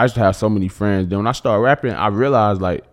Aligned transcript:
I 0.00 0.04
used 0.04 0.14
to 0.14 0.20
have 0.22 0.34
so 0.34 0.48
many 0.48 0.68
friends. 0.68 1.08
Then 1.08 1.18
when 1.18 1.26
I 1.26 1.32
started 1.32 1.60
rapping, 1.60 1.92
I 1.92 2.06
realized 2.06 2.62
like, 2.62 2.86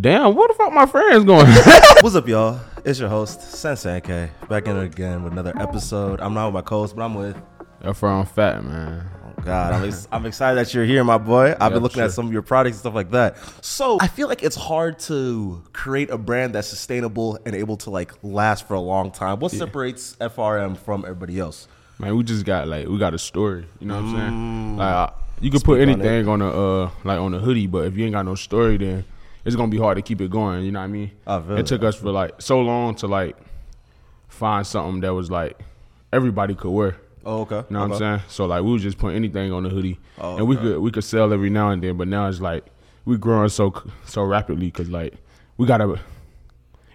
damn, 0.00 0.36
what 0.36 0.46
the 0.46 0.54
fuck 0.54 0.72
my 0.72 0.86
friends 0.86 1.24
going? 1.24 1.46
What's 2.02 2.14
up, 2.14 2.28
y'all? 2.28 2.60
It's 2.84 3.00
your 3.00 3.08
host, 3.08 3.40
Sensei 3.42 4.00
K, 4.00 4.30
back 4.48 4.68
in 4.68 4.76
again 4.76 5.24
with 5.24 5.32
another 5.32 5.52
episode. 5.58 6.20
I'm 6.20 6.34
not 6.34 6.46
with 6.46 6.54
my 6.54 6.60
co-host, 6.60 6.94
but 6.94 7.02
I'm 7.02 7.14
with. 7.14 7.36
That's 7.80 7.98
for 7.98 8.08
I'm 8.08 8.24
fat, 8.26 8.62
man. 8.64 9.04
Oh 9.26 9.42
God, 9.42 9.72
I'm, 9.72 9.84
ex- 9.88 10.06
I'm 10.12 10.24
excited 10.24 10.56
that 10.64 10.72
you're 10.72 10.84
here, 10.84 11.02
my 11.02 11.18
boy. 11.18 11.50
I've 11.50 11.58
Yeah, 11.60 11.68
been 11.70 11.82
looking 11.82 11.96
sure. 11.96 12.04
at 12.04 12.12
some 12.12 12.26
of 12.28 12.32
your 12.32 12.42
products 12.42 12.76
and 12.76 12.80
stuff 12.82 12.94
like 12.94 13.10
that. 13.10 13.38
So 13.60 13.98
I 14.00 14.06
feel 14.06 14.28
like 14.28 14.44
it's 14.44 14.54
hard 14.54 15.00
to 15.00 15.64
create 15.72 16.10
a 16.10 16.16
brand 16.18 16.54
that's 16.54 16.68
sustainable 16.68 17.40
and 17.44 17.56
able 17.56 17.76
to 17.78 17.90
like 17.90 18.12
last 18.22 18.68
for 18.68 18.74
a 18.74 18.80
long 18.80 19.10
time. 19.10 19.40
What 19.40 19.50
separates 19.50 20.14
FRM 20.20 20.76
from 20.76 21.02
everybody 21.04 21.40
else? 21.40 21.66
Man, 21.98 22.16
we 22.16 22.22
just 22.22 22.44
got 22.44 22.68
like 22.68 22.86
we 22.86 22.98
got 22.98 23.14
a 23.14 23.18
story. 23.18 23.66
You 23.80 23.88
know 23.88 23.96
what 23.96 24.04
I'm 24.04 24.16
saying? 24.16 24.76
Like 24.76 24.94
uh, 24.94 25.10
you 25.42 25.50
can 25.50 25.60
put 25.60 25.78
Mm. 25.78 25.82
Speak 25.82 25.94
on 25.94 26.00
anything 26.00 26.28
on, 26.28 26.42
a 26.42 26.48
uh 26.48 26.90
like 27.04 27.18
on 27.18 27.34
a 27.34 27.38
hoodie, 27.38 27.66
but 27.66 27.86
if 27.86 27.96
you 27.96 28.04
ain't 28.04 28.14
got 28.14 28.24
no 28.24 28.34
story, 28.34 28.76
then 28.78 29.04
it's 29.44 29.56
gonna 29.56 29.70
be 29.70 29.78
hard 29.78 29.96
to 29.96 30.02
keep 30.02 30.20
it 30.20 30.30
going. 30.30 30.64
You 30.64 30.72
know 30.72 30.78
what 30.80 30.84
I 30.84 30.88
mean? 30.88 31.10
I 31.26 31.36
it 31.38 31.58
it, 31.60 31.66
took 31.66 31.82
us 31.82 31.96
for 31.96 32.10
like 32.10 32.40
so 32.40 32.60
long 32.60 32.94
to 32.96 33.06
like 33.08 33.36
find 34.28 34.66
something 34.66 35.00
that 35.00 35.12
was 35.12 35.30
like 35.30 35.58
everybody 36.12 36.54
could 36.54 36.70
wear. 36.70 36.96
Oh, 37.24 37.42
okay. 37.42 37.56
You 37.56 37.64
know 37.70 37.80
what 37.80 37.92
I'm 37.92 37.98
saying? 37.98 38.20
So 38.28 38.46
like 38.46 38.62
we 38.62 38.72
was 38.72 38.82
just 38.82 38.98
put 38.98 39.14
anything 39.14 39.52
on 39.52 39.62
the 39.64 39.68
hoodie, 39.68 39.98
Oh, 40.18 40.36
and 40.36 40.46
we 40.46 40.56
okay. 40.56 40.64
could 40.64 40.78
we 40.78 40.90
could 40.90 41.04
sell 41.04 41.32
every 41.32 41.50
now 41.50 41.70
and 41.70 41.82
then. 41.82 41.96
But 41.96 42.08
now 42.08 42.28
it's 42.28 42.40
like 42.40 42.64
we 43.04 43.16
growing 43.16 43.48
so 43.48 43.72
so 44.06 44.22
rapidly 44.22 44.66
because 44.66 44.88
like 44.88 45.14
we 45.56 45.66
gotta 45.66 45.98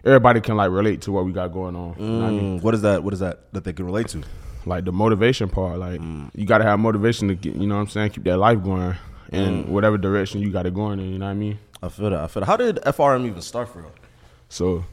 everybody 0.03 0.41
can 0.41 0.55
like 0.55 0.71
relate 0.71 1.01
to 1.01 1.11
what 1.11 1.25
we 1.25 1.31
got 1.31 1.51
going 1.51 1.75
on. 1.75 1.95
You 1.99 2.05
know 2.05 2.19
what 2.19 2.25
I 2.25 2.31
mean? 2.31 2.59
Mm, 2.59 2.63
what 2.63 2.73
is 2.73 2.81
that? 2.81 3.03
What 3.03 3.13
is 3.13 3.19
that 3.19 3.51
that 3.53 3.63
they 3.63 3.73
can 3.73 3.85
relate 3.85 4.07
to? 4.09 4.23
Like 4.67 4.85
the 4.85 4.91
motivation 4.91 5.49
part, 5.49 5.79
like 5.79 5.99
Mm. 6.01 6.29
you 6.35 6.45
gotta 6.45 6.63
have 6.65 6.79
motivation 6.79 7.27
to 7.29 7.35
get 7.35 7.55
you 7.55 7.67
know 7.67 7.75
what 7.75 7.81
I'm 7.81 7.87
saying, 7.87 8.11
keep 8.11 8.23
that 8.25 8.37
life 8.37 8.61
going 8.63 8.95
in 9.31 9.63
Mm. 9.63 9.67
whatever 9.69 9.97
direction 9.97 10.41
you 10.41 10.51
got 10.51 10.65
it 10.65 10.73
going 10.73 10.99
in. 10.99 11.11
You 11.13 11.19
know 11.19 11.25
what 11.25 11.31
I 11.31 11.35
mean? 11.35 11.59
I 11.81 11.89
feel 11.89 12.09
that. 12.09 12.19
I 12.19 12.27
feel 12.27 12.41
that. 12.41 12.47
How 12.47 12.57
did 12.57 12.79
FRM 12.85 13.25
even 13.25 13.41
start 13.41 13.69
for 13.69 13.79
real? 13.79 13.91
So, 14.49 14.85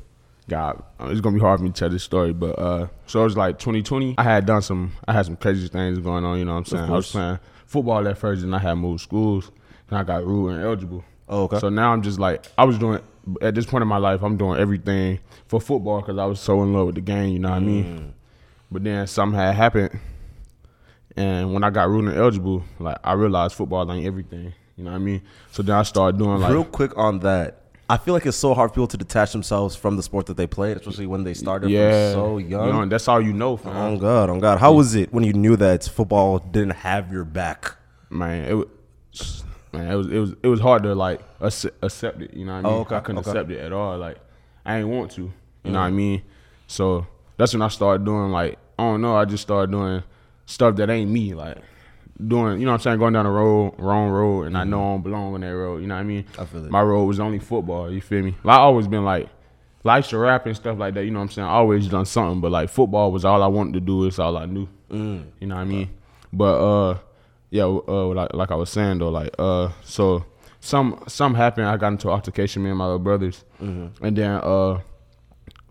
God, 0.49 0.83
it's 1.01 1.21
gonna 1.21 1.35
be 1.35 1.41
hard 1.41 1.59
for 1.61 1.65
me 1.65 1.71
to 1.71 1.75
tell 1.79 1.89
this 1.89 2.03
story, 2.03 2.33
but 2.33 2.59
uh, 2.59 2.87
so 3.07 3.21
it 3.21 3.25
was 3.25 3.37
like 3.37 3.59
2020. 3.59 4.15
I 4.19 4.23
had 4.23 4.47
done 4.47 4.63
some, 4.63 4.93
I 5.09 5.13
had 5.13 5.25
some 5.27 5.37
crazy 5.37 5.69
things 5.69 5.99
going 5.99 6.25
on. 6.25 6.39
You 6.39 6.45
know 6.45 6.53
what 6.53 6.59
I'm 6.59 6.65
saying? 6.67 6.85
I 6.91 6.97
was 6.97 7.11
playing 7.11 7.39
football 7.67 8.07
at 8.07 8.19
first, 8.19 8.43
and 8.43 8.55
I 8.55 8.59
had 8.59 8.75
moved 8.75 9.01
schools, 9.01 9.51
and 9.91 9.99
I 9.99 10.03
got 10.05 10.25
ruled 10.27 10.53
ineligible. 10.53 11.05
Oh, 11.29 11.45
okay. 11.45 11.59
So 11.59 11.69
now 11.71 11.93
I'm 11.93 12.03
just 12.03 12.19
like, 12.19 12.45
I 12.59 12.65
was 12.65 12.79
doing 12.79 13.01
at 13.41 13.55
this 13.55 13.65
point 13.65 13.81
in 13.81 13.89
my 13.89 13.97
life, 13.97 14.23
I'm 14.23 14.37
doing 14.37 14.61
everything 14.61 15.19
for 15.47 15.59
football 15.61 16.01
because 16.03 16.19
I 16.19 16.27
was 16.27 16.39
so 16.41 16.63
in 16.63 16.75
love 16.75 16.87
with 16.87 16.95
the 16.97 17.01
game. 17.01 17.31
You 17.31 17.39
know 17.39 17.49
what 17.51 17.57
I 17.57 17.61
Mm. 17.61 17.65
mean? 17.65 18.14
But 18.75 18.83
then 18.83 19.07
something 19.07 19.39
had 19.39 19.55
happened, 19.55 20.01
and 21.17 21.55
when 21.55 21.63
I 21.63 21.71
got 21.71 21.89
ruled 21.89 22.09
ineligible, 22.09 22.65
like 22.81 22.99
I 23.05 23.13
realized 23.13 23.55
football 23.55 23.91
ain't 23.93 24.05
everything. 24.05 24.53
You 24.77 24.83
know 24.83 24.91
what 24.91 24.97
I 24.97 24.99
mean? 24.99 25.23
So 25.53 25.63
then 25.63 25.77
I 25.77 25.85
started 25.85 26.19
doing 26.19 26.41
like 26.41 26.51
Real 26.51 26.65
quick 26.65 26.91
on 26.99 27.21
that. 27.21 27.61
I 27.89 27.99
feel 27.99 28.15
like 28.15 28.27
it's 28.27 28.37
so 28.37 28.53
hard 28.53 28.71
for 28.71 28.75
people 28.75 28.89
to 28.89 28.97
detach 28.97 29.31
themselves 29.31 29.77
from 29.77 29.97
the 29.97 30.03
sport 30.03 30.27
that 30.27 30.37
they 30.37 30.49
played, 30.49 30.77
especially 30.77 31.07
when 31.07 31.23
they 31.23 31.35
started 31.35 31.71
yeah, 31.71 32.15
so 32.15 32.39
young. 32.39 32.67
You 32.67 32.73
know, 32.73 32.87
that's 32.87 33.07
all 33.07 33.21
you 33.21 33.33
know, 33.33 33.57
fam. 33.57 33.77
Oh 33.77 33.97
God, 33.97 34.29
oh 34.29 34.41
God. 34.41 34.59
How 34.59 34.73
was 34.73 34.97
it 34.97 35.13
when 35.13 35.23
you 35.23 35.35
knew 35.35 35.55
that 35.55 35.85
football 35.85 36.41
didn't 36.41 36.71
have 36.71 37.13
your 37.13 37.25
back? 37.25 37.77
man, 38.11 38.45
it 38.45 38.55
was 38.55 39.45
man, 39.73 39.89
it 39.89 39.95
was 39.95 40.09
it 40.09 40.19
was 40.19 40.35
it 40.43 40.49
was 40.49 40.59
hard 40.59 40.83
to 40.83 40.97
like 40.97 41.21
accept, 41.41 42.23
it. 42.23 42.35
You 42.35 42.45
know 42.45 42.57
what 42.57 42.65
I 42.65 42.69
oh, 42.69 42.71
mean? 42.73 42.79
Oh, 42.79 42.81
okay, 42.81 42.97
I 42.97 43.01
couldn't 43.01 43.19
okay. 43.21 43.31
accept 43.31 43.51
it 43.53 43.61
at 43.61 43.73
all. 43.73 43.97
Like 43.99 44.19
I 44.67 44.79
ain't 44.79 44.89
want 44.89 45.13
to. 45.13 45.33
You 45.63 45.71
know 45.71 45.79
what 45.79 45.87
I 45.87 45.91
mm. 45.91 45.95
mean? 45.95 46.23
So 46.67 47.07
that's 47.37 47.53
when 47.53 47.63
I 47.63 47.69
started 47.69 48.05
doing 48.05 48.31
like 48.31 48.59
I 48.79 48.83
don't 48.83 49.01
know. 49.01 49.17
I 49.17 49.25
just 49.25 49.43
started 49.43 49.71
doing 49.73 50.03
stuff 50.47 50.77
that 50.77 50.91
ain't 50.91 51.11
me. 51.11 51.35
Like 51.35 51.59
doing, 52.27 52.61
you 52.61 52.67
know 52.67 52.73
what 52.73 52.75
I'm 52.77 52.81
saying, 52.83 52.99
going 52.99 53.13
down 53.13 53.25
the 53.25 53.31
road, 53.31 53.75
wrong 53.79 54.11
road, 54.11 54.43
and 54.47 54.57
I 54.57 54.65
know 54.65 54.81
I 54.81 54.93
don't 54.95 55.03
belong 55.03 55.35
on 55.35 55.41
that 55.41 55.49
road. 55.49 55.81
You 55.81 55.87
know 55.89 55.95
what 55.95 56.01
I 56.01 56.05
mean? 56.05 56.25
I 56.39 56.45
feel 56.45 56.65
it. 56.65 56.71
My 56.71 56.83
road 56.83 57.05
was 57.05 57.19
only 57.21 57.39
football. 57.39 57.91
You 57.91 58.01
feel 58.01 58.23
me? 58.23 58.37
Like, 58.45 58.57
I 58.59 58.61
always 58.61 58.87
been 58.89 59.05
like. 59.05 59.29
Like 59.87 60.03
I 60.07 60.09
to 60.09 60.17
rap 60.19 60.47
and 60.47 60.57
stuff 60.57 60.79
like 60.79 60.95
that, 60.95 61.05
you 61.05 61.11
know 61.11 61.19
what 61.19 61.25
I'm 61.25 61.31
saying? 61.31 61.47
I 61.47 61.51
always 61.51 61.87
done 61.89 62.07
something, 62.07 62.41
but 62.41 62.51
like 62.51 62.71
football 62.71 63.13
was 63.13 63.23
all 63.27 63.43
I 63.43 63.47
wanted 63.49 63.75
to 63.75 63.81
do. 63.81 64.07
It's 64.07 64.19
all 64.19 64.39
I 64.39 64.47
knew. 64.47 64.67
Mm. 64.91 65.27
You 65.41 65.47
know 65.47 65.57
what 65.57 65.61
I 65.61 65.65
mean? 65.65 65.91
But 66.33 66.55
uh, 66.59 66.99
yeah, 67.51 67.65
uh, 67.65 68.07
like, 68.07 68.33
like 68.33 68.51
I 68.51 68.55
was 68.55 68.71
saying 68.71 69.01
though, 69.01 69.11
like 69.11 69.35
uh, 69.39 69.73
so 69.83 70.25
some 70.59 71.05
some 71.07 71.35
happened. 71.35 71.67
I 71.67 71.77
got 71.77 71.89
into 71.89 72.09
an 72.09 72.15
altercation, 72.15 72.63
me 72.63 72.71
and 72.71 72.79
my 72.79 72.85
little 72.87 72.99
brothers, 72.99 73.45
Mm-hmm. 73.63 74.03
and 74.07 74.17
then 74.17 74.31
uh, 74.43 74.81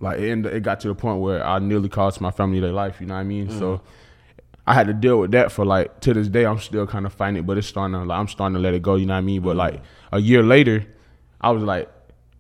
like 0.04 0.20
it, 0.20 0.46
it 0.46 0.64
got 0.64 0.80
to 0.82 0.88
the 0.90 0.96
point 0.96 1.20
where 1.22 1.46
I 1.46 1.60
nearly 1.60 1.90
cost 1.90 2.22
my 2.22 2.32
family 2.32 2.60
their 2.60 2.72
life. 2.74 3.00
You 3.02 3.08
know 3.08 3.16
what 3.16 3.22
I 3.22 3.24
mean? 3.24 3.50
So 3.50 3.78
mm-hmm. 3.78 3.86
I 4.68 4.74
had 4.74 4.88
to 4.88 4.94
deal 4.94 5.20
with 5.20 5.32
that 5.32 5.52
for 5.52 5.66
like 5.66 6.00
to 6.02 6.14
this 6.14 6.28
day. 6.28 6.46
I'm 6.46 6.60
still 6.60 6.86
kind 6.88 7.06
of 7.06 7.14
fighting 7.14 7.38
it, 7.38 7.46
but 7.46 7.58
it's 7.58 7.68
starting 7.68 7.94
to 8.00 8.04
like 8.04 8.20
I'm 8.20 8.28
starting 8.28 8.54
to 8.56 8.60
let 8.62 8.74
it 8.74 8.82
go. 8.82 8.96
You 8.96 9.06
know 9.06 9.14
what 9.14 9.20
I 9.20 9.22
mean? 9.22 9.42
But 9.42 9.56
like 9.56 9.82
a 10.12 10.20
year 10.20 10.44
later, 10.44 10.86
I 11.42 11.52
was 11.52 11.64
like 11.64 11.90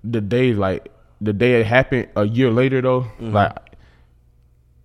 the 0.03 0.21
day 0.21 0.53
like 0.53 0.91
the 1.21 1.33
day 1.33 1.59
it 1.61 1.65
happened. 1.65 2.09
A 2.15 2.25
year 2.25 2.51
later 2.51 2.81
though, 2.81 3.01
mm-hmm. 3.01 3.31
like 3.31 3.57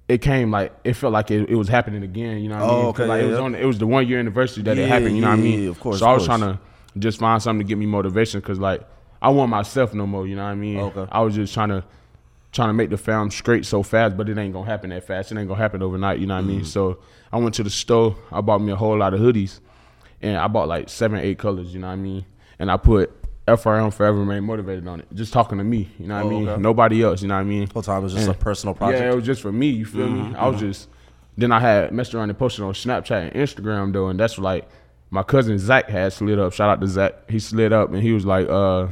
it 0.08 0.22
came 0.22 0.50
like 0.50 0.72
it 0.84 0.94
felt 0.94 1.12
like 1.12 1.30
it, 1.30 1.48
it 1.50 1.54
was 1.54 1.68
happening 1.68 2.02
again. 2.02 2.38
You 2.38 2.48
know 2.48 2.56
what 2.56 2.64
I 2.64 2.68
Oh, 2.68 2.82
mean? 2.82 2.92
'Cause, 2.92 3.00
okay, 3.00 3.08
like, 3.08 3.20
yeah, 3.20 3.26
it 3.26 3.30
was 3.30 3.38
yeah. 3.38 3.44
on. 3.44 3.54
It 3.54 3.64
was 3.66 3.78
the 3.78 3.86
one 3.86 4.06
year 4.08 4.18
anniversary 4.18 4.62
that 4.64 4.76
Yeah, 4.76 4.84
it 4.84 4.88
happened. 4.88 5.14
You 5.16 5.22
know 5.22 5.28
what 5.28 5.38
I 5.38 5.42
mean? 5.42 5.62
yeah, 5.64 5.70
of 5.70 5.80
course, 5.80 5.98
So 5.98 6.06
of 6.06 6.10
I 6.10 6.14
was 6.14 6.26
course. 6.26 6.38
trying 6.38 6.52
to 6.54 6.58
just 6.98 7.18
find 7.20 7.42
something 7.42 7.64
to 7.66 7.68
get 7.68 7.78
me 7.78 7.86
motivation 7.86 8.40
because 8.40 8.58
like 8.58 8.82
I 9.20 9.28
want 9.30 9.50
myself 9.50 9.92
no 9.94 10.06
more. 10.06 10.26
You 10.26 10.36
know 10.36 10.44
what 10.44 10.50
I 10.50 10.54
mean? 10.54 10.78
Okay. 10.78 11.06
I 11.12 11.20
was 11.20 11.34
just 11.34 11.52
trying 11.52 11.68
to 11.70 11.84
trying 12.52 12.68
to 12.70 12.72
make 12.72 12.90
the 12.90 12.96
fam 12.96 13.30
straight 13.30 13.64
so 13.66 13.82
fast, 13.82 14.16
but 14.16 14.28
it 14.28 14.38
ain't 14.38 14.52
gonna 14.54 14.66
happen 14.66 14.90
that 14.90 15.04
fast. 15.04 15.30
It 15.32 15.38
ain't 15.38 15.48
gonna 15.48 15.60
happen 15.60 15.82
overnight. 15.82 16.18
You 16.18 16.26
know 16.26 16.34
what 16.34 16.40
I 16.40 16.42
Mm-hmm. 16.42 16.50
mean? 16.56 16.64
So 16.64 16.98
I 17.32 17.36
went 17.38 17.54
to 17.56 17.62
the 17.62 17.70
store. 17.70 18.16
I 18.32 18.40
bought 18.40 18.60
me 18.60 18.72
a 18.72 18.76
whole 18.76 18.96
lot 18.96 19.12
of 19.14 19.20
hoodies, 19.20 19.60
and 20.22 20.36
I 20.36 20.46
bought 20.48 20.68
like 20.68 20.88
seven, 20.88 21.18
eight 21.20 21.38
colors. 21.38 21.72
You 21.74 21.80
know 21.80 21.88
what 21.88 21.92
I 21.94 21.96
mean? 21.96 22.24
And 22.58 22.70
I 22.70 22.76
put 22.76 23.12
FRM 23.46 23.92
Forever 23.92 24.18
Remain 24.18 24.44
Motivated 24.44 24.86
on 24.88 25.00
it. 25.00 25.08
Just 25.14 25.32
talking 25.32 25.58
to 25.58 25.64
me. 25.64 25.90
You 25.98 26.06
know 26.06 26.16
what 26.16 26.24
Oh, 26.24 26.26
I 26.26 26.30
mean? 26.30 26.48
okay. 26.48 26.60
Nobody 26.62 27.02
else. 27.02 27.22
You 27.22 27.28
know 27.28 27.34
what 27.34 27.40
I 27.42 27.44
mean? 27.44 27.68
Whole 27.72 27.82
time 27.82 28.00
it 28.00 28.04
was 28.04 28.14
just 28.14 28.26
And- 28.28 28.36
a 28.36 28.38
personal 28.38 28.74
project. 28.74 29.02
Yeah, 29.02 29.12
it 29.12 29.14
was 29.14 29.24
just 29.24 29.40
for 29.42 29.52
me. 29.52 29.68
You 29.68 29.84
feel 29.86 30.08
me? 30.08 30.34
I 30.36 30.48
was 30.48 30.60
just. 30.60 30.88
Then 31.36 31.52
I 31.52 31.60
had 31.60 31.92
messed 31.92 32.14
around 32.14 32.30
and 32.30 32.38
posted 32.38 32.64
on 32.64 32.72
Snapchat 32.72 33.30
and 33.30 33.32
Instagram 33.34 33.92
though, 33.92 34.08
and 34.08 34.18
that's 34.18 34.38
like 34.38 34.68
my 35.10 35.22
cousin 35.22 35.56
Zach 35.58 35.88
had 35.88 36.12
slid 36.12 36.38
up. 36.38 36.52
Shout 36.52 36.68
out 36.68 36.80
to 36.80 36.86
Zach. 36.88 37.30
He 37.30 37.38
slid 37.38 37.72
up 37.72 37.92
and 37.92 38.02
he 38.02 38.12
was 38.12 38.26
like, 38.26 38.48
uh, 38.48 38.88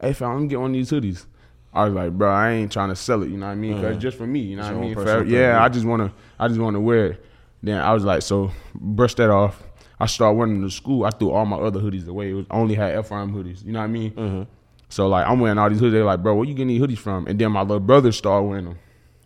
"Hey, 0.00 0.12
fam, 0.12 0.34
let 0.34 0.42
me 0.42 0.48
get 0.48 0.60
one 0.60 0.70
of 0.70 0.74
these 0.74 0.90
hoodies." 0.90 1.26
I 1.74 1.84
was 1.84 1.94
like, 1.94 2.12
"Bro, 2.12 2.30
I 2.30 2.52
ain't 2.52 2.72
trying 2.72 2.90
to 2.90 2.96
sell 2.96 3.22
it. 3.22 3.30
You 3.30 3.36
know 3.36 3.46
what 3.46 3.52
I 3.52 3.56
mean? 3.56 3.74
Cause 3.74 3.94
it's 3.94 4.02
just 4.02 4.16
for 4.16 4.26
me. 4.26 4.40
You 4.40 4.56
know 4.56 4.62
It's 4.62 4.70
what 4.70 4.78
I 4.78 4.80
mean? 4.80 4.94
For- 4.94 5.04
thing, 5.04 5.28
yeah, 5.30 5.38
yeah. 5.38 5.64
I 5.64 5.68
just 5.68 5.84
wanna, 5.84 6.12
I 6.38 6.48
just 6.48 6.60
wanna 6.60 6.80
wear 6.80 7.06
it." 7.06 7.24
Then 7.62 7.80
I 7.80 7.92
was 7.92 8.04
like, 8.04 8.22
"So 8.22 8.50
brush 8.74 9.14
that 9.16 9.30
off." 9.30 9.62
I 9.98 10.06
started 10.06 10.36
wearing 10.36 10.54
them 10.60 10.68
to 10.68 10.74
school. 10.74 11.04
I 11.04 11.10
threw 11.10 11.30
all 11.30 11.46
my 11.46 11.56
other 11.56 11.80
hoodies 11.80 12.06
away. 12.08 12.30
It 12.30 12.34
was 12.34 12.46
only 12.50 12.74
had 12.74 12.94
FRM 12.96 13.32
hoodies. 13.32 13.64
You 13.64 13.72
know 13.72 13.78
what 13.78 13.84
I 13.84 13.88
mean? 13.88 14.10
Mm-hmm. 14.12 14.42
So 14.88 15.08
like, 15.08 15.26
I'm 15.26 15.40
wearing 15.40 15.58
all 15.58 15.68
these 15.68 15.80
hoodies. 15.80 15.92
They're 15.92 16.04
like, 16.04 16.22
"Bro, 16.22 16.36
where 16.36 16.44
you 16.46 16.54
getting 16.54 16.68
these 16.68 16.80
hoodies 16.80 16.98
from?" 16.98 17.26
And 17.26 17.38
then 17.38 17.52
my 17.52 17.62
little 17.62 17.80
brother 17.80 18.12
started 18.12 18.46
wearing 18.46 18.66
them. 18.66 18.78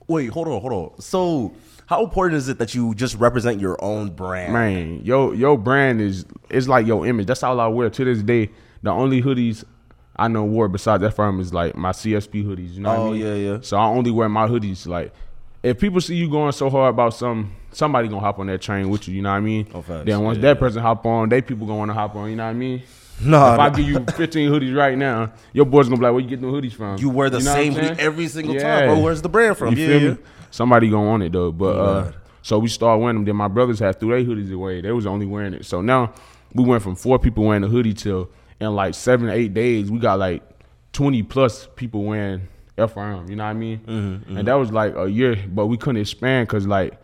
Wait, 0.07 0.29
hold 0.31 0.49
on, 0.49 0.61
hold 0.61 0.73
on. 0.73 1.01
So, 1.01 1.53
how 1.87 2.03
important 2.03 2.39
is 2.39 2.49
it 2.49 2.59
that 2.59 2.75
you 2.75 2.95
just 2.95 3.15
represent 3.17 3.61
your 3.61 3.83
own 3.85 4.11
brand? 4.11 4.55
Man, 4.55 5.01
yo, 5.05 5.33
your 5.33 5.59
brand 5.59 6.01
is 6.01 6.25
it's 6.49 6.69
like 6.69 6.87
your 6.87 7.07
image. 7.07 7.27
That's 7.27 7.43
all 7.43 7.61
I 7.61 7.67
wear 7.67 7.91
to 7.91 8.05
this 8.05 8.23
day. 8.23 8.51
The 8.83 8.91
only 8.91 9.21
hoodies 9.21 9.65
I 10.19 10.29
know 10.29 10.45
wore 10.45 10.69
besides 10.69 11.01
that 11.03 11.13
firm 11.15 11.39
is 11.41 11.55
like 11.55 11.77
my 11.77 11.93
CSP 11.93 12.45
hoodies. 12.45 12.75
You 12.75 12.81
know 12.81 12.89
what 12.91 12.99
Oh, 12.99 13.07
I 13.09 13.13
mean? 13.13 13.21
yeah, 13.23 13.35
yeah. 13.53 13.59
So 13.63 13.77
I 13.77 13.87
only 13.87 14.11
wear 14.11 14.29
my 14.29 14.47
hoodies. 14.49 14.87
Like, 14.87 15.13
if 15.63 15.79
people 15.79 16.01
see 16.01 16.17
you 16.17 16.29
going 16.31 16.53
so 16.53 16.69
hard 16.71 16.95
about 16.95 17.15
some, 17.15 17.53
somebody 17.73 18.09
gonna 18.09 18.21
hop 18.21 18.39
on 18.39 18.47
that 18.49 18.61
train 18.61 18.89
with 18.89 19.07
you. 19.09 19.15
You 19.15 19.23
know 19.23 19.31
what 19.31 19.37
I 19.37 19.41
mean? 19.41 19.69
Oh, 19.75 19.83
facts. 19.83 20.07
then 20.07 20.21
once 20.23 20.37
Yeah, 20.39 20.43
that 20.43 20.49
yeah. 20.57 20.61
person 20.61 20.83
hop 20.83 21.05
on, 21.07 21.29
they 21.29 21.41
people 21.41 21.67
gonna 21.67 21.79
wanna 21.79 21.95
hop 21.95 22.17
on. 22.17 22.31
You 22.31 22.37
know 22.37 22.45
what 22.45 22.51
I 22.51 22.55
mean? 22.55 22.83
No, 23.21 23.53
if 23.53 23.59
I 23.59 23.71
give 23.71 23.85
you 23.89 24.05
15 24.17 24.49
hoodies 24.51 24.77
right 24.77 24.97
now, 24.97 25.33
your 25.53 25.67
boys 25.67 25.87
gonna 25.89 25.97
be 25.99 26.05
like, 26.05 26.13
"Where 26.13 26.21
you 26.21 26.29
getting 26.29 26.51
the 26.51 26.57
hoodies 26.57 26.73
from?" 26.73 26.99
you 26.99 27.11
wear 27.11 27.29
the 27.29 27.41
know 27.41 27.53
same 27.53 27.73
hoodie 27.75 28.01
every 28.01 28.29
single 28.29 28.55
Yeah. 28.55 28.63
time. 28.81 28.89
Bro, 28.91 29.01
where's 29.01 29.23
the 29.23 29.29
brand 29.29 29.57
from? 29.57 29.75
You 29.77 29.83
yeah, 29.85 29.99
feel 29.99 30.11
me? 30.13 30.19
Somebody 30.53 30.89
gonna 30.89 31.09
want 31.09 31.23
it 31.25 31.33
though. 31.33 31.51
But 31.51 31.77
uh, 31.77 32.13
so 32.43 32.59
we 32.61 32.69
started 32.69 33.01
wearing 33.03 33.17
them. 33.17 33.25
Then 33.25 33.35
my 33.37 33.49
brothers 33.49 33.81
had 33.81 33.99
threw 33.99 34.11
their 34.11 34.23
hoodies 34.25 34.53
away. 34.53 34.81
They 34.81 34.93
was 34.93 35.05
only 35.07 35.27
wearing 35.27 35.53
it. 35.55 35.65
So 35.67 35.81
now 35.81 36.13
we 36.55 36.63
went 36.65 36.83
from 36.83 36.95
four 36.95 37.19
people 37.19 37.43
wearing 37.45 37.63
the 37.63 37.69
hoodie 37.69 37.93
till 37.95 38.31
in 38.61 38.75
like 38.75 38.95
seven 38.95 39.29
eight 39.31 39.55
days 39.55 39.91
we 39.91 39.99
got 39.99 40.19
like 40.19 40.43
twenty 40.93 41.23
plus 41.23 41.69
people 41.77 42.05
wearing 42.05 42.49
FRM. 42.77 43.29
You 43.29 43.37
know 43.37 43.45
what 43.45 43.51
I 43.51 43.55
mean? 43.55 43.79
Mm-hmm, 43.79 43.91
mm-hmm, 43.91 44.37
And 44.39 44.49
that 44.49 44.55
was 44.55 44.71
like 44.71 44.95
a 44.97 45.11
year, 45.11 45.37
but 45.49 45.67
we 45.67 45.77
couldn't 45.77 46.01
expand 46.01 46.49
because 46.49 46.67
like 46.67 47.01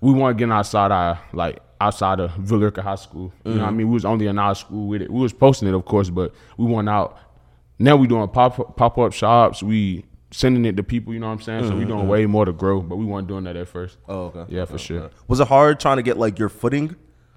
we 0.00 0.12
weren't 0.12 0.36
getting 0.36 0.52
outside 0.52 0.90
our 0.90 1.20
like 1.32 1.60
outside 1.80 2.20
of 2.20 2.32
Villa 2.32 2.66
Rica 2.66 2.82
High 2.82 2.96
School. 2.96 3.32
You 3.44 3.52
know 3.52 3.58
what 3.58 3.64
I 3.64 3.68
mm-hmm. 3.68 3.76
mean? 3.78 3.88
We 3.88 3.94
was 3.94 4.04
only 4.04 4.26
in 4.26 4.38
our 4.38 4.54
school 4.54 4.88
with 4.88 5.02
it. 5.02 5.10
We 5.10 5.20
was 5.20 5.32
posting 5.32 5.68
it, 5.68 5.74
of 5.74 5.84
course, 5.84 6.10
but 6.10 6.34
we 6.56 6.66
weren't 6.66 6.88
out. 6.88 7.18
Now 7.78 7.96
we 7.96 8.06
doing 8.06 8.28
pop 8.28 8.76
pop 8.76 8.98
up 8.98 9.12
shops. 9.12 9.62
We 9.62 10.04
sending 10.30 10.64
it 10.64 10.76
to 10.76 10.82
people. 10.82 11.12
You 11.14 11.20
know 11.20 11.26
what 11.26 11.34
I'm 11.34 11.40
saying? 11.40 11.64
So 11.64 11.70
we 11.70 11.82
mm-hmm, 11.82 11.90
doing 11.90 12.08
way 12.08 12.26
more 12.26 12.44
to 12.44 12.52
grow, 12.52 12.80
but 12.80 12.96
we 12.96 13.04
weren't 13.04 13.28
doing 13.28 13.44
that 13.44 13.56
at 13.56 13.68
first. 13.68 13.98
Oh, 14.08 14.32
okay. 14.34 14.44
Yeah, 14.54 14.64
for 14.64 14.74
Okay, 14.74 14.84
sure. 14.84 15.10
Was 15.28 15.40
it 15.40 15.48
hard 15.48 15.78
trying 15.80 15.96
to 15.98 16.02
get 16.02 16.18
like 16.18 16.38
your 16.38 16.48
footing? 16.48 16.96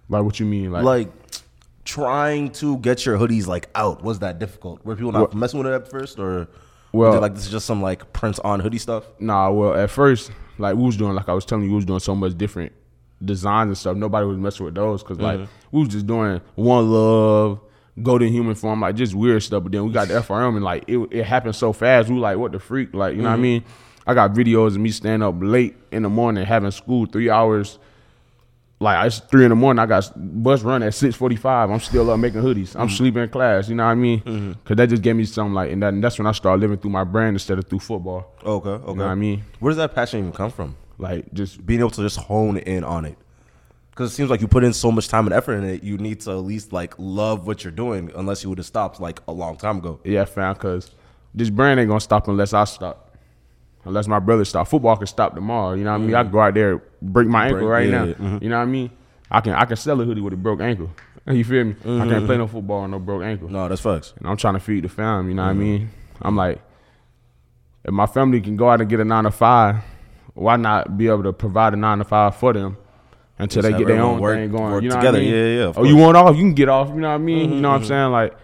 Like 0.09 0.23
what 0.23 0.39
you 0.39 0.45
mean? 0.45 0.71
Like, 0.71 0.83
Like 0.83 1.11
trying 1.85 2.49
to 2.51 2.77
get 2.79 3.05
your 3.05 3.17
hoodies 3.17 3.47
like 3.47 3.69
out. 3.75 4.03
Was 4.03 4.19
that 4.19 4.39
difficult? 4.39 4.83
Were 4.85 4.95
people 4.95 5.11
not 5.11 5.33
messing 5.33 5.59
with 5.59 5.67
it 5.67 5.73
at 5.73 5.89
first, 5.89 6.19
or 6.19 6.47
Well- 6.91 7.21
like 7.21 7.35
this 7.35 7.45
is 7.45 7.51
just 7.51 7.65
some 7.65 7.81
like 7.81 8.11
prints 8.13 8.39
on 8.39 8.59
hoodie 8.59 8.77
stuff? 8.79 9.05
nah. 9.19 9.49
Well, 9.51 9.73
at 9.75 9.89
first, 9.89 10.31
like 10.57 10.75
we 10.75 10.83
was 10.83 10.97
doing, 10.97 11.13
like 11.15 11.29
I 11.29 11.33
was 11.33 11.45
telling 11.45 11.63
you, 11.65 11.69
we 11.69 11.75
was 11.77 11.85
doing 11.85 11.99
so 11.99 12.15
much 12.15 12.37
different 12.37 12.71
designs 13.23 13.67
and 13.69 13.77
stuff, 13.77 13.95
nobody 13.97 14.25
was 14.25 14.37
messing 14.37 14.65
with 14.65 14.75
those 14.75 15.01
because 15.01 15.17
Mm-hmm. 15.17 15.41
like 15.41 15.49
we 15.71 15.79
was 15.79 15.89
just 15.89 16.05
doing 16.07 16.41
one 16.55 16.91
love, 16.91 17.59
golden 18.01 18.29
human 18.31 18.55
form, 18.55 18.81
like 18.81 18.95
just 18.95 19.13
weird 19.15 19.41
stuff. 19.43 19.63
But 19.63 19.71
then 19.71 19.85
we 19.85 19.91
got 19.93 20.07
the 20.09 20.15
FRM 20.15 20.55
and 20.55 20.63
like 20.65 20.83
it, 20.88 20.97
it 21.11 21.23
happened 21.23 21.55
so 21.55 21.71
fast. 21.71 22.09
We 22.09 22.15
were 22.15 22.21
like, 22.21 22.38
what 22.38 22.51
the 22.51 22.59
freak? 22.59 22.93
Like 22.93 23.15
you 23.15 23.21
know 23.21 23.29
what 23.29 23.33
I 23.33 23.35
Mm-hmm. 23.35 23.41
mean? 23.43 23.63
I 24.07 24.13
got 24.13 24.33
videos 24.33 24.67
of 24.75 24.79
me 24.79 24.91
staying 24.91 25.23
up 25.23 25.35
late 25.39 25.75
in 25.91 26.03
the 26.03 26.09
morning 26.09 26.45
having 26.45 26.69
school 26.71 27.05
three 27.07 27.29
hours. 27.29 27.79
Like 28.80 29.07
it's 29.07 29.19
three 29.19 29.45
in 29.45 29.50
the 29.50 29.56
morning. 29.56 29.80
I 29.80 29.86
got 29.86 30.12
bus 30.16 30.62
run 30.62 30.83
at 30.83 30.94
six 30.94 31.16
forty 31.16 31.38
five. 31.38 31.69
I'm 31.72 31.80
still 31.80 32.12
up 32.12 32.19
making 32.19 32.42
hoodies. 32.42 32.75
I'm 32.75 32.88
Mm-hmm. 32.88 32.95
sleeping 32.95 33.24
in 33.24 33.30
class. 33.30 33.69
You 33.69 33.75
know 33.75 33.86
what 33.86 33.92
I 33.92 33.95
mean? 33.95 34.57
Because 34.63 34.75
that 34.77 34.89
just 34.89 35.01
gave 35.01 35.16
me 35.16 35.24
something 35.25 35.54
like, 35.54 35.72
and, 35.72 35.81
that, 35.81 35.94
and 35.94 36.04
that's 36.04 36.18
when 36.19 36.27
I 36.27 36.33
started 36.33 36.60
living 36.62 36.77
through 36.77 36.92
my 36.92 37.06
brand 37.06 37.36
instead 37.36 37.57
of 37.57 37.66
through 37.69 37.80
football. 37.80 38.33
Okay, 38.44 38.69
okay. 38.69 38.92
You 38.92 38.98
know 38.98 39.04
what 39.06 39.12
I 39.12 39.16
mean? 39.16 39.44
Where 39.60 39.69
does 39.72 39.77
that 39.77 39.95
passion 39.95 40.19
even 40.19 40.33
come 40.33 40.51
from? 40.51 40.75
Like 40.98 41.31
just 41.33 41.66
Being 41.66 41.80
able 41.80 41.89
to 41.92 42.01
just 42.01 42.18
hone 42.18 42.57
in 42.57 42.83
on 42.83 43.06
it. 43.06 43.18
Because 43.92 44.12
it 44.12 44.16
seems 44.16 44.30
like 44.30 44.42
you 44.42 44.48
put 44.50 44.66
in 44.66 44.74
so 44.74 44.92
much 44.92 45.07
time 45.07 45.25
and 45.25 45.33
effort 45.33 45.54
in 45.54 45.63
it, 45.63 45.81
you 45.81 45.98
need 45.98 46.19
to 46.22 46.31
at 46.31 46.36
least 46.39 46.74
like 46.74 46.94
love 46.98 47.48
what 47.48 47.63
you're 47.63 47.72
doing, 47.72 48.12
unless 48.16 48.44
you 48.44 48.50
would 48.50 48.57
have 48.57 48.68
stopped 48.68 49.00
like 49.00 49.22
a 49.30 49.31
long 49.31 49.56
time 49.56 49.77
ago. 49.77 50.01
yeah, 50.04 50.25
fam. 50.25 50.54
Because 50.54 50.92
this 51.33 51.50
brand 51.50 51.80
ain't 51.80 51.88
gonna 51.88 52.01
stop 52.01 52.27
unless 52.27 52.51
I 52.54 52.66
stop. 52.66 53.04
Unless 53.85 54.07
my 54.07 54.19
brother 54.19 54.43
stop. 54.45 54.67
Football 54.67 54.97
can 54.97 55.07
stop 55.07 55.35
tomorrow. 55.35 55.73
You 55.75 55.83
know 55.83 55.91
what 55.91 56.01
I 56.01 56.05
mean? 56.05 56.15
I 56.15 56.23
mm. 56.23 56.31
go 56.31 56.39
out 56.39 56.53
there 56.55 56.81
break 57.01 57.27
my 57.27 57.45
ankle 57.45 57.59
Break- 57.59 57.69
right 57.69 57.89
yeah, 57.89 58.05
now. 58.05 58.13
mhm. 58.13 58.41
You 58.41 58.49
know 58.49 58.57
what 58.57 58.63
I 58.63 58.65
mean? 58.65 58.91
I 59.29 59.41
can 59.41 59.53
I 59.53 59.65
can 59.65 59.77
sell 59.77 59.99
a 60.01 60.05
hoodie 60.05 60.21
with 60.21 60.33
a 60.33 60.37
broke 60.37 60.61
ankle. 60.61 60.91
You 61.27 61.43
feel 61.43 61.63
me? 61.63 61.71
I 61.71 61.83
can't 61.83 61.87
mm-hmm. 61.87 62.25
play 62.27 62.37
no 62.37 62.45
football 62.45 62.83
with 62.83 62.91
no 62.91 62.99
broke 62.99 63.23
ankle. 63.23 63.49
No, 63.49 63.67
that's 63.67 63.81
facts. 63.81 64.13
And 64.19 64.27
I'm 64.27 64.37
trying 64.37 64.53
to 64.53 64.59
feed 64.59 64.83
the 64.83 64.89
fam, 64.89 65.27
you 65.27 65.33
know 65.33 65.41
what 65.41 65.49
I 65.49 65.51
mm-hmm. 65.53 65.59
mean? 65.59 65.89
I'm 66.21 66.35
like, 66.35 66.61
if 67.83 67.91
my 67.91 68.05
family 68.05 68.41
can 68.41 68.55
go 68.55 68.69
out 68.69 68.79
and 68.79 68.87
get 68.87 68.99
a 68.99 69.05
nine 69.05 69.23
to 69.23 69.31
five, 69.31 69.77
why 70.35 70.55
not 70.55 70.97
be 70.99 71.07
able 71.07 71.23
to 71.23 71.33
provide 71.33 71.73
a 71.73 71.77
nine 71.77 71.97
to 71.97 72.03
five 72.03 72.35
for 72.35 72.53
them 72.53 72.77
until 73.39 73.63
Just 73.63 73.71
they 73.71 73.77
get 73.79 73.88
their 73.88 74.01
own 74.01 74.19
work- 74.19 74.35
thing 74.35 74.51
going? 74.51 74.71
work 74.71 74.83
you 74.83 74.89
know 74.89 74.95
together. 74.97 75.17
I 75.17 75.21
mean? 75.21 75.33
Yeah, 75.33 75.65
yeah, 75.65 75.73
oh, 75.75 75.83
you 75.83 75.95
want 75.95 76.15
off? 76.15 76.35
You 76.35 76.43
can 76.43 76.53
get 76.53 76.69
off. 76.69 76.89
You 76.89 76.95
know 76.95 77.09
what 77.09 77.15
I 77.15 77.17
mean? 77.17 77.39
You 77.39 77.45
mm-hmm, 77.47 77.61
know 77.61 77.69
what 77.71 77.81
I'm 77.81 77.85
saying? 77.85 78.11
Like, 78.11 78.35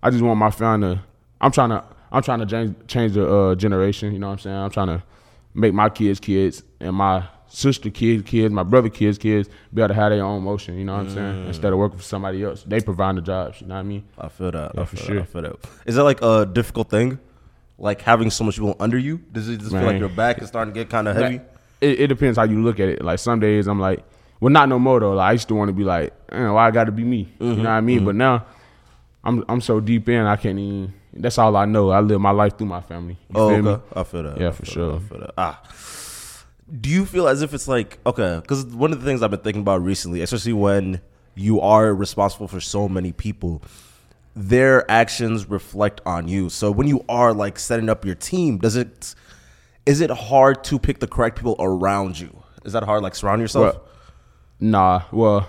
I 0.00 0.10
just 0.10 0.22
want 0.22 0.38
my 0.38 0.50
family. 0.52 0.94
to. 0.94 1.02
I'm 1.40 1.50
trying 1.50 1.70
to. 1.70 1.84
I'm 2.12 2.22
trying 2.22 2.40
to 2.40 2.46
change 2.46 2.74
change 2.86 3.12
the 3.12 3.28
uh, 3.30 3.54
generation. 3.54 4.12
You 4.12 4.18
know 4.18 4.28
what 4.28 4.32
I'm 4.34 4.38
saying? 4.40 4.56
I'm 4.56 4.70
trying 4.70 4.88
to 4.88 5.02
make 5.54 5.74
my 5.74 5.88
kids 5.88 6.20
kids 6.20 6.62
and 6.80 6.94
my 6.94 7.26
sister 7.50 7.88
kids 7.90 8.22
kids, 8.28 8.52
my 8.52 8.62
brother 8.62 8.88
kids 8.90 9.16
kids 9.18 9.48
be 9.72 9.80
able 9.82 9.88
to 9.88 9.94
have 9.94 10.10
their 10.10 10.24
own 10.24 10.42
motion. 10.42 10.78
You 10.78 10.84
know 10.84 10.94
what 10.96 11.06
I'm 11.06 11.14
saying? 11.14 11.46
Instead 11.46 11.72
of 11.72 11.78
working 11.78 11.98
for 11.98 12.04
somebody 12.04 12.42
else, 12.44 12.62
they 12.66 12.80
provide 12.80 13.16
the 13.16 13.22
jobs. 13.22 13.60
You 13.60 13.66
know 13.68 13.74
what 13.74 13.80
I 13.80 13.84
mean? 13.84 14.04
I 14.18 14.28
feel 14.28 14.50
that. 14.52 14.72
I 14.76 14.80
Yeah, 14.80 14.84
feel 14.84 14.86
for 14.86 14.96
that. 14.96 15.04
sure. 15.06 15.20
I 15.20 15.24
feel 15.24 15.42
that. 15.42 15.56
Is 15.86 15.94
that 15.96 16.04
like 16.04 16.22
a 16.22 16.46
difficult 16.46 16.90
thing? 16.90 17.18
Like 17.78 18.00
having 18.02 18.30
so 18.30 18.44
much 18.44 18.56
people 18.56 18.76
under 18.80 18.98
you? 18.98 19.18
Does 19.32 19.48
it 19.48 19.60
just 19.60 19.70
feel 19.72 19.82
like 19.82 20.00
your 20.00 20.08
back 20.08 20.42
is 20.42 20.48
starting 20.48 20.74
to 20.74 20.80
get 20.80 20.90
kind 20.90 21.06
of 21.08 21.16
heavy? 21.16 21.40
It, 21.80 22.00
it 22.00 22.06
depends 22.08 22.36
how 22.36 22.44
you 22.44 22.60
look 22.62 22.80
at 22.80 22.88
it. 22.88 23.04
Like 23.04 23.18
some 23.20 23.38
days 23.38 23.68
I'm 23.68 23.78
like, 23.78 24.02
well, 24.40 24.50
not 24.50 24.68
no 24.68 24.78
more 24.78 24.98
though. 25.00 25.12
Like 25.14 25.28
I 25.30 25.32
used 25.32 25.46
to 25.48 25.54
want 25.54 25.68
to 25.68 25.72
be 25.72 25.84
like, 25.84 26.12
eh, 26.32 26.48
why 26.50 26.66
I 26.66 26.70
got 26.72 26.84
to 26.84 26.92
be 26.92 27.04
me? 27.04 27.32
You 27.40 27.46
know 27.54 27.62
what 27.62 27.68
I 27.68 27.80
mean? 27.80 28.04
But 28.04 28.14
now, 28.16 28.46
I'm 29.24 29.44
I'm 29.48 29.60
so 29.60 29.78
deep 29.80 30.08
in, 30.08 30.26
I 30.26 30.36
can't 30.36 30.58
even. 30.58 30.92
That's 31.12 31.38
all 31.38 31.56
I 31.56 31.64
know. 31.64 31.90
I 31.90 32.00
live 32.00 32.20
my 32.20 32.30
life 32.30 32.56
through 32.58 32.66
my 32.68 32.80
family. 32.80 33.18
You 33.30 33.40
Oh, 33.40 33.48
feel 33.48 33.68
okay. 33.68 33.82
I 33.96 34.02
feel 34.04 34.22
that. 34.24 34.40
Yeah, 34.40 34.48
I 34.48 34.52
for 34.52 34.64
sure. 34.66 34.92
that. 34.92 34.96
I 34.96 35.08
feel 35.08 35.18
that. 35.20 35.30
Ah. 35.38 35.62
Do 36.80 36.90
you 36.90 37.06
feel 37.06 37.28
as 37.28 37.40
if 37.42 37.54
it's 37.54 37.66
like 37.66 37.98
okay? 38.04 38.38
Because 38.42 38.64
one 38.66 38.92
of 38.92 39.00
the 39.00 39.06
things 39.06 39.22
I've 39.22 39.30
been 39.30 39.40
thinking 39.40 39.62
about 39.62 39.82
recently, 39.82 40.20
especially 40.20 40.52
when 40.52 41.00
you 41.34 41.60
are 41.60 41.94
responsible 41.94 42.46
for 42.46 42.60
so 42.60 42.88
many 42.88 43.12
people, 43.12 43.62
their 44.36 44.88
actions 44.90 45.48
reflect 45.48 46.00
on 46.04 46.28
you. 46.28 46.50
So 46.50 46.70
when 46.70 46.86
you 46.86 47.04
are 47.08 47.32
like 47.32 47.58
setting 47.58 47.88
up 47.88 48.04
your 48.04 48.14
team, 48.16 48.58
does 48.58 48.76
it 48.76 49.14
is 49.86 50.02
it 50.02 50.10
hard 50.10 50.62
to 50.64 50.78
pick 50.78 51.00
the 51.00 51.06
correct 51.06 51.36
people 51.38 51.56
around 51.58 52.20
you? 52.20 52.42
Is 52.66 52.74
that 52.74 52.82
hard? 52.82 53.02
Like 53.02 53.14
surround 53.14 53.40
yourself. 53.40 53.74
Well, 53.76 53.84
Nah, 54.60 55.02
well, 55.12 55.48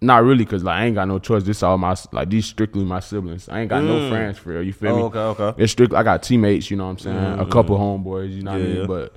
not 0.00 0.22
really, 0.24 0.44
cause 0.44 0.62
like 0.62 0.76
I 0.80 0.84
ain't 0.86 0.94
got 0.94 1.08
no 1.08 1.18
choice. 1.18 1.42
This 1.42 1.62
all 1.62 1.76
my 1.78 1.96
like 2.12 2.30
these 2.30 2.46
strictly 2.46 2.84
my 2.84 3.00
siblings. 3.00 3.48
I 3.48 3.60
ain't 3.60 3.70
got 3.70 3.82
no 3.84 4.08
friends 4.08 4.38
for 4.38 4.50
real. 4.50 4.62
You 4.62 4.72
feel 4.72 4.90
Oh, 4.90 4.96
me? 4.96 5.02
okay, 5.02 5.42
okay. 5.42 5.62
It's 5.62 5.72
strictly. 5.72 5.96
I 5.96 6.02
got 6.02 6.22
teammates. 6.22 6.70
You 6.70 6.76
know 6.76 6.84
what 6.84 6.90
I'm 6.92 6.98
saying? 6.98 7.40
A 7.40 7.46
couple 7.46 7.76
homeboys. 7.78 8.32
You 8.32 8.42
know 8.42 8.52
what 8.52 8.60
I 8.60 8.64
mean? 8.64 8.86
But 8.86 9.16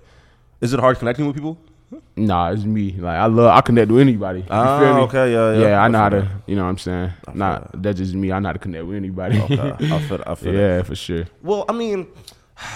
Is 0.61 0.73
it 0.73 0.79
hard 0.79 0.97
connecting 0.99 1.25
with 1.27 1.35
people? 1.35 1.57
Nah, 2.15 2.51
it's 2.51 2.63
me. 2.63 2.93
Like 2.93 3.17
I 3.17 3.25
love, 3.25 3.51
I 3.55 3.59
connect 3.61 3.91
with 3.91 3.99
anybody. 4.01 4.39
You 4.39 4.45
Ah, 4.49 4.79
feel 4.79 4.95
me? 4.95 5.01
okay, 5.01 5.31
yeah, 5.33 5.53
yeah. 5.53 5.61
Yeah, 5.69 5.81
I 5.81 5.85
I 5.85 5.87
know 5.89 5.97
how 5.99 6.09
to. 6.09 6.27
You 6.47 6.55
know 6.55 6.63
what 6.63 6.69
I'm 6.69 6.77
saying? 6.77 7.11
Not 7.33 7.81
that's 7.83 7.97
just 7.97 8.13
me. 8.15 8.31
I 8.31 8.39
know 8.39 8.47
how 8.49 8.53
to 8.53 8.59
connect 8.59 8.85
with 8.85 8.95
anybody. 8.95 9.37
Okay, 9.39 9.75
I 9.79 9.99
feel. 10.07 10.23
I 10.25 10.35
feel. 10.35 10.53
that. 10.53 10.57
yeah, 10.59 10.81
for 10.83 10.95
sure. 10.95 11.25
Well, 11.43 11.65
I 11.67 11.73
mean, 11.73 12.07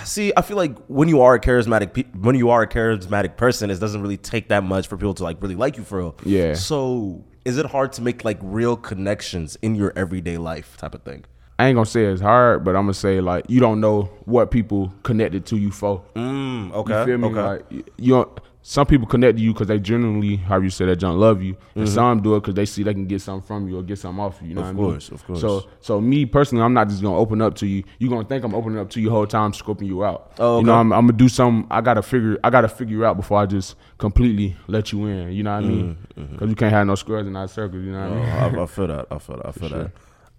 see, 0.04 0.34
I 0.36 0.42
feel 0.42 0.58
like 0.58 0.78
when 0.88 1.08
you 1.08 1.22
are 1.22 1.36
a 1.36 1.40
charismatic, 1.40 1.94
pe- 1.94 2.04
when 2.20 2.36
you 2.36 2.50
are 2.50 2.62
a 2.64 2.68
charismatic 2.68 3.38
person, 3.38 3.70
it 3.72 3.80
doesn't 3.80 4.02
really 4.02 4.18
take 4.18 4.50
that 4.50 4.64
much 4.64 4.88
for 4.88 4.98
people 4.98 5.14
to 5.16 5.24
like 5.24 5.42
really 5.42 5.56
like 5.56 5.78
you 5.78 5.84
for 5.84 6.00
real. 6.00 6.16
Yeah. 6.26 6.54
So, 6.56 7.24
is 7.46 7.58
it 7.58 7.68
hard 7.68 7.94
to 7.94 8.02
make 8.02 8.26
like 8.26 8.40
real 8.42 8.76
connections 8.76 9.56
in 9.62 9.76
your 9.76 9.94
everyday 9.96 10.38
life, 10.38 10.76
type 10.78 10.96
of 10.96 11.04
thing? 11.04 11.24
I 11.58 11.68
ain't 11.68 11.76
gonna 11.76 11.86
say 11.86 12.04
it's 12.06 12.22
hard, 12.22 12.66
but 12.66 12.76
I'm 12.76 12.84
gonna 12.84 12.94
say 12.94 13.22
like 13.22 13.46
you 13.48 13.60
don't 13.62 13.80
know 13.80 14.04
what 14.26 14.52
people 14.52 14.92
connected 15.04 15.46
to 15.48 15.58
you 15.58 15.72
for. 15.72 16.04
Mm, 16.16 16.74
okay. 16.74 17.00
You 17.00 17.06
feel 17.06 17.18
me? 17.18 17.28
Okay. 17.30 17.42
Like 17.42 17.66
you- 17.98 18.10
don't. 18.10 18.40
Some 18.68 18.88
people 18.88 19.06
connect 19.06 19.38
to 19.38 19.44
you 19.44 19.54
because 19.54 19.68
they 19.68 19.78
genuinely, 19.78 20.38
how 20.38 20.60
you 20.60 20.72
say 20.72 20.86
that, 20.88 20.96
John, 20.96 21.20
love 21.20 21.40
you, 21.40 21.56
and 21.76 21.88
some 21.88 22.24
do 22.24 22.34
it 22.36 22.40
because 22.40 22.56
they 22.56 22.66
see 22.66 22.82
they 22.82 22.96
can 22.96 23.06
get 23.06 23.22
something 23.22 23.46
from 23.46 23.68
you 23.70 23.78
or 23.78 23.84
get 23.84 24.00
something 24.00 24.20
off 24.20 24.40
you. 24.42 24.48
You 24.50 24.56
know 24.56 24.62
Mm-hmm. 24.64 24.70
Of 24.72 24.76
what 24.78 24.84
I 24.84 24.88
mean? 24.88 24.92
course, 24.94 25.10
of 25.10 25.24
course. 25.28 25.40
So, 25.42 25.70
so 25.82 26.02
me 26.02 26.26
personally, 26.26 26.64
I'm 26.64 26.74
not 26.74 26.90
just 26.90 27.04
gonna 27.04 27.16
open 27.16 27.44
up 27.44 27.54
to 27.58 27.68
you. 27.68 27.84
You 28.00 28.10
gonna 28.10 28.24
think 28.28 28.44
I'm 28.44 28.56
opening 28.56 28.80
up 28.80 28.90
to 28.90 29.00
you 29.00 29.10
the 29.10 29.12
whole 29.12 29.28
time, 29.28 29.52
scoping 29.52 29.86
you 29.86 30.04
out. 30.04 30.32
Oh, 30.40 30.62
You 30.62 30.66
know. 30.66 30.74
I'm, 30.74 30.92
I'm 30.92 31.06
gonna 31.06 31.14
do 31.16 31.30
something. 31.30 31.68
I 31.70 31.82
gotta 31.82 32.02
figure. 32.02 32.40
I 32.44 32.50
gotta 32.50 32.68
figure 32.68 33.06
out 33.06 33.18
before 33.18 33.38
I 33.38 33.46
just 33.46 33.76
completely 34.00 34.58
let 34.66 34.92
you 34.92 35.06
in. 35.06 35.32
You 35.34 35.44
know 35.44 35.54
what 35.54 35.64
I 35.64 35.68
mean? 35.68 35.98
Because 36.16 36.50
you 36.50 36.56
can't 36.56 36.74
have 36.74 36.88
no 36.88 36.96
squares 36.96 37.28
in 37.28 37.36
our 37.36 37.48
circle. 37.48 37.80
You 37.80 37.92
know 37.92 38.00
what 38.10 38.14
I 38.14 38.16
mean? 38.16 38.26
Mm-hmm. 38.26 38.56
Oh, 38.56 38.62
I, 38.62 38.64
I 38.64 38.66
feel 38.66 38.88
that. 38.88 39.06
I 39.12 39.18
feel 39.20 39.38
that. 39.38 39.46
I 39.46 39.52
feel 39.52 39.70
that. 39.70 39.92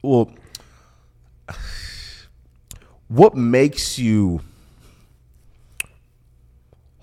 Well, 0.03 0.31
what 3.09 3.37
makes 3.37 4.01
you 4.01 4.41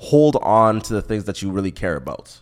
hold 0.03 0.37
on 0.41 0.81
to 0.81 0.93
the 0.93 1.01
things 1.01 1.25
that 1.25 1.41
you 1.41 1.51
really 1.51 1.71
care 1.71 1.95
about? 1.95 2.41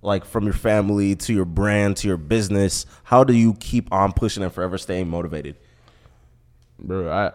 Like 0.00 0.24
from 0.24 0.44
your 0.44 0.54
family 0.54 1.14
to 1.14 1.32
your 1.32 1.44
brand 1.44 1.96
to 1.98 2.08
your 2.08 2.16
business, 2.16 2.86
how 3.04 3.22
do 3.22 3.32
you 3.34 3.54
keep 3.54 3.92
on 3.92 4.12
pushing 4.12 4.42
and 4.42 4.52
forever 4.52 4.76
staying 4.78 5.08
motivated? 5.08 5.56
bro. 6.82 7.10
I 7.10 7.32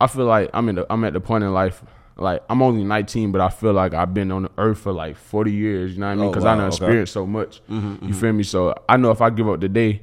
I 0.00 0.06
feel 0.06 0.26
like 0.26 0.50
I'm 0.52 0.68
in 0.68 0.76
the 0.76 0.86
I'm 0.90 1.04
at 1.04 1.12
the 1.12 1.20
point 1.20 1.44
in 1.44 1.52
life 1.52 1.82
like 2.16 2.42
I'm 2.48 2.62
only 2.62 2.84
19, 2.84 3.32
but 3.32 3.40
I 3.40 3.48
feel 3.48 3.72
like 3.72 3.94
I've 3.94 4.12
been 4.12 4.30
on 4.30 4.42
the 4.44 4.50
earth 4.58 4.78
for 4.78 4.92
like 4.92 5.16
40 5.16 5.50
years. 5.50 5.94
You 5.94 6.00
know 6.00 6.06
what 6.06 6.12
I 6.12 6.14
mean? 6.16 6.24
Oh, 6.26 6.30
Because 6.30 6.44
wow, 6.44 6.52
I 6.52 6.56
done 6.56 6.64
okay. 6.66 6.76
experienced 6.76 7.12
so 7.12 7.26
much. 7.26 7.62
Mm-hmm, 7.64 7.74
you 7.74 7.94
mm-hmm. 7.94 8.12
feel 8.12 8.32
me? 8.32 8.42
So 8.42 8.74
I 8.88 8.96
know 8.96 9.10
if 9.10 9.20
I 9.20 9.30
give 9.30 9.48
up 9.48 9.60
today, 9.60 10.02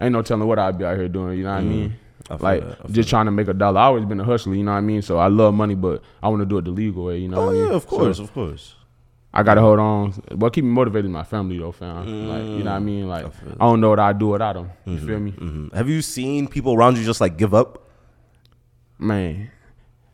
ain't 0.00 0.12
no 0.12 0.22
telling 0.22 0.48
what 0.48 0.58
I'd 0.58 0.78
be 0.78 0.84
out 0.84 0.96
here 0.96 1.08
doing. 1.08 1.38
You 1.38 1.44
know 1.44 1.52
what 1.52 1.60
I 1.60 1.62
mm. 1.62 1.68
mean? 1.68 1.98
I 2.30 2.36
Like 2.36 2.66
that, 2.66 2.90
just 2.92 3.08
trying 3.08 3.26
to 3.26 3.32
make 3.32 3.48
a 3.48 3.52
dollar. 3.54 3.80
I 3.80 3.84
always 3.84 4.04
been 4.04 4.20
a 4.20 4.24
hustler. 4.24 4.54
You 4.54 4.62
know 4.64 4.72
what 4.72 4.78
I 4.78 4.82
mean? 4.82 5.02
So 5.02 5.18
I 5.18 5.26
love 5.28 5.54
money, 5.54 5.74
but 5.74 6.02
I 6.22 6.28
want 6.28 6.40
to 6.40 6.46
do 6.46 6.58
it 6.58 6.64
the 6.64 6.70
legal 6.70 7.04
way. 7.04 7.18
You 7.18 7.28
know 7.28 7.38
Oh 7.38 7.46
what 7.46 7.50
I 7.50 7.58
mean? 7.58 7.68
yeah, 7.68 7.74
of 7.74 7.86
course, 7.86 8.16
So 8.18 8.24
of 8.24 8.32
course. 8.34 8.74
I 9.34 9.42
gotta 9.42 9.62
hold 9.62 9.78
on. 9.78 10.12
But 10.36 10.52
keep 10.52 10.62
me 10.64 10.70
motivated, 10.70 11.10
my 11.10 11.22
family 11.24 11.58
though, 11.58 11.72
fam. 11.72 12.28
Like 12.28 12.42
you 12.44 12.58
know 12.64 12.70
what 12.70 12.76
I 12.76 12.78
mean? 12.80 13.08
Like 13.08 13.32
feel 13.34 13.52
I 13.58 13.64
don't 13.64 13.80
know 13.80 13.88
what 13.90 13.98
I'd 13.98 14.18
do 14.18 14.28
without 14.28 14.52
them. 14.54 14.70
You 14.84 14.98
feel 14.98 15.18
me? 15.18 15.32
Mhm. 15.32 15.72
Have 15.72 15.88
you 15.88 16.02
seen 16.02 16.48
people 16.48 16.74
around 16.74 16.98
you 16.98 17.04
just 17.04 17.20
like 17.20 17.36
give 17.38 17.54
up? 17.54 17.88
Man, 18.98 19.50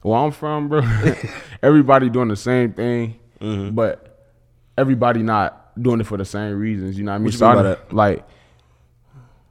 where 0.03 0.19
I'm 0.19 0.31
from, 0.31 0.69
bro, 0.69 0.83
everybody 1.63 2.09
doing 2.09 2.29
the 2.29 2.37
same 2.37 2.73
thing, 2.73 3.17
Mm-hmm. 3.41 3.75
but 3.75 4.31
everybody 4.77 5.23
not 5.23 5.73
doing 5.81 6.01
it 6.01 6.07
for 6.07 6.17
the 6.17 6.25
same 6.25 6.59
reasons. 6.59 6.97
You 6.99 7.05
know 7.05 7.13
what 7.13 7.17
I 7.17 7.19
mean? 7.19 7.25
What 7.27 7.35
So 7.35 7.47
I 7.47 7.77
Like, 7.95 8.27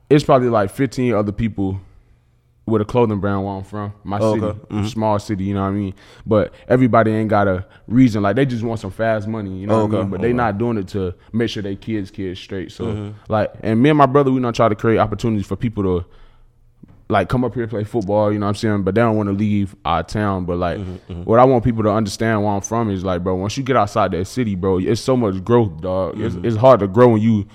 it's 0.09 0.23
probably 0.23 0.49
like 0.49 0.71
15 0.71 1.13
other 1.13 1.31
people 1.31 1.79
with 2.67 2.81
a 2.81 2.85
clothing 2.85 3.19
brand 3.19 3.43
where 3.45 3.53
I'm 3.55 3.63
from, 3.63 3.93
my 4.03 4.19
Oh, 4.19 4.33
city, 4.33 4.45
okay. 4.45 4.59
Mm-hmm. 4.59 4.85
small 4.87 5.17
city. 5.19 5.45
You 5.45 5.53
know 5.55 5.61
what 5.61 5.69
I 5.69 5.71
mean? 5.71 5.93
But 6.25 6.53
everybody 6.67 7.11
ain't 7.11 7.29
got 7.29 7.47
a 7.47 7.65
reason. 7.87 8.21
Like 8.21 8.35
they 8.35 8.45
just 8.45 8.63
want 8.63 8.79
some 8.81 8.91
fast 8.91 9.27
money. 9.27 9.57
You 9.57 9.67
know 9.67 9.75
Oh, 9.81 9.85
what 9.85 9.95
I 9.95 10.01
mean? 10.01 10.09
But 10.09 10.21
they 10.21 10.33
not 10.33 10.57
doing 10.57 10.77
it 10.77 10.87
to 10.89 11.13
make 11.31 11.49
sure 11.49 11.63
they 11.63 11.75
kids 11.77 12.11
kids 12.11 12.39
straight. 12.39 12.71
So 12.71 12.83
Mm-hmm. 12.83 13.31
like, 13.31 13.53
and 13.61 13.81
me 13.81 13.89
and 13.89 13.97
my 13.97 14.05
brother, 14.05 14.31
we 14.31 14.41
don't 14.41 14.53
try 14.55 14.67
to 14.69 14.75
create 14.75 14.97
opportunities 14.99 15.47
for 15.47 15.55
people 15.55 15.81
to 15.83 16.05
like 17.09 17.29
come 17.29 17.45
up 17.45 17.53
here 17.53 17.65
play 17.67 17.85
football, 17.85 18.33
you 18.33 18.37
know 18.37 18.47
what 18.47 18.49
I'm 18.49 18.55
saying? 18.55 18.83
But 18.83 18.95
they 18.95 18.99
don't 19.01 19.15
want 19.15 19.27
to 19.27 19.33
leave 19.33 19.73
our 19.85 20.03
town. 20.03 20.43
But 20.43 20.57
like 20.57 20.77
Mm-hmm, 20.77 21.23
what 21.23 21.39
I 21.39 21.45
want 21.45 21.63
people 21.63 21.83
to 21.83 21.89
understand 21.89 22.43
where 22.43 22.51
I'm 22.51 22.59
from 22.61 22.89
is 22.89 23.05
like, 23.05 23.23
bro, 23.23 23.35
once 23.35 23.55
you 23.55 23.63
get 23.63 23.77
outside 23.77 24.11
that 24.11 24.25
city, 24.25 24.55
bro, 24.55 24.79
it's 24.79 24.99
so 24.99 25.15
much 25.15 25.41
growth, 25.43 25.79
dog. 25.79 26.19
It's, 26.19 26.35
Mm-hmm. 26.35 26.45
it's 26.45 26.57
hard 26.57 26.81
to 26.81 26.87
grow 26.89 27.09
when 27.13 27.21
you 27.21 27.47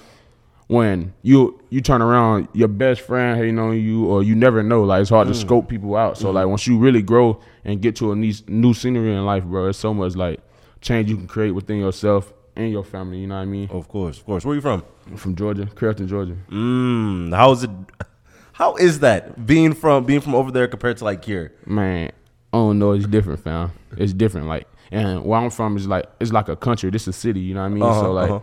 when 0.73 1.13
you 1.23 1.61
you 1.71 1.81
turn 1.81 2.01
around 2.03 2.49
your 2.53 2.69
best 2.69 3.01
friend 3.03 3.39
hating 3.39 3.59
on 3.59 3.79
you 3.79 4.07
or 4.07 4.23
you 4.23 4.35
never 4.35 4.63
know. 4.63 4.83
Like 4.85 5.03
it's 5.03 5.11
hard 5.11 5.29
Mm. 5.29 5.33
to 5.33 5.37
scope 5.39 5.69
people 5.69 5.97
out. 5.97 6.17
So 6.19 6.27
Mm-hmm. 6.27 6.35
like 6.37 6.47
once 6.49 6.67
you 6.67 6.79
really 6.79 7.03
grow 7.03 7.41
and 7.65 7.81
get 7.81 7.97
to 7.97 8.13
a 8.13 8.17
new, 8.17 8.33
new 8.49 8.75
scenery 8.75 9.15
in 9.15 9.25
life, 9.25 9.45
bro, 9.45 9.69
it's 9.69 9.79
so 9.79 9.93
much 9.95 10.17
like 10.17 10.41
change 10.81 11.09
you 11.11 11.17
can 11.17 11.27
create 11.27 11.53
within 11.53 11.79
yourself 11.79 12.33
and 12.57 12.71
your 12.71 12.85
family, 12.85 13.19
you 13.19 13.27
know 13.27 13.37
what 13.37 13.43
I 13.43 13.47
mean? 13.47 13.69
Of 13.71 13.89
course, 13.89 14.19
of 14.19 14.27
course. 14.27 14.45
Where 14.45 14.53
are 14.53 14.57
you 14.57 14.61
from? 14.61 14.83
I'm 15.07 15.17
from 15.17 15.35
Georgia, 15.37 15.67
Carrollton, 15.77 16.07
Georgia. 16.09 16.37
Mm, 16.51 17.35
how 17.35 17.53
is 17.53 17.65
it? 17.65 17.71
How 18.55 18.77
is 18.77 19.01
that 19.01 19.47
being 19.47 19.73
from 19.73 20.05
being 20.05 20.21
from 20.21 20.35
over 20.35 20.51
there 20.53 20.69
compared 20.69 20.99
to 20.99 21.05
like 21.05 21.25
here? 21.25 21.53
Man, 21.67 22.13
I 22.53 22.57
don't 22.59 22.79
know. 22.79 22.93
It's 22.93 23.07
different, 23.07 23.41
fam. 23.43 23.73
It's 23.97 24.13
different. 24.13 24.47
Like 24.47 24.67
and 24.93 25.25
where 25.25 25.41
I'm 25.41 25.49
from 25.51 25.77
is 25.79 25.87
like 25.89 26.05
it's 26.21 26.33
like 26.33 26.49
a 26.51 26.55
country. 26.57 26.91
This 26.91 27.03
is 27.03 27.09
a 27.09 27.13
city. 27.19 27.41
You 27.41 27.55
know 27.55 27.61
what 27.61 27.67
I 27.67 27.71
mean? 27.71 27.83
Uh-huh, 27.83 28.01
so 28.03 28.13
like, 28.13 28.31
uh-huh. 28.31 28.41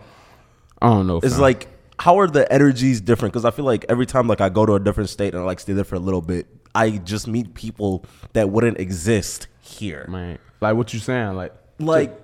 I 0.82 0.88
don't 0.88 1.06
know. 1.06 1.20
It's 1.22 1.38
like 1.38 1.68
how 2.00 2.18
are 2.18 2.26
the 2.26 2.50
energies 2.50 3.00
different? 3.00 3.32
Because 3.32 3.44
I 3.44 3.50
feel 3.50 3.66
like 3.66 3.84
every 3.90 4.06
time 4.06 4.26
like 4.26 4.40
I 4.40 4.48
go 4.48 4.64
to 4.64 4.72
a 4.74 4.80
different 4.80 5.10
state 5.10 5.34
and 5.34 5.42
I 5.42 5.44
like 5.44 5.60
stay 5.60 5.74
there 5.74 5.84
for 5.84 5.96
a 5.96 6.00
little 6.00 6.22
bit, 6.22 6.46
I 6.74 6.92
just 6.92 7.28
meet 7.28 7.52
people 7.52 8.06
that 8.32 8.48
wouldn't 8.48 8.80
exist 8.80 9.48
here. 9.60 10.06
man, 10.08 10.38
like 10.62 10.76
what 10.76 10.94
you 10.94 11.00
saying? 11.00 11.34
Like, 11.34 11.52
Like, 11.78 12.18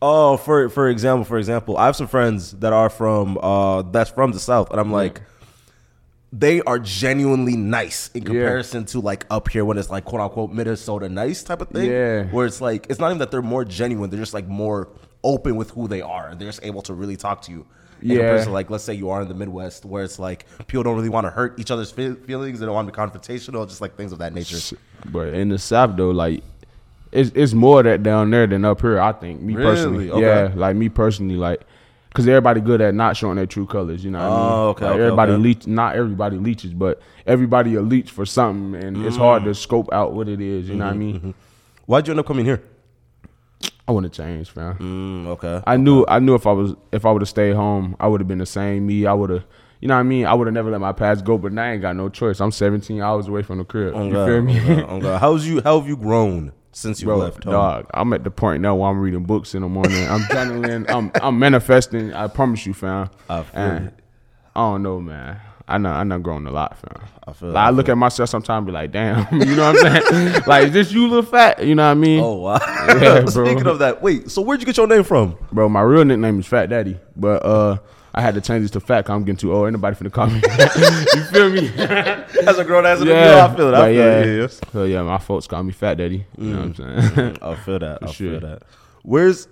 oh, 0.00 0.36
for 0.36 0.68
for 0.68 0.88
example, 0.88 1.24
for 1.24 1.36
example, 1.36 1.76
I 1.76 1.86
have 1.86 1.96
some 1.96 2.06
friends 2.06 2.52
that 2.52 2.72
are 2.72 2.88
from 2.88 3.38
uh 3.38 3.82
that's 3.82 4.10
from 4.10 4.32
the 4.32 4.40
south, 4.40 4.70
and 4.70 4.80
I'm 4.80 4.92
like. 4.92 5.20
They 6.30 6.60
are 6.62 6.78
genuinely 6.78 7.56
nice 7.56 8.10
in 8.12 8.22
comparison 8.24 8.84
to 8.86 9.00
like 9.00 9.24
up 9.30 9.48
here 9.48 9.64
when 9.64 9.78
it's 9.78 9.88
like 9.88 10.04
quote 10.04 10.20
unquote 10.20 10.50
Minnesota 10.52 11.08
nice 11.08 11.42
type 11.42 11.62
of 11.62 11.68
thing. 11.68 11.90
Yeah. 11.90 12.24
Where 12.24 12.44
it's 12.44 12.60
like 12.60 12.86
it's 12.90 13.00
not 13.00 13.06
even 13.08 13.18
that 13.18 13.30
they're 13.30 13.40
more 13.40 13.64
genuine, 13.64 14.10
they're 14.10 14.20
just 14.20 14.34
like 14.34 14.46
more 14.46 14.88
open 15.24 15.56
with 15.56 15.70
who 15.70 15.88
they 15.88 16.02
are. 16.02 16.34
They're 16.34 16.48
just 16.48 16.62
able 16.62 16.82
to 16.82 16.92
really 16.94 17.16
talk 17.16 17.40
to 17.42 17.50
you. 17.52 17.66
In 18.02 18.10
Yeah. 18.10 18.44
to, 18.44 18.50
like 18.50 18.68
let's 18.68 18.84
say 18.84 18.92
you 18.94 19.08
are 19.10 19.22
in 19.22 19.28
the 19.28 19.34
Midwest 19.34 19.84
where 19.86 20.04
it's 20.04 20.18
like 20.18 20.44
people 20.66 20.82
don't 20.82 20.96
really 20.96 21.08
want 21.08 21.26
to 21.26 21.30
hurt 21.30 21.58
each 21.58 21.70
other's 21.70 21.90
feelings, 21.90 22.60
they 22.60 22.66
don't 22.66 22.74
want 22.74 22.86
to 22.86 22.92
be 22.92 22.96
confrontational, 22.96 23.66
just 23.66 23.80
like 23.80 23.96
things 23.96 24.12
of 24.12 24.18
that 24.18 24.34
nature. 24.34 24.76
But 25.06 25.32
in 25.34 25.48
the 25.48 25.58
South 25.58 25.96
though, 25.96 26.10
like 26.10 26.44
it's 27.10 27.30
it's 27.34 27.54
more 27.54 27.82
that 27.82 28.02
down 28.02 28.30
there 28.30 28.46
than 28.46 28.66
up 28.66 28.82
here. 28.82 29.00
I 29.00 29.12
think 29.12 29.40
me 29.40 29.54
personally, 29.54 30.08
Really? 30.10 30.20
yeah, 30.22 30.52
like 30.54 30.76
me 30.76 30.90
personally, 30.90 31.36
like 31.36 31.62
because 32.08 32.26
everybody 32.28 32.60
good 32.60 32.80
at 32.80 32.94
not 32.94 33.16
showing 33.16 33.36
their 33.36 33.46
true 33.46 33.66
colors. 33.66 34.04
You 34.04 34.10
know 34.10 34.18
what 34.18 34.24
I 34.26 34.30
mean? 34.30 34.50
Oh, 34.50 34.68
okay, 34.70 34.84
Like, 34.86 34.94
okay, 34.94 35.02
everybody 35.04 35.32
okay. 35.32 35.42
leech, 35.42 35.66
not 35.66 35.94
everybody 35.96 36.36
leeches, 36.38 36.72
but 36.74 37.00
everybody 37.26 37.74
a 37.74 37.82
leech 37.82 38.10
for 38.10 38.24
something, 38.26 38.80
and 38.82 39.04
it's 39.04 39.16
hard 39.16 39.42
Mm. 39.42 39.46
to 39.46 39.54
scope 39.54 39.92
out 39.92 40.12
what 40.14 40.28
it 40.28 40.40
is. 40.40 40.68
You 40.68 40.76
know 40.76 40.84
what 40.86 40.90
I 40.90 40.94
Mm-hmm, 40.94 41.26
mean? 41.26 41.34
Why'd 41.86 42.06
you 42.06 42.12
end 42.12 42.20
up 42.20 42.26
coming 42.26 42.44
here? 42.44 42.62
I 43.86 43.92
want 43.92 44.04
to 44.04 44.10
change, 44.10 44.50
fam. 44.50 44.74
Mm, 44.74 45.26
okay. 45.28 45.62
I 45.66 45.78
knew 45.78 46.04
I 46.06 46.18
knew 46.18 46.34
if 46.34 46.46
I 46.46 46.52
was 46.52 46.74
if 46.92 47.06
I 47.06 47.10
would 47.10 47.22
have 47.22 47.28
stayed 47.28 47.54
home, 47.56 47.96
I 47.98 48.06
would 48.06 48.20
have 48.20 48.28
been 48.28 48.38
the 48.38 48.44
same 48.46 48.86
me. 48.86 49.06
I 49.06 49.14
would 49.14 49.30
have, 49.30 49.44
you 49.80 49.88
know 49.88 49.94
what 49.94 50.00
I 50.00 50.02
mean. 50.02 50.26
I 50.26 50.34
would 50.34 50.46
have 50.46 50.52
never 50.52 50.70
let 50.70 50.80
my 50.80 50.92
past 50.92 51.24
go, 51.24 51.38
but 51.38 51.52
now 51.52 51.62
I 51.64 51.72
ain't 51.72 51.80
got 51.80 51.96
no 51.96 52.10
choice. 52.10 52.38
I'm 52.40 52.50
17 52.52 53.00
hours 53.00 53.28
away 53.28 53.42
from 53.42 53.56
the 53.58 53.64
crib. 53.64 53.94
Oh, 53.96 54.04
you 54.06 54.12
God, 54.12 54.26
feel 54.26 54.42
me? 54.42 54.60
oh, 54.60 54.76
God, 54.76 54.86
oh, 54.90 55.00
God. 55.00 55.18
How's 55.20 55.46
you? 55.46 55.62
How 55.62 55.78
have 55.80 55.88
you 55.88 55.96
grown 55.96 56.52
since 56.78 57.00
you 57.00 57.06
Bro, 57.06 57.18
left 57.18 57.44
home? 57.44 57.52
dog, 57.52 57.86
I'm 57.92 58.12
at 58.12 58.24
the 58.24 58.30
point 58.30 58.62
now 58.62 58.76
where 58.76 58.88
I'm 58.90 59.00
reading 59.00 59.24
books 59.24 59.54
in 59.54 59.62
the 59.62 59.68
morning. 59.68 60.06
I'm 60.08 60.20
journaling. 60.22 60.88
I'm 60.88 61.10
I'm 61.20 61.38
manifesting. 61.38 62.12
I 62.14 62.28
promise 62.28 62.64
you, 62.66 62.74
fam. 62.74 63.10
I 63.28 63.42
feel 63.42 63.60
And 63.60 63.86
it. 63.88 63.94
I 64.54 64.60
don't 64.60 64.82
know, 64.82 65.00
man. 65.00 65.40
I 65.70 65.76
know 65.76 65.90
I 65.90 66.02
know 66.04 66.18
grown 66.18 66.46
a 66.46 66.50
lot, 66.50 66.78
fam. 66.78 67.08
I 67.26 67.32
feel 67.32 67.50
like, 67.50 67.62
I 67.64 67.66
I 67.66 67.70
look 67.70 67.88
at 67.88 67.98
myself 67.98 68.28
sometimes, 68.30 68.64
be 68.64 68.72
like, 68.72 68.90
damn, 68.92 69.26
you 69.40 69.54
know 69.56 69.72
what 69.72 69.84
I'm 69.86 70.02
saying? 70.02 70.42
like, 70.46 70.68
is 70.68 70.72
this 70.72 70.92
you, 70.92 71.08
little 71.08 71.22
fat? 71.22 71.62
You 71.64 71.74
know 71.74 71.84
what 71.84 71.90
I 71.90 71.94
mean? 71.94 72.20
Oh 72.20 72.34
wow! 72.36 72.58
Yeah. 73.00 73.24
Speaking 73.26 73.66
of 73.66 73.80
that, 73.80 74.00
wait. 74.00 74.30
So 74.30 74.40
where'd 74.42 74.60
you 74.60 74.66
get 74.66 74.76
your 74.76 74.86
name 74.86 75.02
from? 75.04 75.36
Bro, 75.52 75.68
my 75.68 75.82
real 75.82 76.04
nickname 76.04 76.38
is 76.40 76.46
Fat 76.46 76.66
Daddy, 76.70 76.98
but 77.16 77.44
uh, 77.44 77.76
I 78.18 78.20
had 78.20 78.34
to 78.34 78.40
change 78.40 78.62
this 78.62 78.72
to 78.72 78.80
Fat. 78.80 79.04
Cause 79.04 79.14
I'm 79.14 79.22
getting 79.22 79.36
too 79.36 79.54
old. 79.54 79.66
Ain't 79.66 79.74
nobody 79.74 79.94
finna 79.94 80.10
call 80.12 80.26
me. 80.26 80.42
you 81.14 81.24
feel 81.26 81.50
me? 81.50 81.68
As 82.48 82.58
a 82.58 82.64
grown 82.64 82.84
ass 82.84 83.00
yeah, 83.04 83.46
I 83.48 83.54
feel 83.56 83.68
it. 83.68 83.74
I 83.74 83.78
But 83.78 83.84
feel 83.86 83.94
yeah. 83.94 84.18
it. 84.18 84.26
Yeah, 84.26 84.40
yeah. 84.40 84.46
So 84.72 84.84
yeah, 84.84 85.02
my 85.02 85.18
folks 85.18 85.46
call 85.46 85.62
me 85.62 85.72
Fat 85.72 85.98
Daddy. 85.98 86.26
You 86.36 86.50
know 86.50 86.66
what 86.66 86.80
I'm 86.80 87.14
saying? 87.14 87.38
I 87.42 87.54
feel 87.54 87.78
that. 87.78 87.98
I 88.02 88.06
sure. 88.10 88.30
feel 88.32 88.40
that. 88.40 88.62
Where's 89.04 89.46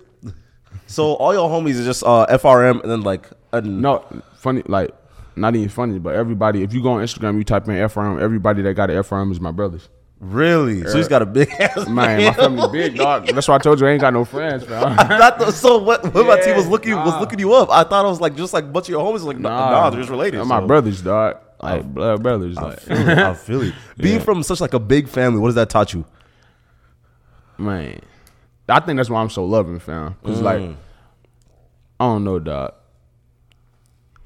so 0.85 1.13
all 1.13 1.33
your 1.33 1.49
homies 1.49 1.75
is 1.75 1.85
just 1.85 2.03
uh, 2.03 2.25
FRM 2.29 2.81
and 2.81 2.91
then 2.91 3.01
like 3.03 3.29
a, 3.53 3.61
No, 3.61 4.03
funny, 4.35 4.63
like 4.65 4.93
not 5.37 5.55
even 5.55 5.69
funny, 5.69 5.97
but 5.97 6.15
everybody. 6.15 6.61
If 6.61 6.73
you 6.73 6.83
go 6.83 6.91
on 6.91 7.03
Instagram, 7.03 7.37
you 7.37 7.45
type 7.45 7.69
in 7.69 7.75
FRM. 7.75 8.19
Everybody 8.19 8.63
that 8.63 8.73
got 8.73 8.89
an 8.89 8.97
FRM 8.97 9.31
is 9.31 9.39
my 9.39 9.51
brothers. 9.51 9.87
Really. 10.19 10.83
So 10.87 10.97
he's 10.97 11.07
got 11.07 11.21
a 11.21 11.25
big 11.25 11.49
ass 11.59 11.87
Man, 11.87 12.23
my 12.25 12.33
family 12.33 12.67
big 12.71 12.95
dog. 12.97 13.27
That's 13.27 13.47
why 13.47 13.55
I 13.55 13.57
told 13.59 13.79
you 13.79 13.87
I 13.87 13.91
ain't 13.91 14.01
got 14.01 14.13
no 14.13 14.25
friends. 14.25 14.67
Not 14.67 15.39
the, 15.39 15.51
so 15.51 15.77
what? 15.77 16.13
When 16.13 16.27
my 16.27 16.39
team 16.39 16.55
was 16.55 16.65
Yeah, 16.65 16.71
looking 16.71 16.95
was 16.95 17.19
looking 17.19 17.39
you 17.39 17.53
up, 17.53 17.69
I 17.69 17.83
thought 17.83 18.05
I 18.05 18.09
was 18.09 18.19
like 18.21 18.35
just 18.35 18.53
like 18.53 18.63
a 18.65 18.67
bunch 18.67 18.85
of 18.85 18.89
your 18.89 19.01
homies. 19.01 19.23
Like 19.23 19.39
nah, 19.39 19.69
nah 19.71 19.89
they're 19.89 19.99
just 19.99 20.09
related. 20.11 20.37
They're 20.39 20.45
my 20.45 20.65
brothers, 20.65 21.01
dog. 21.01 21.37
Like 21.61 21.83
blood 21.91 22.21
brothers. 22.21 22.57
I 22.57 22.61
Like, 22.61 22.79
feel 22.79 23.09
it. 23.09 23.17
I 23.17 23.33
feel 23.33 23.61
it. 23.63 23.73
Being 23.97 24.19
from 24.19 24.43
such 24.43 24.61
like 24.61 24.73
a 24.73 24.79
big 24.79 25.07
family, 25.07 25.39
what 25.39 25.47
does 25.47 25.55
that 25.55 25.69
taught 25.69 25.93
you? 25.93 26.05
man, 27.57 27.99
I 28.69 28.79
think 28.81 28.97
that's 28.97 29.09
why 29.09 29.21
I'm 29.21 29.29
so 29.31 29.43
loving, 29.45 29.79
fam. 29.79 30.15
Cause 30.23 30.41
like, 30.41 30.59
Mm. 30.59 30.75
I 31.99 32.05
don't 32.05 32.23
know, 32.23 32.37
dog. 32.37 32.73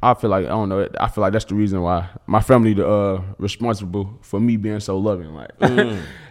I 0.03 0.13
feel 0.15 0.29
like 0.29 0.45
I 0.45 0.49
don't 0.49 0.69
know. 0.69 0.87
I 0.99 1.07
feel 1.09 1.21
like 1.21 1.33
that's 1.33 1.45
the 1.45 1.55
reason 1.55 1.81
why 1.81 2.09
my 2.25 2.41
family 2.41 2.73
the 2.73 2.87
uh 2.87 3.21
responsible 3.37 4.17
for 4.21 4.39
me 4.39 4.57
being 4.57 4.79
so 4.79 4.97
loving. 4.97 5.33
Like, 5.33 5.51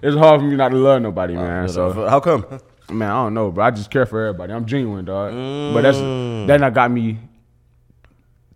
it's 0.02 0.16
hard 0.16 0.40
for 0.40 0.46
me 0.46 0.56
not 0.56 0.70
to 0.70 0.76
love 0.76 1.02
nobody, 1.02 1.34
man. 1.34 1.68
So 1.68 1.92
how 2.08 2.20
come? 2.20 2.46
Man, 2.90 3.08
I 3.08 3.24
don't 3.24 3.34
know, 3.34 3.52
bro. 3.52 3.64
I 3.66 3.70
just 3.70 3.90
care 3.90 4.06
for 4.06 4.26
everybody. 4.26 4.52
I'm 4.52 4.66
genuine, 4.66 5.04
dog. 5.04 5.32
But 5.72 5.82
that's 5.82 5.98
that 5.98 6.60
not 6.60 6.74
got 6.74 6.90
me 6.90 7.18